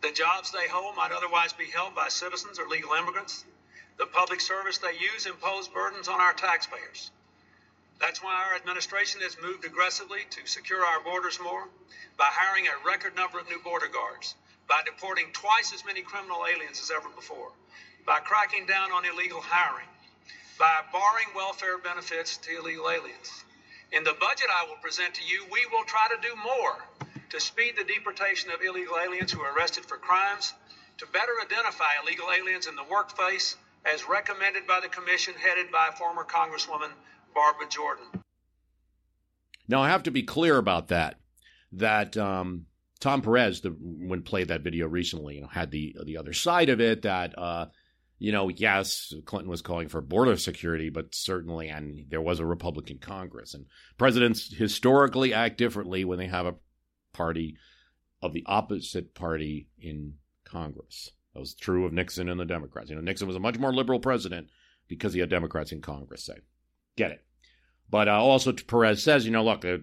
The 0.03 0.11
jobs 0.11 0.51
they 0.51 0.67
hold 0.67 0.95
might 0.95 1.11
otherwise 1.11 1.51
be 1.51 1.65
held 1.65 1.95
by 1.95 2.09
citizens 2.09 2.59
or 2.59 2.67
legal 2.67 2.93
immigrants. 2.93 3.43
The 3.97 4.05
public 4.05 4.39
service 4.39 4.77
they 4.77 4.93
use 4.93 5.25
impose 5.25 5.67
burdens 5.67 6.07
on 6.07 6.21
our 6.21 6.33
taxpayers. 6.33 7.09
That's 7.99 8.21
why 8.21 8.35
our 8.35 8.55
administration 8.55 9.21
has 9.21 9.35
moved 9.41 9.65
aggressively 9.65 10.19
to 10.29 10.45
secure 10.45 10.85
our 10.85 11.01
borders 11.03 11.39
more 11.41 11.67
by 12.17 12.27
hiring 12.29 12.67
a 12.67 12.85
record 12.85 13.15
number 13.15 13.39
of 13.39 13.49
new 13.49 13.59
border 13.63 13.87
guards 13.87 14.35
by 14.67 14.81
deporting 14.85 15.27
twice 15.33 15.73
as 15.73 15.85
many 15.85 16.01
criminal 16.01 16.45
aliens 16.45 16.79
as 16.81 16.91
ever 16.91 17.09
before, 17.15 17.51
by 18.05 18.19
cracking 18.19 18.65
down 18.65 18.91
on 18.91 19.05
illegal 19.05 19.41
hiring, 19.41 19.87
by 20.59 20.81
barring 20.91 21.27
welfare 21.35 21.77
benefits 21.77 22.37
to 22.37 22.59
illegal 22.59 22.89
aliens. 22.89 23.43
In 23.91 24.03
the 24.03 24.15
budget 24.19 24.47
I 24.51 24.67
will 24.67 24.81
present 24.81 25.13
to 25.15 25.23
you, 25.23 25.45
we 25.51 25.65
will 25.71 25.85
try 25.85 26.07
to 26.09 26.27
do 26.27 26.35
more 26.35 27.07
to 27.29 27.39
speed 27.39 27.75
the 27.77 27.83
deportation 27.83 28.51
of 28.51 28.61
illegal 28.61 28.95
aliens 28.97 29.31
who 29.31 29.41
are 29.41 29.55
arrested 29.55 29.85
for 29.85 29.97
crimes, 29.97 30.53
to 30.97 31.05
better 31.07 31.33
identify 31.43 31.91
illegal 32.03 32.27
aliens 32.31 32.67
in 32.67 32.75
the 32.75 32.83
workplace, 32.89 33.55
as 33.85 34.07
recommended 34.07 34.65
by 34.67 34.79
the 34.81 34.89
commission 34.89 35.33
headed 35.35 35.71
by 35.71 35.89
former 35.97 36.23
Congresswoman 36.23 36.89
Barbara 37.33 37.67
Jordan. 37.69 38.05
Now, 39.67 39.81
I 39.81 39.89
have 39.89 40.03
to 40.03 40.11
be 40.11 40.23
clear 40.23 40.57
about 40.57 40.87
that. 40.87 41.19
That 41.73 42.15
um, 42.17 42.65
Tom 42.97 43.21
Perez, 43.21 43.61
the, 43.61 43.69
when 43.69 44.23
played 44.23 44.49
that 44.49 44.61
video 44.61 44.87
recently, 44.87 45.35
you 45.35 45.41
know, 45.41 45.47
had 45.47 45.71
the 45.71 45.95
the 46.05 46.17
other 46.17 46.33
side 46.33 46.69
of 46.69 46.81
it. 46.81 47.03
That 47.03 47.37
uh, 47.37 47.67
you 48.19 48.31
know, 48.31 48.49
yes, 48.49 49.13
Clinton 49.25 49.49
was 49.49 49.61
calling 49.61 49.89
for 49.89 50.01
border 50.01 50.35
security, 50.37 50.89
but 50.89 51.13
certainly, 51.13 51.69
and 51.69 52.05
there 52.09 52.21
was 52.21 52.39
a 52.39 52.45
Republican 52.45 52.97
Congress, 52.97 53.53
and 53.53 53.65
presidents 53.97 54.53
historically 54.53 55.33
act 55.33 55.57
differently 55.57 56.05
when 56.05 56.17
they 56.17 56.27
have 56.27 56.45
a 56.45 56.55
party 57.13 57.57
of 58.21 58.33
the 58.33 58.43
opposite 58.47 59.13
party 59.13 59.69
in 59.79 60.15
Congress. 60.43 61.11
That 61.33 61.41
was 61.41 61.53
true 61.53 61.85
of 61.85 61.93
Nixon 61.93 62.29
and 62.29 62.39
the 62.39 62.45
Democrats. 62.45 62.89
You 62.89 62.95
know, 62.95 63.01
Nixon 63.01 63.27
was 63.27 63.35
a 63.35 63.39
much 63.39 63.59
more 63.59 63.73
liberal 63.73 63.99
president 63.99 64.49
because 64.87 65.13
he 65.13 65.19
had 65.19 65.29
Democrats 65.29 65.71
in 65.71 65.81
Congress. 65.81 66.25
Say, 66.25 66.39
get 66.95 67.11
it. 67.11 67.23
But 67.89 68.07
uh, 68.07 68.19
also, 68.19 68.51
Perez 68.53 69.03
says, 69.03 69.25
you 69.25 69.31
know, 69.31 69.43
look, 69.43 69.63
uh, 69.63 69.77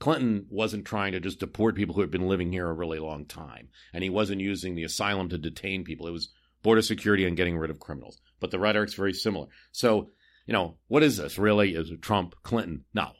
Clinton 0.00 0.46
wasn't 0.48 0.86
trying 0.86 1.12
to 1.12 1.20
just 1.20 1.38
deport 1.38 1.76
people 1.76 1.94
who 1.94 2.00
had 2.00 2.10
been 2.10 2.26
living 2.26 2.50
here 2.50 2.66
a 2.66 2.72
really 2.72 2.98
long 2.98 3.26
time, 3.26 3.68
and 3.92 4.02
he 4.02 4.10
wasn't 4.10 4.40
using 4.40 4.74
the 4.74 4.84
asylum 4.84 5.28
to 5.28 5.38
detain 5.38 5.84
people. 5.84 6.08
It 6.08 6.12
was 6.12 6.30
border 6.62 6.82
security 6.82 7.26
and 7.26 7.36
getting 7.36 7.58
rid 7.58 7.70
of 7.70 7.78
criminals. 7.78 8.18
But 8.40 8.50
the 8.50 8.58
rhetoric's 8.58 8.94
very 8.94 9.12
similar. 9.12 9.46
So, 9.72 10.10
you 10.46 10.54
know, 10.54 10.78
what 10.88 11.02
is 11.02 11.18
this 11.18 11.38
really? 11.38 11.74
Is 11.74 11.92
Trump, 12.00 12.34
Clinton? 12.42 12.84
No, 12.94 13.12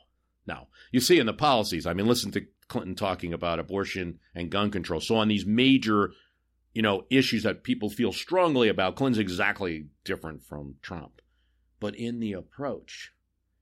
no. 0.47 0.67
You 0.91 0.99
see 0.99 1.19
in 1.19 1.27
the 1.27 1.33
policies. 1.33 1.85
I 1.85 1.93
mean, 1.93 2.07
listen 2.07 2.31
to 2.31 2.47
Clinton 2.67 2.95
talking 2.95 3.31
about 3.31 3.59
abortion 3.59 4.19
and 4.33 4.49
gun 4.49 4.71
control. 4.71 5.01
So 5.01 5.17
on 5.17 5.27
these 5.27 5.45
major, 5.45 6.13
you 6.73 6.81
know, 6.81 7.05
issues 7.11 7.43
that 7.43 7.63
people 7.63 7.91
feel 7.91 8.11
strongly 8.11 8.69
about, 8.69 8.95
Clinton's 8.95 9.19
exactly 9.19 9.85
different 10.03 10.43
from 10.43 10.75
Trump. 10.81 11.21
But 11.79 11.95
in 11.95 12.19
the 12.19 12.33
approach 12.33 13.11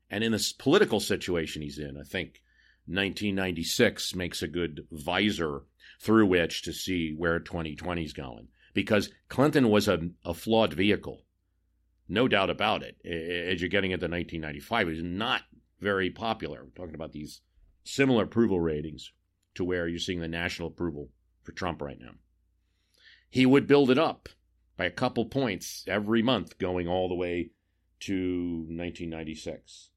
and 0.09 0.23
in 0.23 0.31
this 0.31 0.53
political 0.53 1.01
situation 1.01 1.61
he's 1.61 1.79
in, 1.79 1.97
I 1.97 2.03
think 2.03 2.41
1996 2.89 4.15
makes 4.15 4.41
a 4.41 4.47
good 4.47 4.87
visor 4.91 5.63
through 6.01 6.25
which 6.25 6.63
to 6.63 6.73
see 6.73 7.13
where 7.15 7.39
2020 7.39 8.03
is 8.03 8.13
going. 8.13 8.47
Because 8.73 9.11
Clinton 9.27 9.69
was 9.69 9.87
a, 9.87 10.09
a 10.25 10.33
flawed 10.33 10.73
vehicle, 10.73 11.23
no 12.07 12.27
doubt 12.27 12.49
about 12.49 12.83
it. 12.83 12.95
As 13.05 13.61
you're 13.61 13.69
getting 13.69 13.91
into 13.91 14.05
1995, 14.05 14.87
it 14.87 14.91
was 14.91 15.03
not 15.03 15.41
very 15.79 16.09
popular. 16.09 16.63
We're 16.63 16.71
talking 16.71 16.95
about 16.95 17.11
these 17.11 17.41
similar 17.83 18.23
approval 18.23 18.59
ratings 18.59 19.11
to 19.55 19.63
where 19.63 19.87
you're 19.87 19.99
seeing 19.99 20.19
the 20.19 20.27
national 20.27 20.69
approval 20.69 21.09
for 21.43 21.51
Trump 21.51 21.81
right 21.81 21.99
now. 21.99 22.13
He 23.29 23.45
would 23.45 23.67
build 23.67 23.91
it 23.91 23.99
up 23.99 24.29
by 24.77 24.85
a 24.85 24.91
couple 24.91 25.25
points 25.25 25.83
every 25.87 26.23
month, 26.23 26.57
going 26.57 26.87
all 26.87 27.07
the 27.07 27.15
way 27.15 27.51
to 28.01 28.65
1996. 28.69 29.89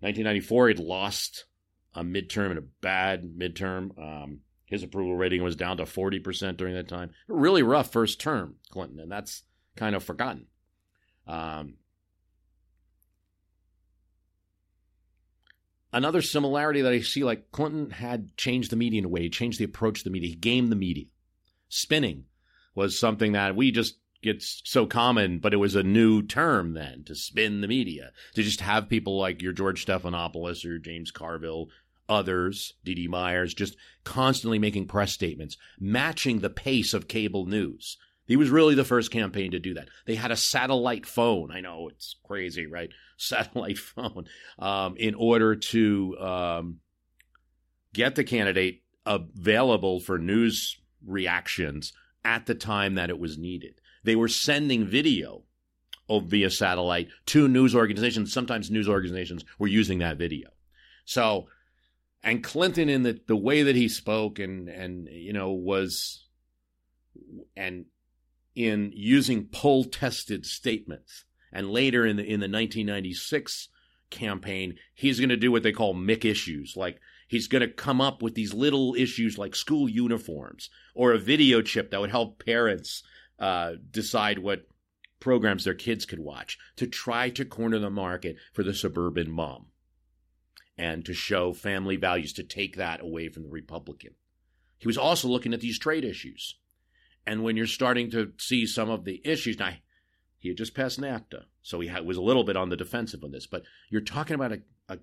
1994, 0.00 0.68
he'd 0.68 0.78
lost 0.78 1.46
a 1.94 2.02
midterm 2.02 2.50
and 2.50 2.58
a 2.58 2.64
bad 2.80 3.24
midterm. 3.36 3.98
Um, 3.98 4.40
his 4.66 4.82
approval 4.82 5.16
rating 5.16 5.42
was 5.42 5.56
down 5.56 5.78
to 5.78 5.82
40% 5.82 6.56
during 6.56 6.74
that 6.74 6.88
time. 6.88 7.10
Really 7.28 7.62
rough 7.62 7.90
first 7.90 8.20
term, 8.20 8.56
Clinton, 8.70 9.00
and 9.00 9.10
that's 9.10 9.42
kind 9.76 9.96
of 9.96 10.04
forgotten. 10.04 10.46
Um, 11.26 11.74
another 15.92 16.22
similarity 16.22 16.82
that 16.82 16.92
I 16.92 17.00
see, 17.00 17.24
like 17.24 17.50
Clinton 17.50 17.90
had 17.90 18.36
changed 18.36 18.70
the 18.70 18.76
media 18.76 18.98
in 18.98 19.04
a 19.04 19.08
way, 19.08 19.22
he 19.22 19.30
changed 19.30 19.58
the 19.58 19.64
approach 19.64 19.98
to 19.98 20.04
the 20.04 20.10
media, 20.10 20.30
he 20.30 20.36
gamed 20.36 20.70
the 20.70 20.76
media. 20.76 21.06
Spinning 21.68 22.24
was 22.74 22.98
something 22.98 23.32
that 23.32 23.56
we 23.56 23.70
just 23.70 23.96
gets 24.22 24.62
so 24.64 24.86
common, 24.86 25.38
but 25.38 25.54
it 25.54 25.58
was 25.58 25.74
a 25.74 25.82
new 25.82 26.22
term 26.22 26.74
then 26.74 27.04
to 27.04 27.14
spin 27.14 27.60
the 27.60 27.68
media, 27.68 28.12
to 28.34 28.42
just 28.42 28.60
have 28.60 28.88
people 28.88 29.18
like 29.18 29.42
your 29.42 29.52
George 29.52 29.84
Stephanopoulos 29.84 30.64
or 30.64 30.78
James 30.78 31.10
Carville, 31.10 31.68
others, 32.08 32.74
Dee 32.84 32.94
Dee 32.94 33.08
Myers, 33.08 33.54
just 33.54 33.76
constantly 34.04 34.58
making 34.58 34.86
press 34.86 35.12
statements, 35.12 35.56
matching 35.78 36.40
the 36.40 36.50
pace 36.50 36.92
of 36.92 37.08
cable 37.08 37.46
news. 37.46 37.96
He 38.26 38.36
was 38.36 38.50
really 38.50 38.74
the 38.74 38.84
first 38.84 39.10
campaign 39.10 39.50
to 39.52 39.58
do 39.58 39.74
that. 39.74 39.88
They 40.06 40.14
had 40.14 40.30
a 40.30 40.36
satellite 40.36 41.06
phone. 41.06 41.50
I 41.50 41.60
know 41.60 41.88
it's 41.88 42.16
crazy, 42.24 42.66
right? 42.66 42.90
Satellite 43.16 43.78
phone 43.78 44.24
um, 44.58 44.96
in 44.96 45.14
order 45.14 45.56
to 45.56 46.18
um, 46.18 46.76
get 47.92 48.14
the 48.14 48.24
candidate 48.24 48.82
available 49.04 50.00
for 50.00 50.16
news 50.18 50.78
reactions 51.04 51.92
at 52.24 52.46
the 52.46 52.54
time 52.54 52.94
that 52.94 53.10
it 53.10 53.18
was 53.18 53.36
needed. 53.36 53.79
They 54.02 54.16
were 54.16 54.28
sending 54.28 54.86
video 54.86 55.42
via 56.10 56.50
satellite 56.50 57.08
to 57.26 57.46
news 57.46 57.74
organizations. 57.74 58.32
Sometimes 58.32 58.70
news 58.70 58.88
organizations 58.88 59.44
were 59.58 59.68
using 59.68 60.00
that 60.00 60.18
video. 60.18 60.48
So, 61.04 61.48
and 62.22 62.42
Clinton 62.42 62.88
in 62.88 63.02
the, 63.02 63.20
the 63.26 63.36
way 63.36 63.62
that 63.62 63.76
he 63.76 63.88
spoke 63.88 64.38
and, 64.38 64.68
and, 64.68 65.08
you 65.08 65.32
know, 65.32 65.52
was, 65.52 66.26
and 67.56 67.86
in 68.54 68.92
using 68.94 69.46
poll 69.46 69.84
tested 69.84 70.44
statements. 70.44 71.24
And 71.52 71.70
later 71.70 72.04
in 72.04 72.16
the, 72.16 72.22
in 72.22 72.40
the 72.40 72.48
1996 72.48 73.68
campaign, 74.10 74.76
he's 74.94 75.18
going 75.18 75.30
to 75.30 75.36
do 75.36 75.52
what 75.52 75.62
they 75.62 75.72
call 75.72 75.94
Mick 75.94 76.24
issues. 76.24 76.76
Like 76.76 77.00
he's 77.28 77.48
going 77.48 77.62
to 77.62 77.68
come 77.68 78.00
up 78.00 78.22
with 78.22 78.34
these 78.34 78.52
little 78.52 78.94
issues 78.94 79.38
like 79.38 79.54
school 79.54 79.88
uniforms 79.88 80.68
or 80.94 81.12
a 81.12 81.18
video 81.18 81.62
chip 81.62 81.90
that 81.90 82.00
would 82.00 82.10
help 82.10 82.44
parents 82.44 83.02
uh, 83.40 83.72
decide 83.90 84.38
what 84.38 84.66
programs 85.18 85.64
their 85.64 85.74
kids 85.74 86.06
could 86.06 86.18
watch 86.18 86.58
to 86.76 86.86
try 86.86 87.30
to 87.30 87.44
corner 87.44 87.78
the 87.78 87.90
market 87.90 88.36
for 88.52 88.62
the 88.62 88.74
suburban 88.74 89.30
mom 89.30 89.66
and 90.78 91.04
to 91.04 91.12
show 91.12 91.52
family 91.52 91.96
values 91.96 92.32
to 92.32 92.42
take 92.42 92.76
that 92.76 93.02
away 93.02 93.28
from 93.28 93.42
the 93.42 93.50
Republican. 93.50 94.14
He 94.78 94.86
was 94.86 94.96
also 94.96 95.28
looking 95.28 95.52
at 95.52 95.60
these 95.60 95.78
trade 95.78 96.04
issues. 96.04 96.56
And 97.26 97.42
when 97.42 97.56
you're 97.56 97.66
starting 97.66 98.10
to 98.12 98.32
see 98.38 98.66
some 98.66 98.88
of 98.88 99.04
the 99.04 99.20
issues, 99.24 99.58
now 99.58 99.74
he 100.38 100.48
had 100.48 100.56
just 100.56 100.74
passed 100.74 100.98
NAFTA, 100.98 101.44
so 101.60 101.80
he 101.80 101.90
was 102.00 102.16
a 102.16 102.22
little 102.22 102.44
bit 102.44 102.56
on 102.56 102.70
the 102.70 102.76
defensive 102.76 103.22
on 103.22 103.30
this, 103.30 103.46
but 103.46 103.62
you're 103.90 104.00
talking 104.00 104.34
about 104.34 104.52
a, 104.52 104.60
a, 104.88 104.98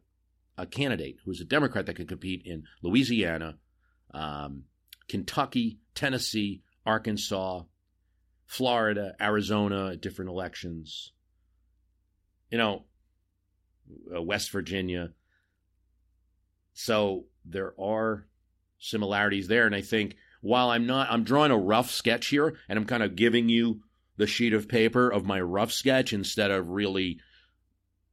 a 0.58 0.66
candidate 0.66 1.18
who's 1.24 1.40
a 1.40 1.46
Democrat 1.46 1.86
that 1.86 1.96
could 1.96 2.08
compete 2.08 2.42
in 2.44 2.64
Louisiana, 2.82 3.60
um, 4.16 4.64
Kentucky, 5.08 5.78
Tennessee, 5.94 6.64
Arkansas, 6.88 7.62
Florida, 8.48 9.14
Arizona, 9.22 9.96
different 9.96 10.32
elections. 10.32 11.12
You 12.50 12.58
know, 12.58 12.86
uh, 14.16 14.22
West 14.22 14.52
Virginia. 14.52 15.12
So 16.74 17.26
there 17.46 17.74
are 17.80 18.26
similarities 18.80 19.48
there. 19.48 19.66
And 19.66 19.76
I 19.76 19.82
think 19.82 20.16
while 20.42 20.70
I'm 20.70 20.86
not, 20.86 21.12
I'm 21.12 21.24
drawing 21.24 21.52
a 21.52 21.58
rough 21.58 21.92
sketch 21.92 22.28
here 22.28 22.58
and 22.70 22.80
I'm 22.80 22.86
kind 22.86 23.04
of 23.04 23.16
giving 23.16 23.50
you 23.50 23.82
the 24.18 24.28
sheet 24.28 24.54
of 24.54 24.68
paper 24.68 25.10
of 25.10 25.26
my 25.26 25.40
rough 25.40 25.72
sketch 25.72 26.14
instead 26.14 26.52
of 26.52 26.70
really 26.70 27.20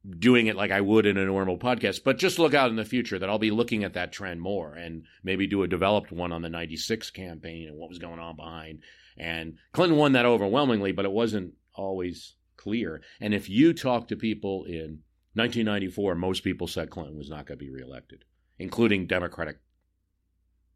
doing 0.07 0.47
it 0.47 0.55
like 0.55 0.71
I 0.71 0.81
would 0.81 1.05
in 1.05 1.17
a 1.17 1.25
normal 1.25 1.57
podcast. 1.57 2.03
But 2.03 2.17
just 2.17 2.39
look 2.39 2.53
out 2.53 2.69
in 2.69 2.75
the 2.75 2.85
future 2.85 3.17
that 3.17 3.29
I'll 3.29 3.39
be 3.39 3.51
looking 3.51 3.83
at 3.83 3.93
that 3.93 4.11
trend 4.11 4.41
more 4.41 4.73
and 4.73 5.05
maybe 5.23 5.47
do 5.47 5.63
a 5.63 5.67
developed 5.67 6.11
one 6.11 6.31
on 6.31 6.41
the 6.41 6.49
96 6.49 7.09
campaign 7.11 7.69
and 7.69 7.77
what 7.77 7.89
was 7.89 7.99
going 7.99 8.19
on 8.19 8.35
behind. 8.35 8.79
And 9.17 9.57
Clinton 9.71 9.97
won 9.97 10.11
that 10.13 10.25
overwhelmingly, 10.25 10.91
but 10.91 11.05
it 11.05 11.11
wasn't 11.11 11.53
always 11.73 12.35
clear. 12.57 13.01
And 13.19 13.33
if 13.33 13.49
you 13.49 13.73
talk 13.73 14.07
to 14.07 14.15
people 14.15 14.65
in 14.65 14.99
1994, 15.33 16.15
most 16.15 16.43
people 16.43 16.67
said 16.67 16.89
Clinton 16.89 17.17
was 17.17 17.29
not 17.29 17.45
going 17.45 17.57
to 17.57 17.65
be 17.65 17.69
reelected, 17.69 18.25
including 18.57 19.07
Democratic 19.07 19.59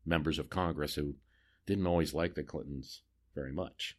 members 0.05 0.39
of 0.39 0.49
Congress 0.49 0.95
who 0.95 1.15
didn't 1.65 1.87
always 1.87 2.13
like 2.13 2.35
the 2.35 2.43
Clintons 2.43 3.01
very 3.35 3.51
much. 3.51 3.97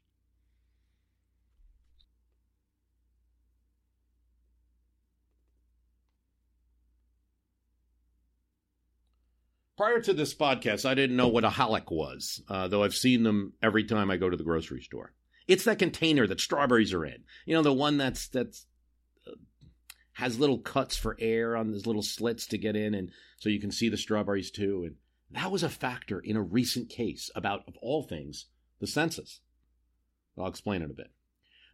Prior 9.80 10.02
to 10.02 10.12
this 10.12 10.34
podcast, 10.34 10.84
I 10.84 10.92
didn't 10.92 11.16
know 11.16 11.28
what 11.28 11.42
a 11.42 11.48
hallock 11.48 11.90
was, 11.90 12.42
uh, 12.50 12.68
though 12.68 12.84
I've 12.84 12.94
seen 12.94 13.22
them 13.22 13.54
every 13.62 13.82
time 13.82 14.10
I 14.10 14.18
go 14.18 14.28
to 14.28 14.36
the 14.36 14.44
grocery 14.44 14.82
store. 14.82 15.14
It's 15.48 15.64
that 15.64 15.78
container 15.78 16.26
that 16.26 16.38
strawberries 16.38 16.92
are 16.92 17.06
in. 17.06 17.24
You 17.46 17.54
know, 17.54 17.62
the 17.62 17.72
one 17.72 17.96
that's 17.96 18.28
that's 18.28 18.66
uh, 19.26 19.36
has 20.12 20.38
little 20.38 20.58
cuts 20.58 20.98
for 20.98 21.16
air 21.18 21.56
on 21.56 21.72
those 21.72 21.86
little 21.86 22.02
slits 22.02 22.46
to 22.48 22.58
get 22.58 22.76
in, 22.76 22.92
and 22.92 23.10
so 23.38 23.48
you 23.48 23.58
can 23.58 23.72
see 23.72 23.88
the 23.88 23.96
strawberries 23.96 24.50
too. 24.50 24.84
And 24.84 24.96
that 25.30 25.50
was 25.50 25.62
a 25.62 25.70
factor 25.70 26.20
in 26.20 26.36
a 26.36 26.42
recent 26.42 26.90
case 26.90 27.30
about, 27.34 27.66
of 27.66 27.74
all 27.80 28.02
things, 28.02 28.48
the 28.80 28.86
census. 28.86 29.40
I'll 30.36 30.46
explain 30.46 30.82
it 30.82 30.90
a 30.90 30.94
bit. 30.94 31.10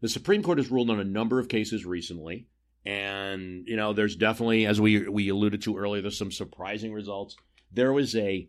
The 0.01 0.09
Supreme 0.09 0.45
Court 0.45 0.59
has 0.59 0.71
ruled 0.71 0.91
on 0.91 1.01
a 1.01 1.05
number 1.05 1.41
of 1.41 1.49
cases 1.49 1.85
recently, 1.85 2.47
and 2.85 3.67
you 3.67 3.75
know, 3.75 3.95
there's 3.95 4.15
definitely, 4.15 4.65
as 4.65 4.81
we 4.81 5.09
we 5.09 5.29
alluded 5.29 5.63
to 5.63 5.77
earlier, 5.77 6.03
there's 6.03 6.17
some 6.17 6.31
surprising 6.31 6.93
results 6.93 7.35
there 7.77 7.93
was 7.93 8.17
a 8.17 8.49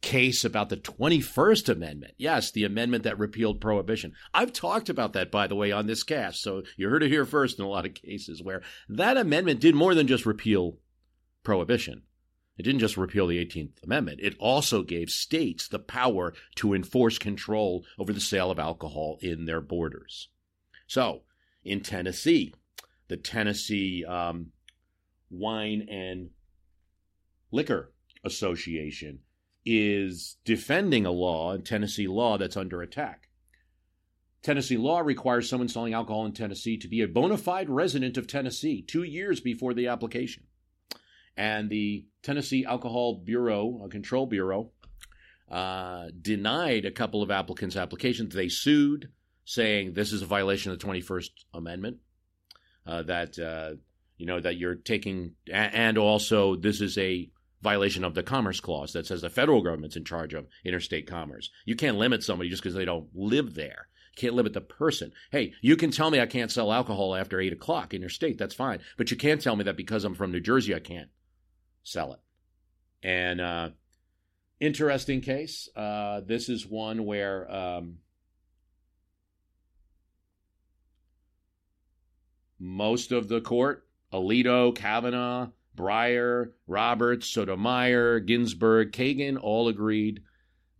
case 0.00 0.44
about 0.44 0.70
the 0.70 0.76
21st 0.76 1.68
Amendment. 1.68 2.14
Yes, 2.16 2.50
the 2.50 2.64
amendment 2.64 3.04
that 3.04 3.18
repealed 3.18 3.60
prohibition. 3.60 4.14
I've 4.32 4.52
talked 4.52 4.88
about 4.88 5.12
that, 5.12 5.30
by 5.30 5.46
the 5.46 5.54
way, 5.54 5.72
on 5.72 5.86
this 5.86 6.02
cast. 6.02 6.42
So 6.42 6.62
you 6.76 6.88
heard 6.88 7.02
it 7.02 7.10
here 7.10 7.26
first 7.26 7.58
in 7.58 7.64
a 7.64 7.68
lot 7.68 7.84
of 7.84 7.94
cases 7.94 8.42
where 8.42 8.62
that 8.88 9.18
amendment 9.18 9.60
did 9.60 9.74
more 9.74 9.94
than 9.94 10.06
just 10.06 10.24
repeal 10.24 10.78
prohibition. 11.42 12.02
It 12.56 12.62
didn't 12.62 12.80
just 12.80 12.96
repeal 12.96 13.26
the 13.26 13.44
18th 13.44 13.82
Amendment. 13.84 14.20
It 14.22 14.36
also 14.38 14.82
gave 14.82 15.10
states 15.10 15.68
the 15.68 15.78
power 15.78 16.34
to 16.56 16.74
enforce 16.74 17.18
control 17.18 17.84
over 17.98 18.12
the 18.12 18.20
sale 18.20 18.50
of 18.50 18.58
alcohol 18.58 19.18
in 19.20 19.46
their 19.46 19.60
borders. 19.60 20.28
So, 20.86 21.22
in 21.64 21.80
Tennessee, 21.80 22.54
the 23.08 23.16
Tennessee 23.16 24.04
um, 24.04 24.52
Wine 25.30 25.86
and 25.90 26.30
Liquor 27.50 27.92
Association 28.24 29.20
is 29.64 30.36
defending 30.44 31.06
a 31.06 31.10
law, 31.10 31.52
in 31.52 31.62
Tennessee 31.62 32.08
law, 32.08 32.38
that's 32.38 32.56
under 32.56 32.82
attack. 32.82 33.28
Tennessee 34.42 34.78
law 34.78 35.00
requires 35.00 35.48
someone 35.48 35.68
selling 35.68 35.92
alcohol 35.92 36.24
in 36.24 36.32
Tennessee 36.32 36.78
to 36.78 36.88
be 36.88 37.02
a 37.02 37.08
bona 37.08 37.36
fide 37.36 37.68
resident 37.68 38.16
of 38.16 38.26
Tennessee 38.26 38.82
two 38.82 39.02
years 39.02 39.40
before 39.40 39.74
the 39.74 39.88
application. 39.88 40.44
And 41.36 41.70
the 41.70 42.06
Tennessee 42.22 42.64
Alcohol 42.64 43.22
Bureau, 43.24 43.86
Control 43.90 44.26
Bureau, 44.26 44.72
uh, 45.50 46.06
denied 46.20 46.84
a 46.84 46.90
couple 46.90 47.22
of 47.22 47.30
applicants' 47.30 47.76
applications. 47.76 48.34
They 48.34 48.48
sued, 48.48 49.10
saying 49.44 49.92
this 49.92 50.12
is 50.12 50.22
a 50.22 50.26
violation 50.26 50.72
of 50.72 50.78
the 50.78 50.86
21st 50.86 51.30
Amendment, 51.54 51.98
uh, 52.86 53.02
that 53.02 53.38
uh, 53.38 53.76
you 54.16 54.26
know 54.26 54.40
that 54.40 54.56
you're 54.56 54.74
taking, 54.74 55.34
and 55.52 55.98
also 55.98 56.56
this 56.56 56.80
is 56.80 56.96
a 56.98 57.30
violation 57.62 58.04
of 58.04 58.14
the 58.14 58.22
Commerce 58.22 58.60
Clause 58.60 58.92
that 58.92 59.06
says 59.06 59.22
the 59.22 59.30
federal 59.30 59.62
government's 59.62 59.96
in 59.96 60.04
charge 60.04 60.34
of 60.34 60.46
interstate 60.64 61.06
commerce. 61.06 61.50
You 61.64 61.76
can't 61.76 61.98
limit 61.98 62.22
somebody 62.22 62.48
just 62.48 62.62
because 62.62 62.74
they 62.74 62.84
don't 62.84 63.08
live 63.14 63.54
there. 63.54 63.88
You 64.16 64.20
can't 64.20 64.34
limit 64.34 64.54
the 64.54 64.60
person. 64.60 65.12
Hey, 65.30 65.52
you 65.60 65.76
can 65.76 65.90
tell 65.90 66.10
me 66.10 66.20
I 66.20 66.26
can't 66.26 66.50
sell 66.50 66.72
alcohol 66.72 67.14
after 67.14 67.40
eight 67.40 67.52
o'clock 67.52 67.94
in 67.94 68.00
your 68.00 68.10
state. 68.10 68.38
That's 68.38 68.54
fine. 68.54 68.80
But 68.96 69.10
you 69.10 69.16
can't 69.16 69.40
tell 69.40 69.56
me 69.56 69.64
that 69.64 69.76
because 69.76 70.04
I'm 70.04 70.14
from 70.14 70.32
New 70.32 70.40
Jersey, 70.40 70.74
I 70.74 70.80
can't 70.80 71.10
sell 71.82 72.14
it. 72.14 72.20
And 73.02 73.40
uh, 73.40 73.70
interesting 74.58 75.20
case. 75.20 75.68
Uh, 75.76 76.20
this 76.26 76.48
is 76.48 76.66
one 76.66 77.04
where 77.04 77.50
um, 77.50 77.98
most 82.58 83.12
of 83.12 83.28
the 83.28 83.40
court, 83.40 83.86
Alito, 84.12 84.74
Kavanaugh, 84.74 85.48
Breyer, 85.80 86.52
Roberts, 86.66 87.26
Sotomayor, 87.26 88.20
Ginsburg, 88.20 88.92
Kagan 88.92 89.38
all 89.40 89.68
agreed 89.68 90.22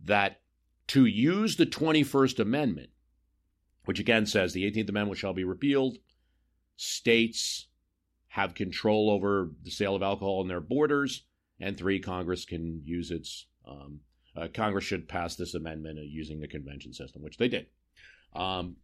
that 0.04 0.40
to 0.88 1.06
use 1.06 1.56
the 1.56 1.66
21st 1.66 2.38
Amendment, 2.40 2.90
which 3.84 3.98
again 3.98 4.26
says 4.26 4.52
the 4.52 4.70
18th 4.70 4.90
Amendment 4.90 5.18
shall 5.18 5.32
be 5.32 5.44
repealed, 5.44 5.96
states 6.76 7.68
have 8.28 8.54
control 8.54 9.10
over 9.10 9.50
the 9.62 9.70
sale 9.70 9.96
of 9.96 10.02
alcohol 10.02 10.42
in 10.42 10.48
their 10.48 10.60
borders, 10.60 11.24
and 11.58 11.76
three, 11.76 11.98
Congress 11.98 12.44
can 12.44 12.82
use 12.84 13.10
its 13.10 13.46
um, 13.66 14.00
uh, 14.36 14.48
Congress 14.52 14.84
should 14.84 15.08
pass 15.08 15.36
this 15.36 15.54
amendment 15.54 15.98
uh, 15.98 16.02
using 16.02 16.40
the 16.40 16.48
convention 16.48 16.92
system, 16.92 17.22
which 17.22 17.36
they 17.36 17.48
did. 17.48 17.66
Um, 18.34 18.76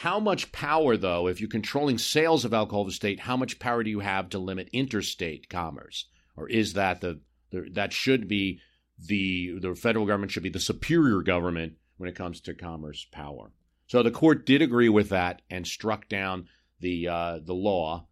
How 0.00 0.18
much 0.18 0.50
power, 0.50 0.96
though, 0.96 1.26
if 1.26 1.42
you're 1.42 1.50
controlling 1.50 1.98
sales 1.98 2.46
of 2.46 2.54
alcohol 2.54 2.86
to 2.86 2.90
state, 2.90 3.20
how 3.20 3.36
much 3.36 3.58
power 3.58 3.84
do 3.84 3.90
you 3.90 4.00
have 4.00 4.30
to 4.30 4.38
limit 4.38 4.70
interstate 4.72 5.50
commerce? 5.50 6.06
Or 6.38 6.48
is 6.48 6.72
that 6.72 7.02
the, 7.02 7.20
the 7.50 7.68
that 7.74 7.92
should 7.92 8.26
be 8.26 8.60
the 8.98 9.58
the 9.60 9.74
federal 9.74 10.06
government 10.06 10.32
should 10.32 10.42
be 10.42 10.48
the 10.48 10.58
superior 10.58 11.20
government 11.20 11.74
when 11.98 12.08
it 12.08 12.16
comes 12.16 12.40
to 12.40 12.54
commerce 12.54 13.06
power? 13.12 13.52
So 13.88 14.02
the 14.02 14.10
court 14.10 14.46
did 14.46 14.62
agree 14.62 14.88
with 14.88 15.10
that 15.10 15.42
and 15.50 15.66
struck 15.66 16.08
down 16.08 16.48
the 16.80 17.06
uh, 17.06 17.40
the 17.44 17.52
law. 17.52 18.06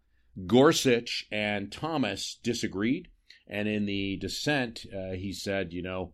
Gorsuch 0.45 1.25
and 1.31 1.71
Thomas 1.71 2.37
disagreed, 2.43 3.07
and 3.47 3.67
in 3.67 3.87
the 3.87 4.15
dissent, 4.17 4.85
uh, 4.95 5.13
he 5.13 5.33
said, 5.33 5.73
you 5.73 5.81
know, 5.81 6.13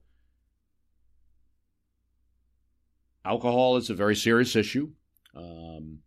alcohol 3.25 3.75
is 3.75 3.89
a 3.89 3.93
very 3.93 4.15
serious 4.15 4.55
issue. 4.55 4.91
Um, 5.35 5.99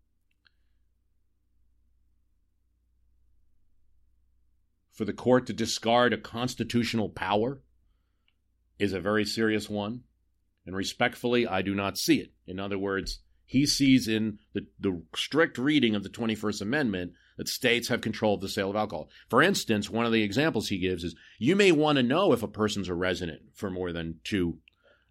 for 4.92 5.04
the 5.04 5.12
court 5.12 5.46
to 5.46 5.52
discard 5.52 6.12
a 6.12 6.18
constitutional 6.18 7.08
power 7.08 7.60
is 8.78 8.92
a 8.92 9.00
very 9.00 9.24
serious 9.24 9.68
one. 9.68 10.02
And 10.66 10.76
respectfully, 10.76 11.46
I 11.46 11.62
do 11.62 11.74
not 11.74 11.96
see 11.96 12.18
it. 12.18 12.32
In 12.46 12.58
other 12.58 12.78
words, 12.78 13.20
he 13.44 13.64
sees 13.64 14.08
in 14.08 14.38
the, 14.52 14.66
the 14.78 15.02
strict 15.16 15.56
reading 15.56 15.94
of 15.94 16.02
the 16.02 16.10
21st 16.10 16.60
Amendment 16.60 17.12
that 17.38 17.48
states 17.48 17.88
have 17.88 18.02
control 18.02 18.34
of 18.34 18.40
the 18.40 18.48
sale 18.48 18.70
of 18.70 18.76
alcohol. 18.76 19.08
For 19.30 19.40
instance, 19.40 19.88
one 19.88 20.04
of 20.04 20.12
the 20.12 20.22
examples 20.22 20.68
he 20.68 20.78
gives 20.78 21.04
is 21.04 21.16
you 21.38 21.56
may 21.56 21.72
want 21.72 21.96
to 21.96 22.02
know 22.02 22.32
if 22.32 22.42
a 22.42 22.48
person's 22.48 22.88
a 22.88 22.94
resident 22.94 23.40
for 23.54 23.70
more 23.70 23.92
than 23.92 24.20
two 24.24 24.58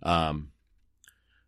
um, 0.04 0.50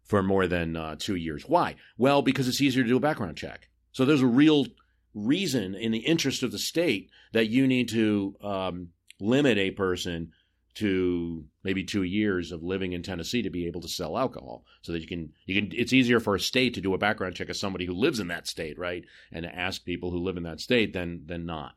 for 0.09 0.23
more 0.23 0.47
than 0.47 0.75
uh, 0.75 0.95
two 0.97 1.15
years. 1.15 1.43
Why? 1.47 1.75
Well, 1.97 2.23
because 2.23 2.47
it's 2.47 2.61
easier 2.61 2.83
to 2.83 2.89
do 2.89 2.97
a 2.97 2.99
background 2.99 3.37
check. 3.37 3.69
So 3.91 4.05
there's 4.05 4.23
a 4.23 4.27
real 4.27 4.65
reason 5.13 5.75
in 5.75 5.91
the 5.91 5.99
interest 5.99 6.41
of 6.41 6.51
the 6.51 6.59
state 6.59 7.11
that 7.31 7.47
you 7.47 7.67
need 7.67 7.89
to 7.89 8.35
um, 8.41 8.89
limit 9.19 9.59
a 9.59 9.71
person 9.71 10.31
to 10.75 11.45
maybe 11.63 11.83
two 11.83 12.03
years 12.03 12.51
of 12.51 12.63
living 12.63 12.93
in 12.93 13.03
Tennessee 13.03 13.43
to 13.43 13.49
be 13.49 13.67
able 13.67 13.81
to 13.81 13.87
sell 13.87 14.17
alcohol, 14.17 14.65
so 14.81 14.93
that 14.93 15.01
you 15.01 15.07
can 15.07 15.31
you 15.45 15.61
can. 15.61 15.71
It's 15.77 15.93
easier 15.93 16.19
for 16.19 16.35
a 16.35 16.39
state 16.39 16.73
to 16.75 16.81
do 16.81 16.93
a 16.93 16.99
background 16.99 17.35
check 17.35 17.49
of 17.49 17.57
somebody 17.57 17.85
who 17.85 17.93
lives 17.93 18.19
in 18.19 18.29
that 18.29 18.47
state, 18.47 18.79
right, 18.79 19.03
and 19.31 19.43
to 19.43 19.55
ask 19.55 19.83
people 19.83 20.09
who 20.09 20.23
live 20.23 20.37
in 20.37 20.43
that 20.43 20.59
state 20.59 20.93
than 20.93 21.23
than 21.25 21.45
not. 21.45 21.73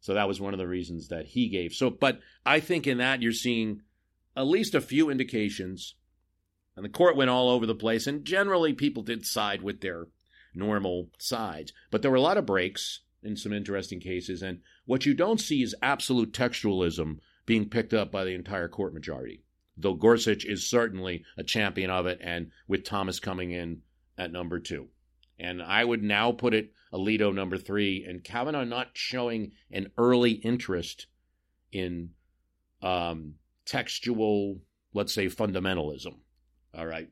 So 0.00 0.14
that 0.14 0.28
was 0.28 0.40
one 0.40 0.54
of 0.54 0.58
the 0.58 0.68
reasons 0.68 1.08
that 1.08 1.26
he 1.26 1.48
gave. 1.48 1.72
So, 1.72 1.90
but 1.90 2.20
I 2.46 2.60
think 2.60 2.86
in 2.86 2.98
that 2.98 3.22
you're 3.22 3.32
seeing 3.32 3.80
at 4.36 4.46
least 4.46 4.74
a 4.74 4.80
few 4.80 5.10
indications 5.10 5.94
and 6.76 6.84
the 6.84 6.90
court 6.90 7.16
went 7.16 7.30
all 7.30 7.50
over 7.50 7.66
the 7.66 7.74
place, 7.74 8.06
and 8.06 8.24
generally 8.24 8.72
people 8.72 9.02
did 9.02 9.26
side 9.26 9.62
with 9.62 9.80
their 9.80 10.08
normal 10.54 11.10
sides. 11.18 11.72
But 11.90 12.02
there 12.02 12.10
were 12.10 12.16
a 12.16 12.20
lot 12.22 12.38
of 12.38 12.46
breaks 12.46 13.00
in 13.22 13.36
some 13.36 13.52
interesting 13.52 14.00
cases, 14.00 14.42
and 14.42 14.60
what 14.84 15.06
you 15.06 15.14
don't 15.14 15.40
see 15.40 15.62
is 15.62 15.74
absolute 15.82 16.32
textualism 16.32 17.18
being 17.46 17.68
picked 17.68 17.94
up 17.94 18.10
by 18.10 18.24
the 18.24 18.34
entire 18.34 18.68
court 18.68 18.94
majority. 18.94 19.42
Though 19.76 19.94
Gorsuch 19.94 20.44
is 20.44 20.68
certainly 20.68 21.24
a 21.36 21.42
champion 21.42 21.90
of 21.90 22.06
it, 22.06 22.18
and 22.22 22.50
with 22.68 22.84
Thomas 22.84 23.18
coming 23.18 23.50
in 23.50 23.82
at 24.16 24.32
number 24.32 24.60
two. 24.60 24.88
And 25.38 25.62
I 25.62 25.84
would 25.84 26.02
now 26.02 26.32
put 26.32 26.54
it 26.54 26.72
Alito 26.92 27.34
number 27.34 27.58
three, 27.58 28.04
and 28.08 28.22
Kavanaugh 28.22 28.64
not 28.64 28.90
showing 28.92 29.52
an 29.70 29.90
early 29.98 30.32
interest 30.32 31.06
in 31.72 32.10
um, 32.82 33.34
textual, 33.66 34.60
let's 34.92 35.12
say, 35.12 35.26
fundamentalism. 35.26 36.14
All 36.76 36.86
right. 36.86 37.08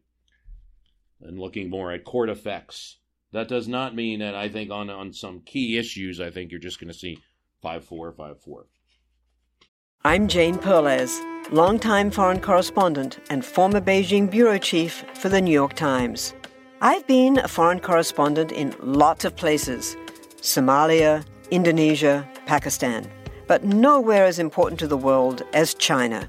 And 1.20 1.38
looking 1.38 1.70
more 1.70 1.92
at 1.92 2.04
court 2.04 2.28
effects. 2.28 2.98
That 3.32 3.48
does 3.48 3.68
not 3.68 3.94
mean 3.94 4.18
that 4.18 4.34
I 4.34 4.48
think 4.48 4.70
on, 4.70 4.90
on 4.90 5.12
some 5.12 5.40
key 5.40 5.78
issues, 5.78 6.20
I 6.20 6.30
think 6.30 6.50
you're 6.50 6.60
just 6.60 6.80
going 6.80 6.92
to 6.92 6.98
see 6.98 7.18
5 7.62 7.84
4, 7.84 8.12
5 8.12 8.40
4. 8.40 8.66
I'm 10.04 10.26
Jane 10.26 10.58
Perlez, 10.58 11.20
longtime 11.52 12.10
foreign 12.10 12.40
correspondent 12.40 13.20
and 13.30 13.44
former 13.44 13.80
Beijing 13.80 14.28
bureau 14.28 14.58
chief 14.58 15.04
for 15.14 15.28
the 15.28 15.40
New 15.40 15.52
York 15.52 15.74
Times. 15.74 16.34
I've 16.80 17.06
been 17.06 17.38
a 17.38 17.46
foreign 17.46 17.78
correspondent 17.78 18.50
in 18.50 18.74
lots 18.80 19.24
of 19.24 19.36
places 19.36 19.96
Somalia, 20.40 21.24
Indonesia, 21.52 22.28
Pakistan, 22.46 23.08
but 23.46 23.62
nowhere 23.62 24.24
as 24.24 24.40
important 24.40 24.80
to 24.80 24.88
the 24.88 24.96
world 24.96 25.42
as 25.52 25.74
China. 25.74 26.28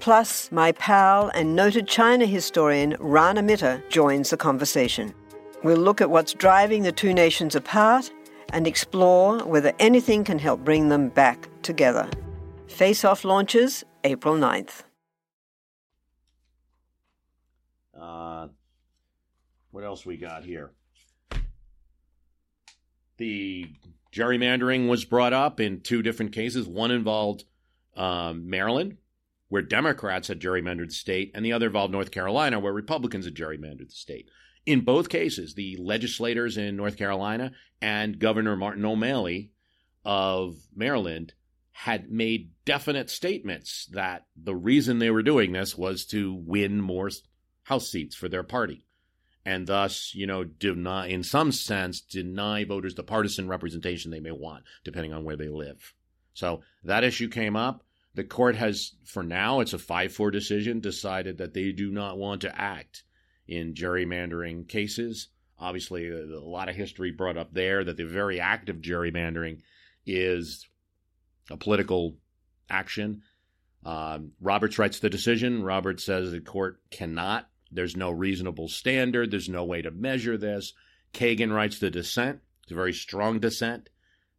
Plus, 0.00 0.50
my 0.52 0.72
pal 0.72 1.30
and 1.34 1.56
noted 1.56 1.88
China 1.88 2.26
historian 2.26 2.96
Rana 3.00 3.42
Mitter 3.42 3.82
joins 3.88 4.30
the 4.30 4.36
conversation. 4.36 5.14
We'll 5.62 5.78
look 5.78 6.00
at 6.00 6.10
what's 6.10 6.32
driving 6.32 6.82
the 6.82 6.92
two 6.92 7.12
nations 7.12 7.54
apart 7.54 8.12
and 8.52 8.66
explore 8.66 9.44
whether 9.44 9.72
anything 9.78 10.22
can 10.22 10.38
help 10.38 10.64
bring 10.64 10.88
them 10.88 11.08
back 11.08 11.48
together. 11.62 12.08
Face 12.68 13.04
Off 13.04 13.24
launches 13.24 13.84
April 14.04 14.34
9th. 14.34 14.82
Uh, 17.98 18.48
what 19.70 19.84
else 19.84 20.06
we 20.06 20.16
got 20.16 20.44
here? 20.44 20.72
The 23.16 23.66
gerrymandering 24.12 24.88
was 24.88 25.04
brought 25.04 25.32
up 25.32 25.58
in 25.58 25.80
two 25.80 26.02
different 26.02 26.32
cases. 26.32 26.68
One 26.68 26.90
involved 26.90 27.44
uh, 27.96 28.34
Maryland, 28.36 28.98
where 29.48 29.62
Democrats 29.62 30.28
had 30.28 30.40
gerrymandered 30.40 30.88
the 30.88 30.94
state, 30.94 31.30
and 31.34 31.44
the 31.44 31.52
other 31.52 31.66
involved 31.66 31.92
North 31.92 32.10
Carolina, 32.10 32.58
where 32.58 32.72
Republicans 32.72 33.24
had 33.24 33.34
gerrymandered 33.34 33.88
the 33.88 33.94
state. 33.94 34.28
In 34.64 34.80
both 34.80 35.08
cases, 35.08 35.54
the 35.54 35.76
legislators 35.76 36.56
in 36.56 36.76
North 36.76 36.96
Carolina 36.96 37.52
and 37.80 38.18
Governor 38.18 38.56
Martin 38.56 38.84
O'Malley 38.84 39.52
of 40.04 40.56
Maryland 40.74 41.34
had 41.70 42.10
made 42.10 42.50
definite 42.64 43.10
statements 43.10 43.86
that 43.92 44.24
the 44.34 44.56
reason 44.56 44.98
they 44.98 45.10
were 45.10 45.22
doing 45.22 45.52
this 45.52 45.76
was 45.76 46.06
to 46.06 46.34
win 46.34 46.80
more 46.80 47.10
House 47.64 47.90
seats 47.90 48.16
for 48.16 48.28
their 48.28 48.42
party. 48.42 48.86
And 49.44 49.66
thus, 49.66 50.12
you 50.14 50.26
know, 50.26 50.42
deny, 50.42 51.06
in 51.06 51.22
some 51.22 51.52
sense, 51.52 52.00
deny 52.00 52.64
voters 52.64 52.94
the 52.94 53.02
partisan 53.04 53.46
representation 53.46 54.10
they 54.10 54.20
may 54.20 54.32
want, 54.32 54.64
depending 54.84 55.12
on 55.12 55.22
where 55.22 55.36
they 55.36 55.48
live. 55.48 55.94
So 56.34 56.62
that 56.82 57.04
issue 57.04 57.28
came 57.28 57.54
up. 57.54 57.84
The 58.16 58.24
court 58.24 58.56
has, 58.56 58.92
for 59.04 59.22
now, 59.22 59.60
it's 59.60 59.74
a 59.74 59.78
5 59.78 60.12
4 60.12 60.30
decision, 60.30 60.80
decided 60.80 61.36
that 61.38 61.52
they 61.52 61.70
do 61.70 61.90
not 61.90 62.16
want 62.16 62.40
to 62.40 62.60
act 62.60 63.04
in 63.46 63.74
gerrymandering 63.74 64.66
cases. 64.68 65.28
Obviously, 65.58 66.08
a, 66.08 66.40
lot 66.40 66.70
of 66.70 66.74
history 66.74 67.10
brought 67.10 67.36
up 67.36 67.52
there 67.52 67.84
that 67.84 67.98
the 67.98 68.06
very 68.06 68.40
act 68.40 68.70
of 68.70 68.76
gerrymandering 68.76 69.60
is 70.06 70.66
a 71.50 71.58
political 71.58 72.16
action. 72.70 73.20
Um, 73.84 74.32
Roberts 74.40 74.78
writes 74.78 74.98
the 74.98 75.10
decision. 75.10 75.62
Roberts 75.62 76.04
says 76.04 76.32
the 76.32 76.40
court 76.40 76.80
cannot. 76.90 77.48
There's 77.70 77.96
no 77.96 78.10
reasonable 78.10 78.68
standard. 78.68 79.30
There's 79.30 79.48
no 79.48 79.64
way 79.64 79.82
to 79.82 79.90
measure 79.90 80.38
this. 80.38 80.72
Kagan 81.12 81.54
writes 81.54 81.78
the 81.78 81.90
dissent. 81.90 82.40
It's 82.62 82.72
a 82.72 82.74
very 82.74 82.94
strong 82.94 83.40
dissent. 83.40 83.90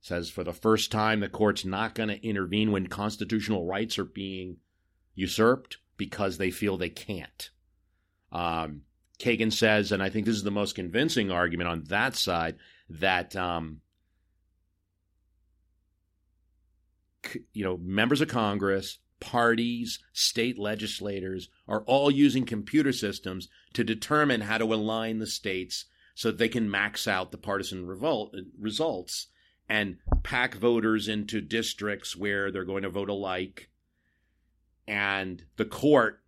Says 0.08 0.30
for 0.30 0.46
the 0.46 0.54
first 0.54 0.90
time, 0.90 1.20
the 1.20 1.28
court's 1.28 1.66
not 1.66 1.94
going 1.94 2.08
to 2.08 2.26
intervene 2.26 2.72
when 2.72 2.88
constitutional 2.88 3.66
rights 3.66 4.00
are 4.00 4.06
being 4.06 4.56
usurped 5.16 5.80
because 5.98 6.38
they 6.38 6.50
feel 6.50 6.78
they 6.78 6.88
can't. 6.90 7.50
Um, 8.32 8.84
Kagan 9.20 9.52
says, 9.52 9.92
and 9.92 10.02
I 10.02 10.10
think 10.10 10.26
this 10.26 10.38
is 10.38 10.44
the 10.44 10.50
most 10.50 10.76
convincing 10.76 11.30
argument 11.30 11.68
on 11.68 11.84
that 11.90 12.16
side, 12.16 12.56
that 12.90 13.36
um, 13.36 13.82
you 17.52 17.66
know 17.66 17.76
members 17.76 18.22
of 18.22 18.30
Congress, 18.30 19.00
parties, 19.20 20.00
state 20.14 20.58
legislators 20.58 21.50
are 21.68 21.82
all 21.82 22.10
using 22.10 22.46
computer 22.46 22.94
systems 22.94 23.50
to 23.74 23.84
determine 23.84 24.40
how 24.40 24.58
to 24.58 24.74
align 24.74 25.20
the 25.20 25.28
states 25.28 25.84
so 26.16 26.30
that 26.30 26.38
they 26.38 26.48
can 26.48 26.72
max 26.72 27.10
out 27.10 27.32
the 27.32 27.38
partisan 27.38 27.86
revolt, 27.86 28.34
results 28.58 29.28
and 29.70 29.98
pack 30.24 30.56
voters 30.56 31.08
into 31.08 31.42
districts 31.42 32.16
where 32.16 32.52
they're 32.52 32.64
going 32.64 32.84
to 32.84 32.90
vote 32.90 33.10
alike. 33.10 33.70
And 34.88 35.44
the 35.58 35.66
court 35.66 36.22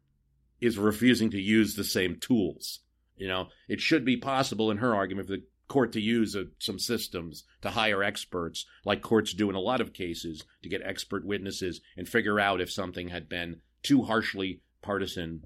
is 0.59 0.77
refusing 0.77 1.31
to 1.31 1.41
use 1.41 1.75
the 1.75 1.83
same 1.83 2.17
tools. 2.19 2.79
You 3.15 3.27
know, 3.27 3.47
it 3.67 3.81
should 3.81 4.05
be 4.05 4.17
possible 4.17 4.71
in 4.71 4.77
her 4.77 4.95
argument 4.95 5.27
for 5.27 5.37
the 5.37 5.43
court 5.67 5.93
to 5.93 6.01
use 6.01 6.35
uh, 6.35 6.45
some 6.57 6.79
systems 6.79 7.43
to 7.61 7.69
hire 7.69 8.03
experts, 8.03 8.65
like 8.83 9.01
courts 9.01 9.33
do 9.33 9.49
in 9.49 9.55
a 9.55 9.61
lot 9.61 9.81
of 9.81 9.93
cases, 9.93 10.43
to 10.63 10.69
get 10.69 10.81
expert 10.83 11.25
witnesses 11.25 11.79
and 11.95 12.09
figure 12.09 12.39
out 12.39 12.59
if 12.59 12.71
something 12.71 13.09
had 13.09 13.29
been 13.29 13.61
too 13.83 14.03
harshly 14.03 14.61
partisan 14.81 15.45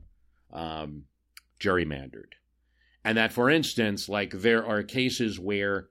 um, 0.52 1.04
gerrymandered. 1.60 2.34
And 3.04 3.18
that, 3.18 3.34
for 3.34 3.50
instance, 3.50 4.08
like 4.08 4.32
there 4.32 4.66
are 4.66 4.82
cases 4.82 5.40
where 5.40 5.90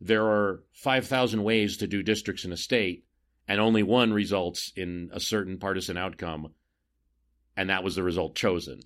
there 0.00 0.26
are 0.26 0.62
5,000 0.72 1.42
ways 1.42 1.76
to 1.78 1.86
do 1.86 2.02
districts 2.02 2.44
in 2.44 2.52
a 2.52 2.56
state, 2.56 3.04
and 3.46 3.60
only 3.60 3.82
one 3.82 4.12
results 4.12 4.72
in 4.76 5.10
a 5.12 5.20
certain 5.20 5.58
partisan 5.58 5.96
outcome 5.96 6.52
and 7.58 7.70
that 7.70 7.82
was 7.82 7.96
the 7.96 8.04
result 8.04 8.36
chosen, 8.36 8.80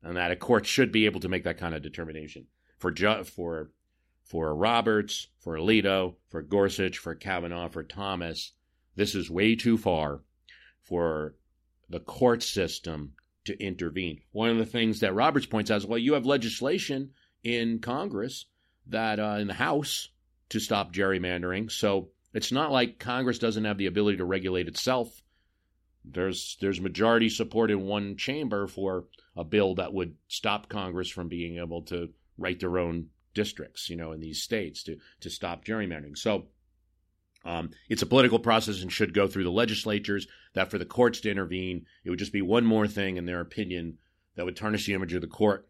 and 0.00 0.16
that 0.16 0.30
a 0.30 0.36
court 0.36 0.64
should 0.64 0.92
be 0.92 1.06
able 1.06 1.18
to 1.18 1.28
make 1.28 1.42
that 1.42 1.58
kind 1.58 1.74
of 1.74 1.82
determination 1.82 2.46
for 2.78 2.92
ju- 2.92 3.24
for 3.24 3.72
for 4.22 4.54
Roberts, 4.54 5.26
for 5.40 5.56
Alito, 5.56 6.14
for 6.30 6.40
Gorsuch, 6.40 6.98
for 6.98 7.16
Kavanaugh, 7.16 7.68
for 7.68 7.82
Thomas. 7.82 8.52
This 8.94 9.16
is 9.16 9.28
way 9.28 9.56
too 9.56 9.76
far 9.76 10.22
for 10.80 11.34
the 11.90 11.98
court 11.98 12.44
system 12.44 13.14
to 13.44 13.60
intervene. 13.60 14.20
One 14.30 14.50
of 14.50 14.58
the 14.58 14.66
things 14.66 15.00
that 15.00 15.14
Roberts 15.14 15.46
points 15.46 15.72
out 15.72 15.78
is, 15.78 15.86
well, 15.86 15.98
you 15.98 16.12
have 16.12 16.24
legislation 16.24 17.10
in 17.42 17.80
Congress 17.80 18.46
that 18.86 19.18
uh, 19.18 19.38
in 19.40 19.48
the 19.48 19.54
House 19.54 20.10
to 20.52 20.60
stop 20.60 20.92
gerrymandering, 20.92 21.70
so 21.70 22.08
it's 22.32 22.52
not 22.52 22.72
like 22.72 22.98
Congress 22.98 23.38
doesn't 23.38 23.64
have 23.64 23.78
the 23.78 23.86
ability 23.86 24.18
to 24.18 24.24
regulate 24.24 24.68
itself 24.68 25.22
there's 26.04 26.56
there's 26.60 26.80
majority 26.80 27.28
support 27.28 27.70
in 27.70 27.82
one 27.82 28.16
chamber 28.16 28.66
for 28.66 29.04
a 29.36 29.44
bill 29.44 29.76
that 29.76 29.92
would 29.92 30.16
stop 30.28 30.68
Congress 30.68 31.08
from 31.08 31.28
being 31.28 31.58
able 31.58 31.82
to 31.82 32.10
write 32.38 32.60
their 32.60 32.78
own 32.78 33.06
districts, 33.34 33.88
you 33.88 33.96
know, 33.96 34.12
in 34.12 34.20
these 34.20 34.42
states 34.42 34.82
to 34.84 34.96
to 35.20 35.30
stop 35.30 35.64
gerrymandering. 35.64 36.16
So 36.16 36.46
um, 37.44 37.70
it's 37.88 38.02
a 38.02 38.06
political 38.06 38.38
process 38.38 38.82
and 38.82 38.92
should 38.92 39.14
go 39.14 39.26
through 39.26 39.44
the 39.44 39.50
legislatures. 39.50 40.26
That 40.54 40.70
for 40.70 40.78
the 40.78 40.84
courts 40.84 41.20
to 41.20 41.30
intervene, 41.30 41.86
it 42.04 42.10
would 42.10 42.18
just 42.18 42.32
be 42.32 42.42
one 42.42 42.64
more 42.64 42.86
thing, 42.86 43.16
in 43.16 43.26
their 43.26 43.40
opinion, 43.40 43.98
that 44.36 44.44
would 44.44 44.56
tarnish 44.56 44.86
the 44.86 44.94
image 44.94 45.14
of 45.14 45.22
the 45.22 45.28
court. 45.28 45.68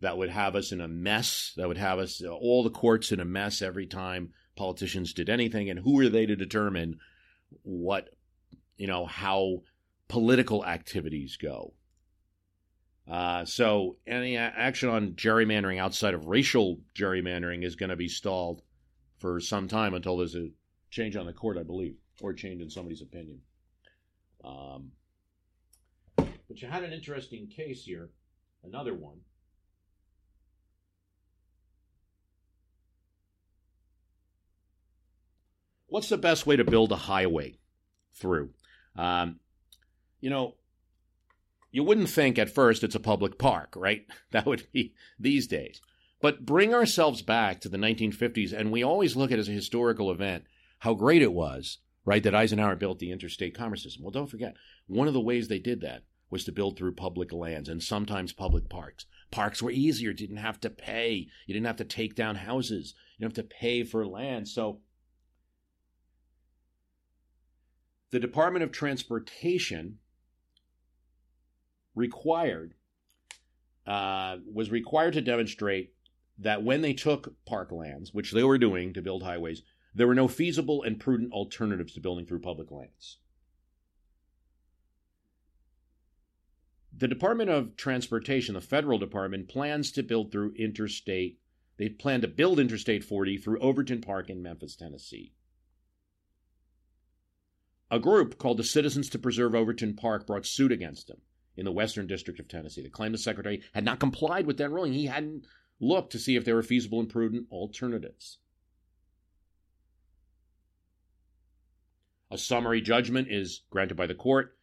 That 0.00 0.16
would 0.16 0.30
have 0.30 0.56
us 0.56 0.72
in 0.72 0.80
a 0.80 0.88
mess. 0.88 1.52
That 1.56 1.68
would 1.68 1.78
have 1.78 1.98
us 1.98 2.22
all 2.22 2.62
the 2.62 2.70
courts 2.70 3.12
in 3.12 3.20
a 3.20 3.24
mess 3.24 3.60
every 3.60 3.86
time 3.86 4.32
politicians 4.56 5.12
did 5.12 5.28
anything. 5.28 5.68
And 5.68 5.78
who 5.78 6.00
are 6.00 6.08
they 6.08 6.26
to 6.26 6.36
determine 6.36 6.98
what 7.62 8.08
you 8.80 8.86
know, 8.86 9.04
how 9.04 9.62
political 10.08 10.64
activities 10.64 11.36
go. 11.36 11.74
Uh, 13.06 13.44
so 13.44 13.96
any 14.06 14.38
action 14.38 14.88
on 14.88 15.12
gerrymandering 15.12 15.78
outside 15.78 16.14
of 16.14 16.26
racial 16.26 16.80
gerrymandering 16.94 17.62
is 17.62 17.76
going 17.76 17.90
to 17.90 17.96
be 17.96 18.08
stalled 18.08 18.62
for 19.18 19.38
some 19.38 19.68
time 19.68 19.92
until 19.92 20.16
there's 20.16 20.34
a 20.34 20.48
change 20.90 21.14
on 21.14 21.26
the 21.26 21.32
court, 21.34 21.58
I 21.58 21.62
believe, 21.62 21.94
or 22.22 22.32
change 22.32 22.62
in 22.62 22.70
somebody's 22.70 23.02
opinion. 23.02 23.40
Um, 24.42 24.92
but 26.16 26.62
you 26.62 26.66
had 26.66 26.82
an 26.82 26.94
interesting 26.94 27.48
case 27.48 27.84
here, 27.84 28.08
another 28.64 28.94
one. 28.94 29.18
What's 35.90 36.08
the 36.08 36.18
best 36.18 36.46
way 36.46 36.56
to 36.56 36.64
build 36.64 36.92
a 36.92 36.96
highway 36.96 37.58
through? 38.14 38.50
Um, 38.96 39.40
you 40.20 40.30
know, 40.30 40.54
you 41.72 41.84
wouldn't 41.84 42.08
think 42.08 42.38
at 42.38 42.54
first 42.54 42.82
it's 42.84 42.94
a 42.94 43.00
public 43.00 43.38
park, 43.38 43.74
right? 43.76 44.06
That 44.30 44.46
would 44.46 44.68
be 44.72 44.94
these 45.18 45.46
days. 45.46 45.80
But 46.20 46.46
bring 46.46 46.72
ourselves 46.72 47.22
back 47.22 47.60
to 47.60 47.68
the 47.68 47.78
1950s, 47.78 48.52
and 48.52 48.70
we 48.70 48.84
always 48.84 49.16
look 49.16 49.32
at 49.32 49.38
it 49.38 49.40
as 49.40 49.48
a 49.48 49.52
historical 49.52 50.10
event 50.10 50.44
how 50.78 50.94
great 50.94 51.22
it 51.22 51.32
was, 51.32 51.78
right, 52.04 52.22
that 52.22 52.34
Eisenhower 52.34 52.76
built 52.76 53.00
the 53.00 53.10
interstate 53.10 53.56
commerce 53.56 53.82
system. 53.82 54.04
Well, 54.04 54.12
don't 54.12 54.30
forget, 54.30 54.54
one 54.86 55.08
of 55.08 55.14
the 55.14 55.20
ways 55.20 55.48
they 55.48 55.58
did 55.58 55.80
that 55.80 56.04
was 56.30 56.44
to 56.44 56.52
build 56.52 56.76
through 56.76 56.92
public 56.92 57.32
lands 57.32 57.68
and 57.68 57.82
sometimes 57.82 58.32
public 58.32 58.68
parks. 58.68 59.06
Parks 59.30 59.62
were 59.62 59.70
easier, 59.70 60.12
didn't 60.12 60.36
have 60.36 60.60
to 60.60 60.70
pay, 60.70 61.26
you 61.46 61.54
didn't 61.54 61.66
have 61.66 61.76
to 61.76 61.84
take 61.84 62.14
down 62.14 62.36
houses, 62.36 62.94
you 63.18 63.26
didn't 63.26 63.36
have 63.36 63.48
to 63.48 63.54
pay 63.54 63.82
for 63.82 64.06
land. 64.06 64.46
So 64.48 64.80
the 68.10 68.20
Department 68.20 68.62
of 68.62 68.72
Transportation 68.72 69.98
required 71.94 72.74
uh, 73.86 74.36
was 74.52 74.70
required 74.70 75.14
to 75.14 75.20
demonstrate 75.20 75.94
that 76.38 76.62
when 76.62 76.80
they 76.80 76.92
took 76.92 77.34
parklands, 77.46 78.14
which 78.14 78.32
they 78.32 78.44
were 78.44 78.58
doing 78.58 78.92
to 78.92 79.02
build 79.02 79.22
highways, 79.22 79.62
there 79.94 80.06
were 80.06 80.14
no 80.14 80.28
feasible 80.28 80.82
and 80.82 81.00
prudent 81.00 81.32
alternatives 81.32 81.92
to 81.94 82.00
building 82.00 82.26
through 82.26 82.40
public 82.40 82.70
lands. 82.70 83.18
The 86.96 87.08
Department 87.08 87.50
of 87.50 87.76
Transportation, 87.76 88.54
the 88.54 88.60
federal 88.60 88.98
department, 88.98 89.48
plans 89.48 89.90
to 89.92 90.02
build 90.02 90.30
through 90.30 90.54
interstate. 90.56 91.40
They 91.78 91.88
plan 91.88 92.20
to 92.20 92.28
build 92.28 92.60
Interstate 92.60 93.02
40 93.02 93.38
through 93.38 93.58
Overton 93.60 94.02
Park 94.02 94.28
in 94.28 94.42
Memphis, 94.42 94.76
Tennessee. 94.76 95.32
A 97.90 97.98
group 97.98 98.38
called 98.38 98.58
the 98.58 98.64
Citizens 98.64 99.08
to 99.10 99.18
Preserve 99.18 99.54
Overton 99.54 99.94
Park 99.94 100.26
brought 100.26 100.46
suit 100.46 100.70
against 100.70 101.10
him 101.10 101.20
in 101.56 101.64
the 101.64 101.72
Western 101.72 102.06
District 102.06 102.38
of 102.38 102.46
Tennessee. 102.46 102.82
They 102.82 102.88
claimed 102.88 103.14
the 103.14 103.18
secretary 103.18 103.62
had 103.74 103.84
not 103.84 103.98
complied 103.98 104.46
with 104.46 104.58
that 104.58 104.70
ruling. 104.70 104.92
He 104.92 105.06
hadn't 105.06 105.46
looked 105.80 106.12
to 106.12 106.18
see 106.18 106.36
if 106.36 106.44
there 106.44 106.54
were 106.54 106.62
feasible 106.62 107.00
and 107.00 107.08
prudent 107.08 107.48
alternatives. 107.50 108.38
A 112.30 112.38
summary 112.38 112.80
judgment 112.80 113.26
is 113.28 113.62
granted 113.70 113.96
by 113.96 114.06
the 114.06 114.14
court. 114.14 114.56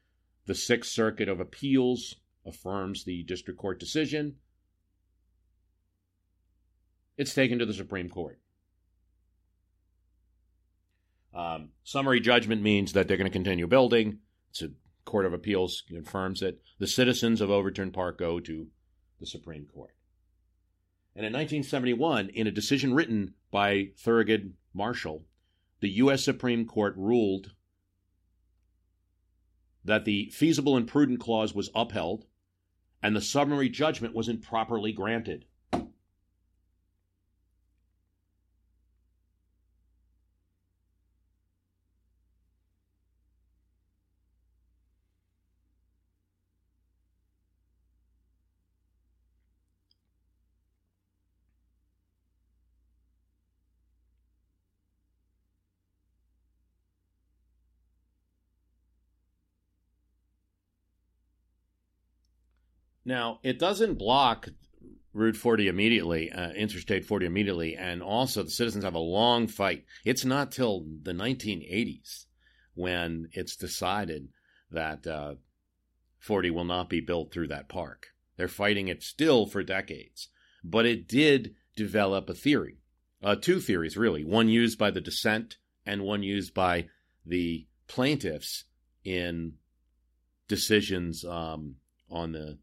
The 0.46 0.56
Sixth 0.56 0.92
Circuit 0.92 1.28
of 1.28 1.42
Appeals 1.42 2.16
affirms 2.46 3.04
the 3.04 3.24
district 3.24 3.60
court 3.60 3.80
decision. 3.80 4.38
it's 7.18 7.34
taken 7.34 7.60
to 7.60 7.66
the 7.66 7.74
Supreme 7.74 8.10
Court. 8.10 8.40
Um, 11.38 11.70
summary 11.84 12.20
judgment 12.20 12.64
means 12.64 12.94
that 12.94 13.08
they're 13.08 13.16
going 13.16 13.30
to 13.30 13.32
continue 13.32 13.68
building. 13.68 14.20
It's 14.50 14.64
a 14.64 14.70
Court 15.06 15.28
of 15.28 15.34
Appeals 15.34 15.84
confirms 15.88 16.42
it. 16.42 16.60
The 16.80 16.88
citizens 16.88 17.42
of 17.42 17.52
Overton 17.52 17.92
Park 17.92 18.18
go 18.18 18.40
to 18.40 18.68
the 19.20 19.28
Supreme 19.28 19.68
Court. 19.68 19.94
And 21.16 21.26
in 21.26 21.34
1971, 21.34 22.30
in 22.30 22.48
a 22.48 22.52
decision 22.52 22.94
written 22.94 23.36
by 23.52 23.90
Thurgood 24.04 24.54
Marshall, 24.74 25.26
the 25.80 25.90
U.S. 25.90 26.24
Supreme 26.24 26.66
Court 26.66 26.96
ruled 26.98 27.52
that 29.86 30.06
the 30.06 30.32
feasible 30.34 30.76
and 30.76 30.88
prudent 30.88 31.20
clause 31.20 31.54
was 31.54 31.70
upheld 31.76 32.26
and 33.02 33.16
the 33.16 33.22
summary 33.22 33.70
judgment 33.70 34.16
was 34.16 34.28
improperly 34.28 34.92
granted. 34.92 35.46
Now, 63.08 63.40
it 63.42 63.58
doesn't 63.58 63.98
block 63.98 64.50
Route 65.14 65.38
40 65.38 65.70
immediately, 65.70 66.30
uh, 66.30 66.50
Interstate 66.52 67.06
40 67.06 67.26
immediately, 67.26 67.74
and 67.74 68.04
also 68.04 68.44
the 68.44 68.50
citizens 68.50 68.84
have 68.84 68.96
a 68.96 69.00
long 69.00 69.48
fight. 69.48 69.86
It's 70.04 70.26
not 70.26 70.52
till 70.52 70.86
the 71.04 71.14
1980s 71.14 72.26
when 72.74 73.30
it's 73.32 73.56
decided 73.56 74.28
that 74.72 75.08
uh, 75.08 75.36
40 76.20 76.52
will 76.52 76.66
not 76.66 76.90
be 76.90 77.00
built 77.00 77.32
through 77.32 77.48
that 77.48 77.70
park. 77.70 78.08
They're 78.36 78.50
fighting 78.50 78.90
it 78.90 79.02
still 79.02 79.46
for 79.46 79.64
decades. 79.64 80.28
But 80.62 80.86
it 80.86 81.08
did 81.08 81.56
develop 81.78 82.30
a 82.30 82.34
theory, 82.34 82.80
uh, 83.24 83.38
two 83.38 83.62
theories 83.62 83.96
really, 83.96 84.26
one 84.26 84.50
used 84.50 84.78
by 84.78 84.92
the 84.92 85.00
dissent 85.00 85.56
and 85.86 86.02
one 86.02 86.24
used 86.24 86.54
by 86.54 86.90
the 87.26 87.68
plaintiffs 87.88 88.66
in 89.06 89.54
decisions 90.50 91.24
um, 91.24 91.76
on 92.12 92.34
the 92.34 92.58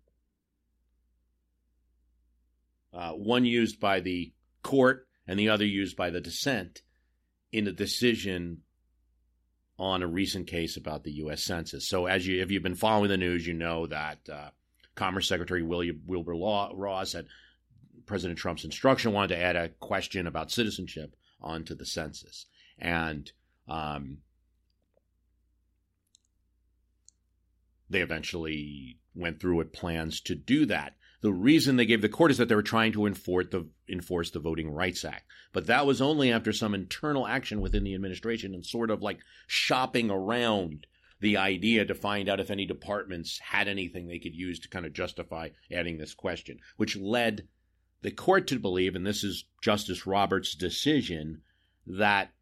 uh, 2.94 3.12
one 3.12 3.44
used 3.44 3.80
by 3.80 4.00
the 4.00 4.32
court 4.62 5.06
and 5.26 5.38
the 5.38 5.48
other 5.48 5.64
used 5.64 5.96
by 5.96 6.10
the 6.10 6.20
dissent 6.20 6.82
in 7.52 7.66
a 7.66 7.72
decision 7.72 8.62
on 9.78 10.02
a 10.02 10.06
recent 10.06 10.46
case 10.46 10.76
about 10.76 11.02
the 11.02 11.12
U.S. 11.12 11.42
Census. 11.42 11.88
So, 11.88 12.06
as 12.06 12.26
you 12.26 12.40
if 12.42 12.50
you've 12.50 12.62
been 12.62 12.76
following 12.76 13.08
the 13.08 13.16
news, 13.16 13.46
you 13.46 13.54
know 13.54 13.86
that 13.86 14.18
uh, 14.32 14.50
Commerce 14.94 15.28
Secretary 15.28 15.62
William 15.62 16.02
Wilbur 16.06 16.36
Law, 16.36 16.70
Ross, 16.74 17.14
at 17.14 17.26
President 18.06 18.38
Trump's 18.38 18.64
instruction, 18.64 19.12
wanted 19.12 19.34
to 19.34 19.42
add 19.42 19.56
a 19.56 19.68
question 19.68 20.26
about 20.26 20.52
citizenship 20.52 21.16
onto 21.40 21.74
the 21.74 21.86
census, 21.86 22.46
and 22.78 23.32
um, 23.68 24.18
they 27.90 28.00
eventually 28.00 28.98
went 29.14 29.40
through 29.40 29.56
with 29.56 29.72
plans 29.72 30.20
to 30.20 30.34
do 30.34 30.66
that. 30.66 30.94
The 31.24 31.32
reason 31.32 31.76
they 31.76 31.86
gave 31.86 32.02
the 32.02 32.10
court 32.10 32.32
is 32.32 32.36
that 32.36 32.50
they 32.50 32.54
were 32.54 32.62
trying 32.62 32.92
to 32.92 33.06
enforce 33.06 33.46
the, 33.50 33.66
enforce 33.88 34.30
the 34.30 34.40
Voting 34.40 34.68
Rights 34.68 35.06
Act. 35.06 35.24
But 35.54 35.68
that 35.68 35.86
was 35.86 36.02
only 36.02 36.30
after 36.30 36.52
some 36.52 36.74
internal 36.74 37.26
action 37.26 37.62
within 37.62 37.82
the 37.82 37.94
administration 37.94 38.52
and 38.52 38.62
sort 38.62 38.90
of 38.90 39.00
like 39.00 39.20
shopping 39.46 40.10
around 40.10 40.86
the 41.20 41.38
idea 41.38 41.86
to 41.86 41.94
find 41.94 42.28
out 42.28 42.40
if 42.40 42.50
any 42.50 42.66
departments 42.66 43.38
had 43.38 43.68
anything 43.68 44.06
they 44.06 44.18
could 44.18 44.34
use 44.34 44.60
to 44.60 44.68
kind 44.68 44.84
of 44.84 44.92
justify 44.92 45.48
adding 45.72 45.96
this 45.96 46.12
question, 46.12 46.58
which 46.76 46.94
led 46.94 47.48
the 48.02 48.10
court 48.10 48.46
to 48.48 48.58
believe, 48.58 48.94
and 48.94 49.06
this 49.06 49.24
is 49.24 49.46
Justice 49.62 50.06
Roberts' 50.06 50.54
decision, 50.54 51.40
that 51.86 52.32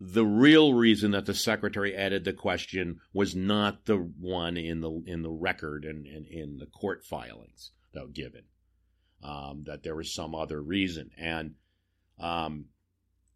the 0.00 0.24
real 0.24 0.74
reason 0.74 1.10
that 1.10 1.26
the 1.26 1.34
secretary 1.34 1.94
added 1.94 2.24
the 2.24 2.32
question 2.32 3.00
was 3.12 3.34
not 3.34 3.84
the 3.86 3.96
one 3.96 4.56
in 4.56 4.80
the 4.80 5.02
in 5.06 5.22
the 5.22 5.30
record 5.30 5.84
and 5.84 6.06
in, 6.06 6.24
in, 6.26 6.56
the 6.58 6.66
court 6.66 7.04
filings 7.04 7.72
were 7.94 8.06
given. 8.06 8.44
Um, 9.22 9.64
that 9.66 9.82
there 9.82 9.96
was 9.96 10.14
some 10.14 10.36
other 10.36 10.62
reason, 10.62 11.10
and 11.18 11.54
um, 12.20 12.66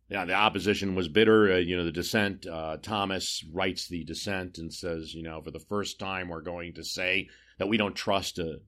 yeah, 0.08 0.24
the 0.24 0.34
opposition 0.34 0.94
was 0.94 1.08
bitter. 1.08 1.54
Uh, 1.54 1.56
you 1.56 1.76
know, 1.76 1.84
the 1.84 1.90
dissent. 1.90 2.46
Uh, 2.46 2.76
Thomas 2.76 3.44
writes 3.52 3.88
the 3.88 4.04
dissent 4.04 4.58
and 4.58 4.72
says, 4.72 5.12
you 5.12 5.24
know, 5.24 5.40
for 5.42 5.50
the 5.50 5.58
first 5.58 5.98
time, 5.98 6.28
we're 6.28 6.42
going 6.42 6.74
to 6.74 6.84
say 6.84 7.28
that 7.58 7.66
we 7.66 7.78
don't 7.78 7.96
trust 7.96 8.38
a, 8.38 8.60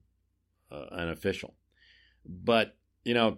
an 0.69 1.09
official. 1.09 1.55
But 2.25 2.75
you 3.05 3.13
know, 3.13 3.37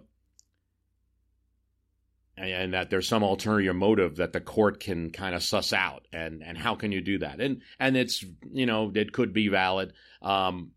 and 2.38 2.74
that 2.74 2.90
there's 2.90 3.08
some 3.08 3.22
ulterior 3.22 3.74
motive 3.74 4.16
that 4.16 4.32
the 4.32 4.40
court 4.40 4.80
can 4.80 5.10
kind 5.10 5.34
of 5.34 5.42
suss 5.42 5.72
out. 5.72 6.06
And 6.12 6.42
and 6.42 6.56
how 6.56 6.74
can 6.74 6.92
you 6.92 7.00
do 7.00 7.18
that? 7.18 7.40
And 7.40 7.62
and 7.78 7.96
it's 7.96 8.24
you 8.52 8.66
know 8.66 8.90
it 8.94 9.12
could 9.12 9.32
be 9.32 9.48
valid. 9.48 9.92
Um, 10.22 10.72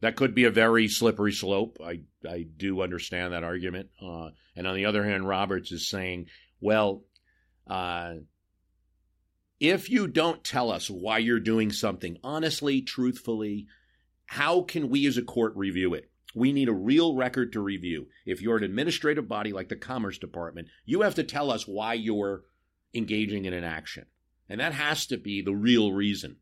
that 0.00 0.14
could 0.14 0.34
be 0.34 0.44
a 0.44 0.50
very 0.50 0.88
slippery 0.88 1.32
slope. 1.32 1.78
I 1.84 2.00
i 2.28 2.46
do 2.56 2.82
understand 2.82 3.32
that 3.32 3.44
argument. 3.44 3.90
Uh, 4.02 4.30
and 4.58 4.66
on 4.66 4.74
the 4.74 4.84
other 4.84 5.04
hand 5.04 5.26
roberts 5.26 5.72
is 5.72 5.88
saying 5.88 6.26
well 6.60 7.04
uh, 7.68 8.14
if 9.60 9.88
you 9.88 10.06
don't 10.06 10.44
tell 10.44 10.70
us 10.70 10.90
why 10.90 11.18
you're 11.18 11.40
doing 11.40 11.72
something 11.72 12.18
honestly 12.22 12.82
truthfully 12.82 13.66
how 14.26 14.60
can 14.62 14.90
we 14.90 15.06
as 15.06 15.16
a 15.16 15.22
court 15.22 15.52
review 15.56 15.94
it 15.94 16.10
we 16.34 16.52
need 16.52 16.68
a 16.68 16.74
real 16.74 17.14
record 17.14 17.52
to 17.52 17.60
review. 17.60 18.06
If 18.26 18.42
you're 18.42 18.58
an 18.58 18.64
administrative 18.64 19.28
body 19.28 19.52
like 19.52 19.68
the 19.68 19.76
Commerce 19.76 20.18
Department, 20.18 20.68
you 20.84 21.02
have 21.02 21.14
to 21.16 21.24
tell 21.24 21.50
us 21.50 21.66
why 21.66 21.94
you're 21.94 22.42
engaging 22.94 23.44
in 23.44 23.52
an 23.52 23.64
action. 23.64 24.06
And 24.48 24.60
that 24.60 24.74
has 24.74 25.06
to 25.06 25.16
be 25.16 25.42
the 25.42 25.54
real 25.54 25.92
reason. 25.92 26.36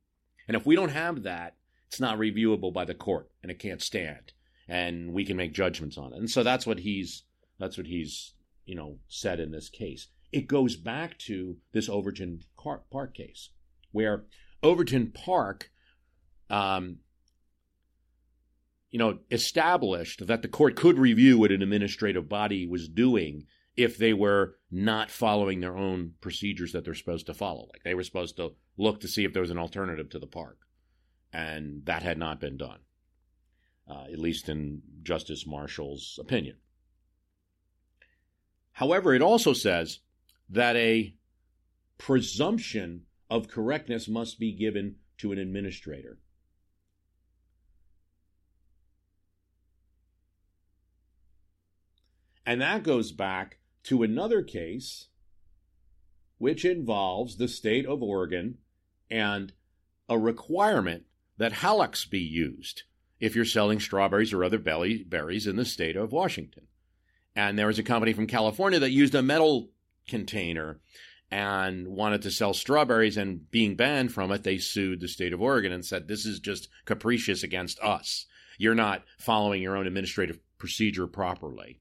And 0.48 0.56
if 0.56 0.66
we 0.66 0.76
don't 0.76 0.90
have 0.90 1.22
that, 1.22 1.56
it's 1.88 2.00
not 2.00 2.18
reviewable 2.18 2.72
by 2.72 2.84
the 2.84 2.94
court 2.94 3.30
and 3.42 3.50
it 3.50 3.58
can't 3.58 3.82
stand. 3.82 4.32
And 4.68 5.12
we 5.12 5.24
can 5.24 5.36
make 5.36 5.54
judgments 5.54 5.96
on 5.96 6.12
it. 6.12 6.18
And 6.18 6.30
so 6.30 6.42
that's 6.42 6.66
what 6.66 6.80
he's 6.80 7.22
that's 7.58 7.78
what 7.78 7.86
he's, 7.86 8.34
you 8.64 8.74
know, 8.74 8.98
said 9.08 9.40
in 9.40 9.50
this 9.50 9.68
case. 9.68 10.08
It 10.32 10.48
goes 10.48 10.76
back 10.76 11.18
to 11.20 11.56
this 11.72 11.88
Overton 11.88 12.40
Park 12.90 13.14
case, 13.14 13.50
where 13.92 14.24
Overton 14.62 15.12
Park 15.12 15.70
um, 16.50 16.98
you 18.96 18.98
know, 18.98 19.18
established 19.30 20.26
that 20.26 20.40
the 20.40 20.48
court 20.48 20.74
could 20.74 20.98
review 20.98 21.38
what 21.38 21.52
an 21.52 21.60
administrative 21.60 22.30
body 22.30 22.66
was 22.66 22.88
doing 22.88 23.44
if 23.76 23.98
they 23.98 24.14
were 24.14 24.56
not 24.70 25.10
following 25.10 25.60
their 25.60 25.76
own 25.76 26.14
procedures 26.22 26.72
that 26.72 26.82
they're 26.82 26.94
supposed 26.94 27.26
to 27.26 27.34
follow. 27.34 27.68
Like 27.70 27.82
they 27.84 27.94
were 27.94 28.04
supposed 28.04 28.38
to 28.38 28.54
look 28.78 29.00
to 29.00 29.06
see 29.06 29.24
if 29.24 29.34
there 29.34 29.42
was 29.42 29.50
an 29.50 29.58
alternative 29.58 30.08
to 30.08 30.18
the 30.18 30.26
park. 30.26 30.60
And 31.30 31.84
that 31.84 32.04
had 32.04 32.16
not 32.16 32.40
been 32.40 32.56
done, 32.56 32.78
uh, 33.86 34.04
at 34.10 34.18
least 34.18 34.48
in 34.48 34.80
Justice 35.02 35.46
Marshall's 35.46 36.18
opinion. 36.18 36.56
However, 38.72 39.14
it 39.14 39.20
also 39.20 39.52
says 39.52 39.98
that 40.48 40.74
a 40.74 41.14
presumption 41.98 43.02
of 43.28 43.46
correctness 43.46 44.08
must 44.08 44.40
be 44.40 44.52
given 44.52 44.94
to 45.18 45.32
an 45.32 45.38
administrator. 45.38 46.16
And 52.46 52.60
that 52.62 52.84
goes 52.84 53.10
back 53.12 53.58
to 53.84 54.02
another 54.02 54.42
case 54.42 55.08
which 56.38 56.64
involves 56.64 57.36
the 57.36 57.48
state 57.48 57.86
of 57.86 58.02
Oregon 58.02 58.58
and 59.10 59.52
a 60.08 60.18
requirement 60.18 61.04
that 61.38 61.52
hallocks 61.52 62.04
be 62.04 62.20
used 62.20 62.84
if 63.18 63.34
you're 63.34 63.44
selling 63.44 63.80
strawberries 63.80 64.32
or 64.32 64.44
other 64.44 64.58
berries 64.58 65.46
in 65.46 65.56
the 65.56 65.64
state 65.64 65.96
of 65.96 66.12
Washington. 66.12 66.66
And 67.34 67.58
there 67.58 67.66
was 67.66 67.78
a 67.78 67.82
company 67.82 68.12
from 68.12 68.26
California 68.26 68.78
that 68.78 68.90
used 68.90 69.14
a 69.14 69.22
metal 69.22 69.70
container 70.06 70.80
and 71.30 71.88
wanted 71.88 72.22
to 72.22 72.30
sell 72.30 72.54
strawberries 72.54 73.16
and 73.16 73.50
being 73.50 73.74
banned 73.74 74.12
from 74.12 74.30
it, 74.30 74.44
they 74.44 74.58
sued 74.58 75.00
the 75.00 75.08
state 75.08 75.32
of 75.32 75.42
Oregon 75.42 75.72
and 75.72 75.84
said, 75.84 76.06
This 76.06 76.24
is 76.24 76.38
just 76.38 76.68
capricious 76.84 77.42
against 77.42 77.80
us. 77.80 78.26
You're 78.58 78.76
not 78.76 79.04
following 79.18 79.60
your 79.60 79.76
own 79.76 79.86
administrative 79.86 80.38
procedure 80.58 81.06
properly. 81.06 81.80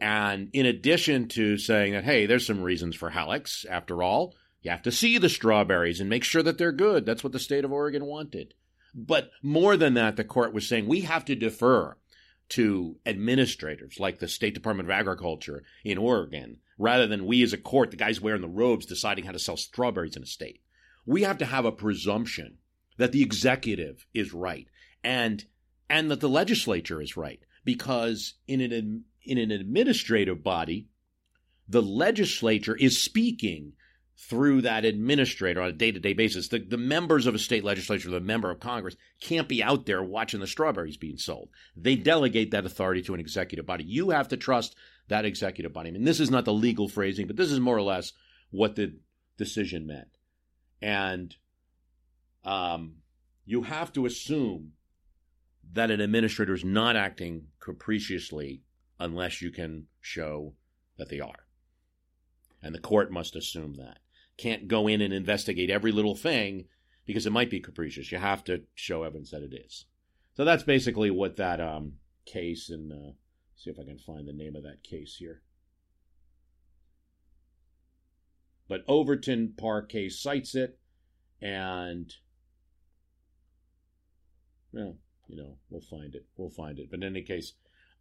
And 0.00 0.50
in 0.52 0.66
addition 0.66 1.28
to 1.28 1.56
saying 1.56 1.92
that, 1.92 2.04
hey, 2.04 2.26
there's 2.26 2.46
some 2.46 2.62
reasons 2.62 2.96
for 2.96 3.10
hallocks, 3.10 3.64
after 3.68 4.02
all, 4.02 4.34
you 4.62 4.70
have 4.70 4.82
to 4.82 4.92
see 4.92 5.18
the 5.18 5.28
strawberries 5.28 6.00
and 6.00 6.10
make 6.10 6.24
sure 6.24 6.42
that 6.42 6.58
they're 6.58 6.72
good. 6.72 7.06
That's 7.06 7.22
what 7.22 7.32
the 7.32 7.38
state 7.38 7.64
of 7.64 7.72
Oregon 7.72 8.04
wanted. 8.06 8.54
But 8.94 9.30
more 9.42 9.76
than 9.76 9.94
that, 9.94 10.16
the 10.16 10.24
court 10.24 10.52
was 10.52 10.68
saying 10.68 10.86
we 10.86 11.02
have 11.02 11.24
to 11.26 11.34
defer 11.34 11.96
to 12.50 12.96
administrators 13.06 13.98
like 13.98 14.18
the 14.18 14.28
State 14.28 14.54
Department 14.54 14.88
of 14.88 14.92
Agriculture 14.92 15.62
in 15.84 15.98
Oregon, 15.98 16.58
rather 16.78 17.06
than 17.06 17.26
we 17.26 17.42
as 17.42 17.52
a 17.52 17.58
court, 17.58 17.90
the 17.90 17.96
guys 17.96 18.20
wearing 18.20 18.42
the 18.42 18.48
robes, 18.48 18.86
deciding 18.86 19.24
how 19.24 19.32
to 19.32 19.38
sell 19.38 19.56
strawberries 19.56 20.16
in 20.16 20.22
a 20.22 20.26
state. 20.26 20.60
We 21.06 21.22
have 21.22 21.38
to 21.38 21.46
have 21.46 21.64
a 21.64 21.72
presumption 21.72 22.58
that 22.96 23.12
the 23.12 23.22
executive 23.22 24.06
is 24.14 24.32
right 24.32 24.68
and 25.02 25.44
and 25.90 26.10
that 26.10 26.20
the 26.20 26.28
legislature 26.28 27.02
is 27.02 27.16
right 27.16 27.40
because 27.64 28.34
in 28.46 28.60
an 28.60 29.04
in 29.26 29.38
an 29.38 29.50
administrative 29.50 30.42
body 30.42 30.88
the 31.68 31.82
legislature 31.82 32.76
is 32.76 33.02
speaking 33.02 33.72
through 34.16 34.62
that 34.62 34.84
administrator 34.84 35.60
on 35.60 35.68
a 35.68 35.72
day-to-day 35.72 36.12
basis. 36.12 36.48
The, 36.48 36.60
the 36.60 36.76
members 36.76 37.26
of 37.26 37.34
a 37.34 37.38
state 37.38 37.64
legislature 37.64 38.10
the 38.10 38.20
member 38.20 38.50
of 38.50 38.60
congress 38.60 38.96
can't 39.20 39.48
be 39.48 39.62
out 39.62 39.86
there 39.86 40.02
watching 40.02 40.40
the 40.40 40.46
strawberries 40.46 40.96
being 40.96 41.18
sold. 41.18 41.48
They 41.76 41.96
delegate 41.96 42.52
that 42.52 42.64
authority 42.64 43.02
to 43.02 43.14
an 43.14 43.20
executive 43.20 43.66
body. 43.66 43.84
You 43.84 44.10
have 44.10 44.28
to 44.28 44.36
trust 44.36 44.76
that 45.08 45.24
executive 45.24 45.72
body. 45.72 45.88
I 45.88 45.92
mean 45.92 46.04
this 46.04 46.20
is 46.20 46.30
not 46.30 46.44
the 46.44 46.52
legal 46.52 46.88
phrasing 46.88 47.26
but 47.26 47.36
this 47.36 47.50
is 47.50 47.60
more 47.60 47.76
or 47.76 47.82
less 47.82 48.12
what 48.50 48.76
the 48.76 48.94
decision 49.36 49.86
meant. 49.86 50.08
And 50.80 51.34
um, 52.44 52.96
you 53.44 53.62
have 53.62 53.92
to 53.94 54.06
assume 54.06 54.72
that 55.72 55.90
an 55.90 56.00
administrator 56.00 56.54
is 56.54 56.64
not 56.64 56.94
acting 56.94 57.46
capriciously 57.58 58.62
unless 59.04 59.42
you 59.42 59.50
can 59.50 59.86
show 60.00 60.54
that 60.96 61.10
they 61.10 61.20
are. 61.20 61.46
And 62.62 62.74
the 62.74 62.80
court 62.80 63.12
must 63.12 63.36
assume 63.36 63.74
that. 63.74 63.98
Can't 64.38 64.66
go 64.66 64.88
in 64.88 65.00
and 65.00 65.12
investigate 65.12 65.70
every 65.70 65.92
little 65.92 66.16
thing 66.16 66.64
because 67.04 67.26
it 67.26 67.32
might 67.32 67.50
be 67.50 67.60
capricious. 67.60 68.10
You 68.10 68.18
have 68.18 68.42
to 68.44 68.62
show 68.74 69.02
evidence 69.02 69.30
that 69.30 69.42
it 69.42 69.54
is. 69.54 69.84
So 70.32 70.44
that's 70.44 70.62
basically 70.62 71.10
what 71.10 71.36
that 71.36 71.60
um, 71.60 71.94
case, 72.24 72.70
and 72.70 72.90
uh, 72.90 73.12
see 73.54 73.70
if 73.70 73.78
I 73.78 73.84
can 73.84 73.98
find 73.98 74.26
the 74.26 74.32
name 74.32 74.56
of 74.56 74.62
that 74.64 74.82
case 74.82 75.16
here. 75.18 75.42
But 78.66 78.82
Overton 78.88 79.52
Park 79.56 79.90
case 79.90 80.18
cites 80.18 80.54
it, 80.54 80.78
and 81.40 82.12
well, 84.72 84.96
you 85.28 85.36
know, 85.36 85.58
we'll 85.68 85.82
find 85.82 86.14
it. 86.14 86.24
We'll 86.36 86.50
find 86.50 86.78
it. 86.78 86.90
But 86.90 87.00
in 87.00 87.04
any 87.04 87.22
case, 87.22 87.52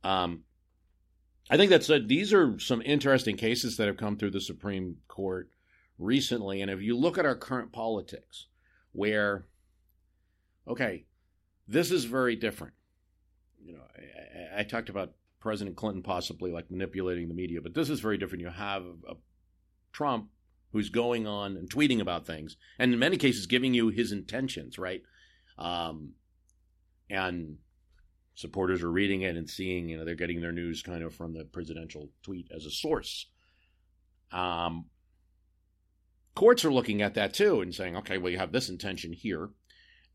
um, 0.03 0.43
I 1.49 1.57
think 1.57 1.69
that's 1.69 1.89
a, 1.89 1.99
these 1.99 2.33
are 2.33 2.57
some 2.59 2.81
interesting 2.81 3.37
cases 3.37 3.77
that 3.77 3.87
have 3.87 3.97
come 3.97 4.17
through 4.17 4.31
the 4.31 4.41
Supreme 4.41 4.97
Court 5.07 5.49
recently. 5.99 6.61
And 6.61 6.71
if 6.71 6.81
you 6.81 6.97
look 6.97 7.17
at 7.17 7.25
our 7.25 7.35
current 7.35 7.71
politics, 7.71 8.47
where, 8.93 9.45
okay, 10.67 11.05
this 11.67 11.91
is 11.91 12.05
very 12.05 12.35
different. 12.35 12.73
You 13.63 13.73
know, 13.73 13.83
I, 14.55 14.61
I 14.61 14.63
talked 14.63 14.89
about 14.89 15.13
President 15.39 15.75
Clinton 15.75 16.03
possibly 16.03 16.51
like 16.51 16.71
manipulating 16.71 17.27
the 17.27 17.33
media, 17.33 17.61
but 17.61 17.73
this 17.73 17.89
is 17.89 17.99
very 17.99 18.17
different. 18.17 18.41
You 18.41 18.49
have 18.49 18.83
a 19.09 19.15
Trump 19.91 20.29
who's 20.71 20.89
going 20.89 21.27
on 21.27 21.57
and 21.57 21.69
tweeting 21.69 21.99
about 21.99 22.25
things, 22.25 22.55
and 22.79 22.93
in 22.93 22.99
many 22.99 23.17
cases 23.17 23.45
giving 23.45 23.73
you 23.73 23.89
his 23.89 24.11
intentions, 24.11 24.79
right? 24.79 25.03
Um, 25.57 26.13
and 27.09 27.57
supporters 28.35 28.83
are 28.83 28.91
reading 28.91 29.21
it 29.21 29.35
and 29.35 29.49
seeing, 29.49 29.89
you 29.89 29.97
know, 29.97 30.05
they're 30.05 30.15
getting 30.15 30.41
their 30.41 30.51
news 30.51 30.81
kind 30.81 31.03
of 31.03 31.13
from 31.13 31.33
the 31.33 31.45
presidential 31.45 32.09
tweet 32.23 32.49
as 32.55 32.65
a 32.65 32.71
source. 32.71 33.27
Um, 34.31 34.85
courts 36.35 36.65
are 36.65 36.73
looking 36.73 37.01
at 37.01 37.13
that 37.15 37.33
too 37.33 37.61
and 37.61 37.73
saying, 37.73 37.97
okay, 37.97 38.17
well, 38.17 38.31
you 38.31 38.39
have 38.39 38.51
this 38.51 38.69
intention 38.69 39.13
here. 39.13 39.49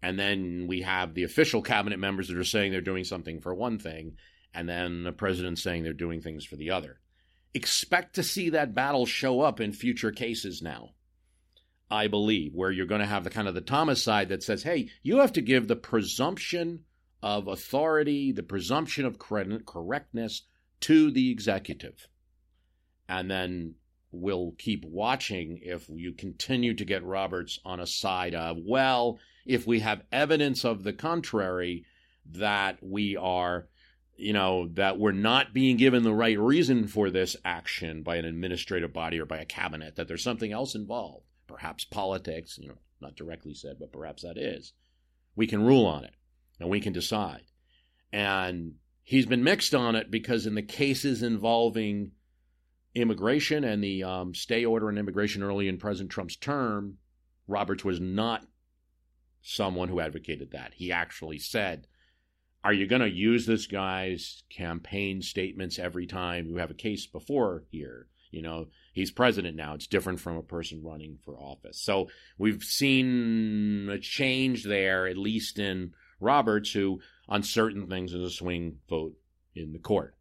And 0.02 0.18
then 0.18 0.66
we 0.68 0.82
have 0.82 1.14
the 1.14 1.24
official 1.24 1.62
cabinet 1.62 1.98
members 1.98 2.28
that 2.28 2.36
are 2.36 2.44
saying 2.44 2.70
they're 2.70 2.80
doing 2.80 3.04
something 3.04 3.40
for 3.40 3.52
one 3.52 3.80
thing, 3.80 4.16
and 4.54 4.68
then 4.68 5.02
the 5.02 5.12
president 5.12 5.58
saying 5.58 5.82
they're 5.82 5.92
doing 5.92 6.20
things 6.20 6.44
for 6.44 6.54
the 6.54 6.70
other. 6.70 7.00
Expect 7.52 8.14
to 8.14 8.22
see 8.22 8.50
that 8.50 8.74
battle 8.74 9.06
show 9.06 9.40
up 9.40 9.60
in 9.60 9.72
future 9.72 10.12
cases 10.12 10.62
now. 10.62 10.90
I 11.90 12.06
believe, 12.06 12.52
where 12.54 12.70
you're 12.70 12.86
going 12.86 13.00
to 13.00 13.06
have 13.06 13.24
the 13.24 13.30
kind 13.30 13.48
of 13.48 13.54
the 13.54 13.60
Thomas 13.60 14.02
side 14.02 14.28
that 14.28 14.42
says, 14.42 14.62
hey, 14.62 14.90
you 15.02 15.18
have 15.18 15.32
to 15.32 15.40
give 15.40 15.66
the 15.66 15.74
presumption 15.74 16.84
of 17.22 17.48
authority, 17.48 18.32
the 18.32 18.42
presumption 18.42 19.04
of 19.04 19.18
correctness 19.18 20.42
to 20.80 21.10
the 21.10 21.30
executive. 21.30 22.08
And 23.08 23.30
then 23.30 23.74
we'll 24.12 24.54
keep 24.58 24.84
watching 24.84 25.60
if 25.62 25.88
you 25.88 26.12
continue 26.12 26.74
to 26.74 26.84
get 26.84 27.04
Roberts 27.04 27.58
on 27.64 27.80
a 27.80 27.86
side 27.86 28.34
of, 28.34 28.58
well, 28.64 29.18
if 29.44 29.66
we 29.66 29.80
have 29.80 30.02
evidence 30.12 30.64
of 30.64 30.84
the 30.84 30.92
contrary, 30.92 31.84
that 32.32 32.78
we 32.82 33.16
are, 33.16 33.68
you 34.16 34.32
know, 34.32 34.68
that 34.74 34.98
we're 34.98 35.12
not 35.12 35.54
being 35.54 35.76
given 35.76 36.02
the 36.02 36.14
right 36.14 36.38
reason 36.38 36.86
for 36.86 37.10
this 37.10 37.36
action 37.44 38.02
by 38.02 38.16
an 38.16 38.26
administrative 38.26 38.92
body 38.92 39.18
or 39.18 39.24
by 39.24 39.38
a 39.38 39.46
cabinet, 39.46 39.96
that 39.96 40.08
there's 40.08 40.22
something 40.22 40.52
else 40.52 40.74
involved, 40.74 41.24
perhaps 41.46 41.84
politics, 41.84 42.58
you 42.58 42.68
know, 42.68 42.78
not 43.00 43.16
directly 43.16 43.54
said, 43.54 43.76
but 43.80 43.92
perhaps 43.92 44.22
that 44.22 44.36
is. 44.36 44.74
We 45.34 45.46
can 45.46 45.64
rule 45.64 45.86
on 45.86 46.04
it 46.04 46.14
and 46.60 46.68
we 46.68 46.80
can 46.80 46.92
decide. 46.92 47.42
And 48.12 48.74
he's 49.02 49.26
been 49.26 49.44
mixed 49.44 49.74
on 49.74 49.94
it 49.94 50.10
because 50.10 50.46
in 50.46 50.54
the 50.54 50.62
cases 50.62 51.22
involving 51.22 52.12
immigration 52.94 53.64
and 53.64 53.82
the 53.82 54.04
um, 54.04 54.34
stay 54.34 54.64
order 54.64 54.88
on 54.88 54.98
immigration 54.98 55.42
early 55.42 55.68
in 55.68 55.78
President 55.78 56.10
Trump's 56.10 56.36
term, 56.36 56.98
Roberts 57.46 57.84
was 57.84 58.00
not 58.00 58.46
someone 59.42 59.88
who 59.88 60.00
advocated 60.00 60.52
that. 60.52 60.74
He 60.74 60.92
actually 60.92 61.38
said, 61.38 61.86
Are 62.64 62.72
you 62.72 62.86
going 62.86 63.02
to 63.02 63.10
use 63.10 63.46
this 63.46 63.66
guy's 63.66 64.42
campaign 64.50 65.22
statements 65.22 65.78
every 65.78 66.06
time 66.06 66.46
you 66.46 66.56
have 66.56 66.70
a 66.70 66.74
case 66.74 67.06
before 67.06 67.64
here? 67.70 68.08
You 68.30 68.42
know, 68.42 68.66
he's 68.92 69.10
president 69.10 69.56
now. 69.56 69.74
It's 69.74 69.86
different 69.86 70.20
from 70.20 70.36
a 70.36 70.42
person 70.42 70.82
running 70.84 71.18
for 71.24 71.38
office. 71.38 71.80
So 71.80 72.08
we've 72.36 72.62
seen 72.62 73.88
a 73.90 73.98
change 73.98 74.64
there, 74.64 75.06
at 75.06 75.16
least 75.16 75.58
in 75.58 75.92
Roberts, 76.20 76.72
who 76.72 77.00
on 77.28 77.42
certain 77.42 77.86
things 77.86 78.12
is 78.12 78.22
a 78.22 78.30
swing 78.30 78.78
vote 78.88 79.14
in 79.54 79.72
the 79.72 79.78
court. 79.78 80.14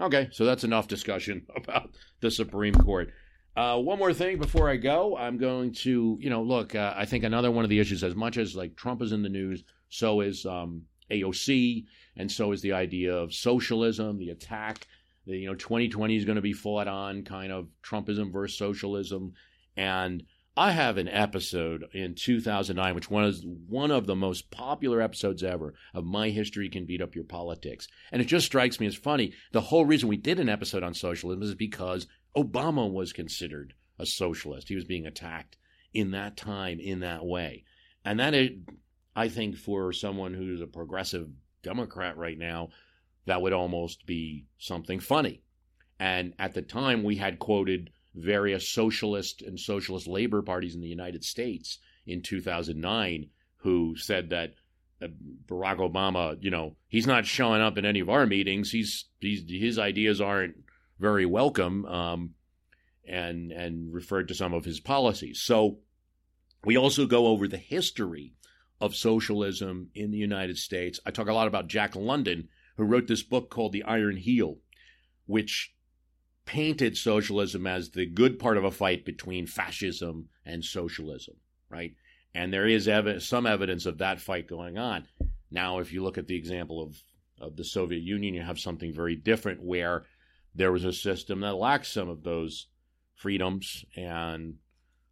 Okay, 0.00 0.28
so 0.32 0.44
that's 0.44 0.64
enough 0.64 0.88
discussion 0.88 1.46
about 1.56 1.90
the 2.20 2.30
Supreme 2.30 2.74
Court. 2.74 3.12
Uh, 3.56 3.78
one 3.78 3.98
more 3.98 4.14
thing 4.14 4.38
before 4.38 4.70
I 4.70 4.76
go, 4.76 5.16
I'm 5.16 5.36
going 5.36 5.72
to, 5.74 6.16
you 6.20 6.30
know, 6.30 6.42
look. 6.42 6.74
Uh, 6.74 6.94
I 6.96 7.04
think 7.04 7.24
another 7.24 7.50
one 7.50 7.64
of 7.64 7.70
the 7.70 7.80
issues, 7.80 8.02
as 8.02 8.14
much 8.14 8.38
as 8.38 8.56
like 8.56 8.76
Trump 8.76 9.02
is 9.02 9.12
in 9.12 9.22
the 9.22 9.28
news, 9.28 9.64
so 9.88 10.20
is 10.20 10.46
um, 10.46 10.82
AOC, 11.10 11.84
and 12.16 12.30
so 12.30 12.52
is 12.52 12.62
the 12.62 12.72
idea 12.72 13.14
of 13.14 13.34
socialism, 13.34 14.18
the 14.18 14.30
attack. 14.30 14.86
The, 15.26 15.36
you 15.36 15.46
know, 15.46 15.54
2020 15.54 16.16
is 16.16 16.24
going 16.24 16.36
to 16.36 16.42
be 16.42 16.52
fought 16.52 16.88
on 16.88 17.24
kind 17.24 17.52
of 17.52 17.68
Trumpism 17.84 18.32
versus 18.32 18.56
socialism, 18.56 19.34
and 19.76 20.22
I 20.56 20.72
have 20.72 20.98
an 20.98 21.08
episode 21.08 21.84
in 21.92 22.14
2009, 22.16 22.94
which 22.94 23.10
was 23.10 23.44
one 23.68 23.90
of 23.90 24.06
the 24.06 24.16
most 24.16 24.50
popular 24.50 25.00
episodes 25.00 25.44
ever 25.44 25.74
of 25.94 26.04
My 26.04 26.30
History 26.30 26.68
Can 26.68 26.86
Beat 26.86 27.00
Up 27.00 27.14
Your 27.14 27.24
Politics. 27.24 27.86
And 28.10 28.20
it 28.20 28.26
just 28.26 28.46
strikes 28.46 28.80
me 28.80 28.86
as 28.86 28.96
funny. 28.96 29.32
The 29.52 29.60
whole 29.60 29.84
reason 29.86 30.08
we 30.08 30.16
did 30.16 30.40
an 30.40 30.48
episode 30.48 30.82
on 30.82 30.92
socialism 30.92 31.42
is 31.42 31.54
because 31.54 32.08
Obama 32.36 32.90
was 32.90 33.12
considered 33.12 33.74
a 33.98 34.06
socialist. 34.06 34.68
He 34.68 34.74
was 34.74 34.84
being 34.84 35.06
attacked 35.06 35.56
in 35.94 36.10
that 36.10 36.36
time, 36.36 36.80
in 36.80 37.00
that 37.00 37.24
way. 37.24 37.64
And 38.04 38.18
that, 38.18 38.34
I 39.14 39.28
think, 39.28 39.56
for 39.56 39.92
someone 39.92 40.34
who's 40.34 40.60
a 40.60 40.66
progressive 40.66 41.28
Democrat 41.62 42.16
right 42.16 42.38
now, 42.38 42.70
that 43.26 43.40
would 43.40 43.52
almost 43.52 44.04
be 44.04 44.46
something 44.58 44.98
funny. 44.98 45.42
And 45.98 46.34
at 46.38 46.54
the 46.54 46.62
time, 46.62 47.04
we 47.04 47.16
had 47.16 47.38
quoted 47.38 47.90
various 48.14 48.68
socialist 48.68 49.42
and 49.42 49.58
socialist 49.58 50.06
labor 50.06 50.42
parties 50.42 50.74
in 50.74 50.80
the 50.80 50.88
United 50.88 51.24
States 51.24 51.78
in 52.06 52.22
2009 52.22 53.28
who 53.56 53.94
said 53.96 54.30
that 54.30 54.54
uh, 55.02 55.08
Barack 55.46 55.78
Obama, 55.78 56.36
you 56.40 56.50
know, 56.50 56.76
he's 56.88 57.06
not 57.06 57.26
showing 57.26 57.60
up 57.60 57.78
in 57.78 57.84
any 57.84 58.00
of 58.00 58.10
our 58.10 58.26
meetings. 58.26 58.70
He's, 58.70 59.06
he's 59.20 59.44
his 59.48 59.78
ideas 59.78 60.20
aren't 60.20 60.56
very 60.98 61.26
welcome, 61.26 61.86
um, 61.86 62.30
and 63.06 63.50
and 63.52 63.92
referred 63.92 64.28
to 64.28 64.34
some 64.34 64.52
of 64.52 64.64
his 64.64 64.80
policies. 64.80 65.40
So 65.40 65.78
we 66.64 66.76
also 66.76 67.06
go 67.06 67.28
over 67.28 67.48
the 67.48 67.56
history 67.56 68.34
of 68.80 68.94
socialism 68.94 69.88
in 69.94 70.10
the 70.10 70.18
United 70.18 70.58
States. 70.58 71.00
I 71.04 71.10
talk 71.10 71.28
a 71.28 71.34
lot 71.34 71.48
about 71.48 71.68
Jack 71.68 71.96
London, 71.96 72.48
who 72.76 72.84
wrote 72.84 73.06
this 73.06 73.22
book 73.22 73.50
called 73.50 73.72
The 73.72 73.84
Iron 73.84 74.16
Heel, 74.16 74.58
which 75.26 75.74
painted 76.50 76.96
socialism 76.96 77.64
as 77.64 77.90
the 77.90 78.04
good 78.04 78.36
part 78.36 78.56
of 78.56 78.64
a 78.64 78.72
fight 78.72 79.04
between 79.04 79.46
fascism 79.46 80.28
and 80.44 80.64
socialism, 80.64 81.36
right? 81.68 81.94
And 82.34 82.52
there 82.52 82.66
is 82.66 82.88
ev- 82.88 83.22
some 83.22 83.46
evidence 83.46 83.86
of 83.86 83.98
that 83.98 84.20
fight 84.20 84.48
going 84.48 84.76
on. 84.76 85.06
Now, 85.52 85.78
if 85.78 85.92
you 85.92 86.02
look 86.02 86.18
at 86.18 86.26
the 86.26 86.34
example 86.34 86.82
of, 86.82 86.96
of 87.40 87.54
the 87.54 87.62
Soviet 87.62 88.02
Union, 88.02 88.34
you 88.34 88.42
have 88.42 88.58
something 88.58 88.92
very 88.92 89.14
different 89.14 89.62
where 89.62 90.06
there 90.52 90.72
was 90.72 90.84
a 90.84 90.92
system 90.92 91.38
that 91.42 91.54
lacked 91.54 91.86
some 91.86 92.08
of 92.08 92.24
those 92.24 92.66
freedoms. 93.14 93.84
And 93.96 94.56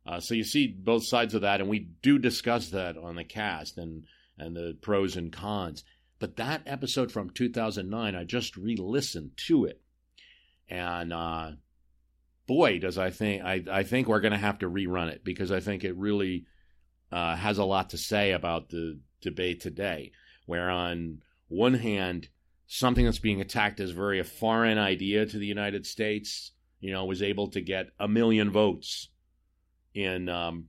uh, 0.04 0.18
so 0.18 0.34
you 0.34 0.42
see 0.42 0.66
both 0.66 1.04
sides 1.04 1.34
of 1.34 1.42
that, 1.42 1.60
and 1.60 1.70
we 1.70 1.90
do 2.02 2.18
discuss 2.18 2.70
that 2.70 2.96
on 2.96 3.14
the 3.14 3.22
cast 3.22 3.78
and, 3.78 4.06
and 4.38 4.56
the 4.56 4.76
pros 4.82 5.16
and 5.16 5.32
cons. 5.32 5.84
But 6.18 6.34
that 6.34 6.62
episode 6.66 7.12
from 7.12 7.30
2009, 7.30 8.16
I 8.16 8.24
just 8.24 8.56
re-listened 8.56 9.36
to 9.46 9.66
it, 9.66 9.80
and 10.68 11.12
uh, 11.12 11.50
boy, 12.46 12.78
does 12.78 12.98
I 12.98 13.10
think 13.10 13.44
I, 13.44 13.62
I 13.70 13.82
think 13.82 14.08
we're 14.08 14.20
going 14.20 14.32
to 14.32 14.38
have 14.38 14.58
to 14.60 14.70
rerun 14.70 15.08
it 15.08 15.24
because 15.24 15.52
I 15.52 15.60
think 15.60 15.84
it 15.84 15.96
really 15.96 16.46
uh, 17.12 17.36
has 17.36 17.58
a 17.58 17.64
lot 17.64 17.90
to 17.90 17.98
say 17.98 18.32
about 18.32 18.68
the 18.70 18.98
debate 19.20 19.60
today. 19.60 20.12
Where 20.46 20.70
on 20.70 21.18
one 21.48 21.74
hand, 21.74 22.28
something 22.66 23.04
that's 23.04 23.18
being 23.18 23.40
attacked 23.40 23.80
as 23.80 23.90
very 23.90 24.18
a 24.18 24.24
foreign 24.24 24.78
idea 24.78 25.26
to 25.26 25.38
the 25.38 25.46
United 25.46 25.86
States, 25.86 26.52
you 26.80 26.92
know, 26.92 27.04
was 27.04 27.22
able 27.22 27.48
to 27.48 27.60
get 27.60 27.90
a 27.98 28.08
million 28.08 28.50
votes 28.50 29.08
in 29.94 30.28
um, 30.28 30.68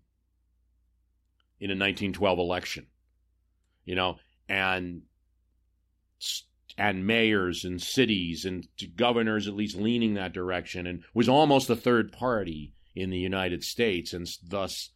in 1.59 1.69
a 1.69 1.75
1912 1.75 2.39
election, 2.39 2.87
you 3.85 3.95
know, 3.95 4.17
and 4.47 5.01
and 6.79 7.05
mayors 7.05 7.65
and 7.65 7.81
cities 7.81 8.45
and 8.45 8.65
governors 8.95 9.49
at 9.49 9.53
least 9.53 9.75
leaning 9.75 10.13
that 10.13 10.31
direction 10.31 10.87
and 10.87 11.03
was 11.13 11.27
almost 11.27 11.69
a 11.69 11.75
third 11.75 12.13
party 12.13 12.73
in 12.95 13.09
the 13.09 13.17
United 13.17 13.65
States 13.65 14.13
and 14.13 14.25
thus 14.47 14.91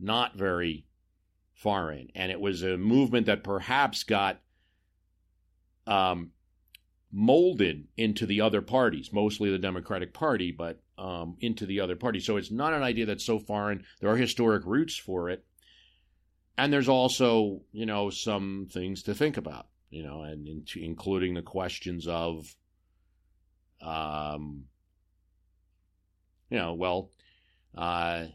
not 0.00 0.36
very 0.36 0.84
foreign. 1.54 2.08
And 2.16 2.32
it 2.32 2.40
was 2.40 2.64
a 2.64 2.76
movement 2.76 3.26
that 3.26 3.44
perhaps 3.44 4.02
got 4.02 4.40
um, 5.86 6.32
molded 7.12 7.86
into 7.96 8.26
the 8.26 8.40
other 8.40 8.60
parties, 8.60 9.12
mostly 9.12 9.48
the 9.48 9.58
Democratic 9.58 10.12
Party, 10.12 10.50
but 10.50 10.82
um, 10.98 11.36
into 11.38 11.66
the 11.66 11.78
other 11.78 11.94
parties. 11.94 12.26
So 12.26 12.36
it's 12.36 12.50
not 12.50 12.72
an 12.72 12.82
idea 12.82 13.06
that's 13.06 13.24
so 13.24 13.38
foreign. 13.38 13.84
There 14.00 14.10
are 14.10 14.16
historic 14.16 14.66
roots 14.66 14.96
for 14.96 15.30
it. 15.30 15.44
And 16.56 16.72
there's 16.72 16.88
also, 16.88 17.62
you 17.70 17.86
know, 17.86 18.10
some 18.10 18.66
things 18.72 19.04
to 19.04 19.14
think 19.14 19.36
about 19.36 19.68
you 19.90 20.02
know, 20.02 20.22
and 20.22 20.46
into, 20.46 20.80
including 20.80 21.34
the 21.34 21.42
questions 21.42 22.06
of, 22.06 22.54
um, 23.80 24.64
you 26.50 26.58
know, 26.58 26.74
well, 26.74 27.10
uh, 27.76 28.26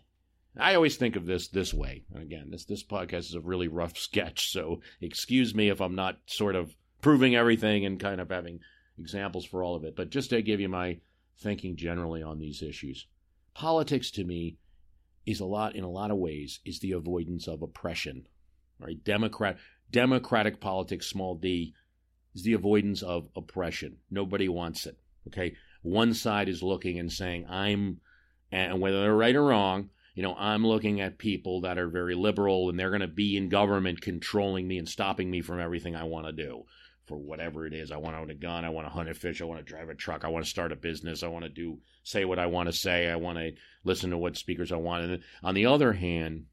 I 0.58 0.76
always 0.76 0.98
think 0.98 1.16
of 1.16 1.26
this 1.26 1.48
this 1.48 1.74
way. 1.74 2.04
And 2.14 2.22
again, 2.22 2.50
this 2.52 2.66
this 2.66 2.84
podcast 2.84 3.30
is 3.30 3.36
a 3.36 3.42
really 3.42 3.68
rough 3.68 3.98
sketch, 3.98 4.52
so 4.52 4.82
excuse 5.02 5.56
me 5.56 5.70
if 5.70 5.82
I'm 5.82 5.96
not 5.96 6.20
sort 6.26 6.56
of 6.56 6.76
proving 7.02 7.36
everything 7.36 7.86
and 7.86 8.00
kind 8.00 8.22
of 8.22 8.30
having 8.30 8.60
examples 8.98 9.46
for 9.46 9.64
all 9.64 9.76
of 9.76 9.84
it. 9.84 9.96
But 9.96 10.10
just 10.10 10.30
to 10.30 10.42
give 10.42 10.60
you 10.60 10.70
my 10.70 11.00
thinking 11.40 11.76
generally 11.76 12.24
on 12.24 12.40
these 12.40 12.62
issues, 12.62 13.08
politics 13.54 14.12
to 14.12 14.24
me 14.24 14.58
is 15.26 15.40
a 15.40 15.46
lot 15.46 15.76
in 15.76 15.84
a 15.84 15.90
lot 15.90 16.12
of 16.12 16.18
ways 16.18 16.60
is 16.66 16.80
the 16.80 16.92
avoidance 16.92 17.48
of 17.48 17.62
oppression. 17.62 18.28
Right, 18.80 19.02
Democrat 19.04 19.58
democratic 19.94 20.60
politics, 20.60 21.08
small 21.08 21.36
d, 21.36 21.74
is 22.36 22.44
the 22.44 22.54
avoidance 22.54 23.02
of 23.02 23.30
oppression. 23.36 23.98
Nobody 24.12 24.50
wants 24.50 24.86
it. 24.86 24.98
Okay. 25.28 25.56
One 25.84 26.14
side 26.14 26.50
is 26.50 26.62
looking 26.62 27.00
and 27.00 27.12
saying, 27.12 27.46
I'm, 27.48 28.02
and 28.52 28.82
whether 28.82 29.02
they're 29.02 29.16
right 29.16 29.36
or 29.36 29.44
wrong, 29.44 29.90
you 30.16 30.24
know, 30.24 30.36
I'm 30.36 30.66
looking 30.66 31.00
at 31.00 31.18
people 31.18 31.62
that 31.62 31.78
are 31.78 31.88
very 31.88 32.16
liberal 32.16 32.70
and 32.70 32.78
they're 32.78 32.90
going 32.90 33.02
to 33.02 33.08
be 33.08 33.38
in 33.38 33.50
government 33.50 34.02
controlling 34.02 34.68
me 34.68 34.78
and 34.78 34.88
stopping 34.88 35.30
me 35.30 35.42
from 35.42 35.60
everything 35.60 35.96
I 35.96 36.04
want 36.04 36.28
to 36.28 36.34
do 36.34 36.64
for 37.06 37.18
whatever 37.18 37.66
it 37.66 37.74
is. 37.74 37.92
I 37.92 37.98
want 37.98 38.16
to 38.16 38.20
own 38.20 38.30
a 38.30 38.36
gun. 38.36 38.64
I 38.64 38.70
want 38.70 38.88
to 38.88 38.94
hunt 38.94 39.10
a 39.10 39.14
fish. 39.14 39.42
I 39.42 39.46
want 39.46 39.60
to 39.60 39.72
drive 39.72 39.90
a 39.90 39.96
truck. 39.96 40.24
I 40.24 40.30
want 40.30 40.46
to 40.46 40.50
start 40.50 40.72
a 40.72 40.76
business. 40.76 41.24
I 41.24 41.28
want 41.28 41.44
to 41.46 41.50
do, 41.50 41.80
say 42.04 42.26
what 42.26 42.40
I 42.40 42.46
want 42.46 42.68
to 42.68 42.74
say. 42.74 43.10
I 43.10 43.16
want 43.16 43.38
to 43.38 43.52
listen 43.84 44.12
to 44.12 44.18
what 44.18 44.38
speakers 44.38 44.72
I 44.72 44.78
want. 44.78 45.04
And 45.04 45.24
on 45.44 45.56
the 45.56 45.66
other 45.66 45.94
hand, 45.94 46.46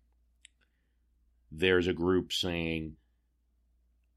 there's 1.53 1.87
a 1.87 1.93
group 1.93 2.33
saying, 2.33 2.97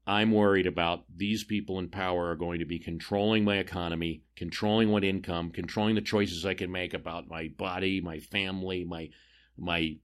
I'm 0.06 0.32
worried 0.32 0.66
about 0.66 1.04
these 1.14 1.44
people 1.44 1.78
in 1.78 1.88
power 1.88 2.30
are 2.30 2.36
going 2.36 2.58
to 2.58 2.66
be 2.66 2.78
controlling 2.78 3.42
my 3.42 3.56
economy, 3.56 4.22
controlling 4.36 4.90
what 4.90 5.02
income, 5.02 5.50
controlling 5.50 5.94
the 5.94 6.02
choices 6.02 6.44
I 6.44 6.52
can 6.54 6.70
make 6.70 6.92
about 6.92 7.28
my 7.28 7.48
body, 7.48 8.00
my 8.02 8.18
family, 8.18 8.84
my 8.84 9.08
my 9.56 9.96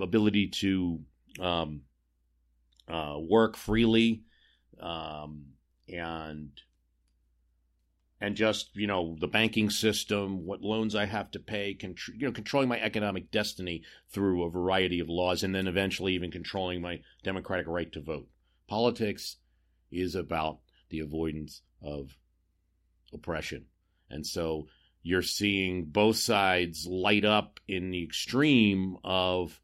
ability 0.00 0.48
to 0.48 1.00
um, 1.40 1.82
uh, 2.88 3.16
work 3.18 3.56
freely, 3.56 4.22
um, 4.80 5.46
and 5.88 6.50
and 8.20 8.36
just 8.36 8.76
you 8.76 8.86
know 8.86 9.16
the 9.18 9.28
banking 9.28 9.70
system, 9.70 10.44
what 10.44 10.60
loans 10.60 10.94
I 10.94 11.06
have 11.06 11.30
to 11.30 11.38
pay, 11.38 11.74
contr- 11.74 12.14
you 12.18 12.26
know, 12.26 12.32
controlling 12.32 12.68
my 12.68 12.80
economic 12.80 13.30
destiny 13.30 13.82
through 14.10 14.42
a 14.44 14.50
variety 14.50 15.00
of 15.00 15.08
laws, 15.08 15.42
and 15.42 15.54
then 15.54 15.66
eventually 15.66 16.12
even 16.12 16.30
controlling 16.30 16.82
my 16.82 17.00
democratic 17.22 17.66
right 17.66 17.90
to 17.92 18.02
vote. 18.02 18.28
Politics 18.68 19.36
is 19.90 20.14
about 20.14 20.58
the 20.90 21.00
avoidance 21.00 21.62
of 21.82 22.16
oppression. 23.12 23.66
And 24.10 24.26
so 24.26 24.68
you're 25.02 25.22
seeing 25.22 25.86
both 25.86 26.16
sides 26.16 26.86
light 26.86 27.24
up 27.24 27.60
in 27.66 27.90
the 27.90 28.02
extreme 28.02 28.96
of 29.04 29.60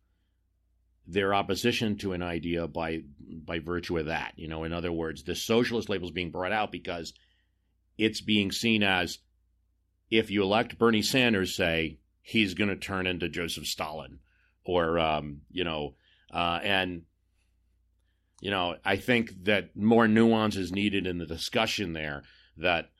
their 1.06 1.34
opposition 1.34 1.98
to 1.98 2.12
an 2.12 2.22
idea 2.22 2.66
by 2.66 3.02
by 3.20 3.58
virtue 3.58 3.98
of 3.98 4.06
that. 4.06 4.32
You 4.36 4.48
know, 4.48 4.64
in 4.64 4.72
other 4.72 4.92
words, 4.92 5.22
the 5.22 5.34
socialist 5.34 5.88
label 5.88 6.06
is 6.06 6.12
being 6.12 6.30
brought 6.30 6.52
out 6.52 6.72
because 6.72 7.12
it's 7.98 8.22
being 8.22 8.50
seen 8.50 8.82
as 8.82 9.18
if 10.10 10.30
you 10.30 10.42
elect 10.42 10.78
Bernie 10.78 11.02
Sanders, 11.02 11.54
say 11.54 11.98
he's 12.22 12.54
going 12.54 12.70
to 12.70 12.76
turn 12.76 13.06
into 13.06 13.28
Joseph 13.28 13.66
Stalin, 13.66 14.20
or 14.64 14.98
um, 14.98 15.42
you 15.50 15.64
know, 15.64 15.94
uh, 16.32 16.60
and 16.62 17.02
you 18.44 18.50
know, 18.50 18.76
I 18.84 18.96
think 18.96 19.44
that 19.44 19.74
more 19.74 20.06
nuance 20.06 20.56
is 20.56 20.70
needed 20.70 21.06
in 21.06 21.16
the 21.16 21.24
discussion 21.24 21.94
there. 21.94 22.24
That 22.58 22.90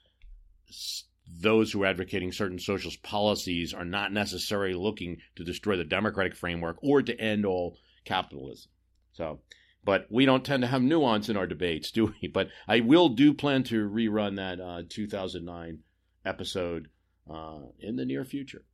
those 1.31 1.71
who 1.71 1.83
are 1.83 1.87
advocating 1.87 2.33
certain 2.33 2.59
socialist 2.59 3.03
policies 3.03 3.75
are 3.75 3.85
not 3.85 4.11
necessarily 4.11 4.73
looking 4.73 5.19
to 5.37 5.45
destroy 5.45 5.77
the 5.77 5.85
democratic 5.85 6.35
framework 6.35 6.79
or 6.83 7.03
to 7.03 7.21
end 7.21 7.45
all 7.45 7.77
capitalism. 8.07 8.71
So, 9.13 9.41
but 9.85 10.07
we 10.11 10.25
don't 10.25 10.47
tend 10.47 10.63
to 10.63 10.67
have 10.67 10.81
nuance 10.81 11.29
in 11.29 11.37
our 11.37 11.47
debates, 11.47 11.91
do 11.93 12.15
we? 12.23 12.27
But 12.27 12.49
I 12.67 12.81
will 12.81 13.11
do 13.11 13.35
plan 13.35 13.65
to 13.65 13.87
rerun 13.87 14.37
that 14.37 14.59
uh, 14.59 14.85
2009 14.89 15.81
episode 16.25 16.89
uh, 17.31 17.59
in 17.79 17.97
the 17.97 18.07
near 18.07 18.25
future. 18.25 18.65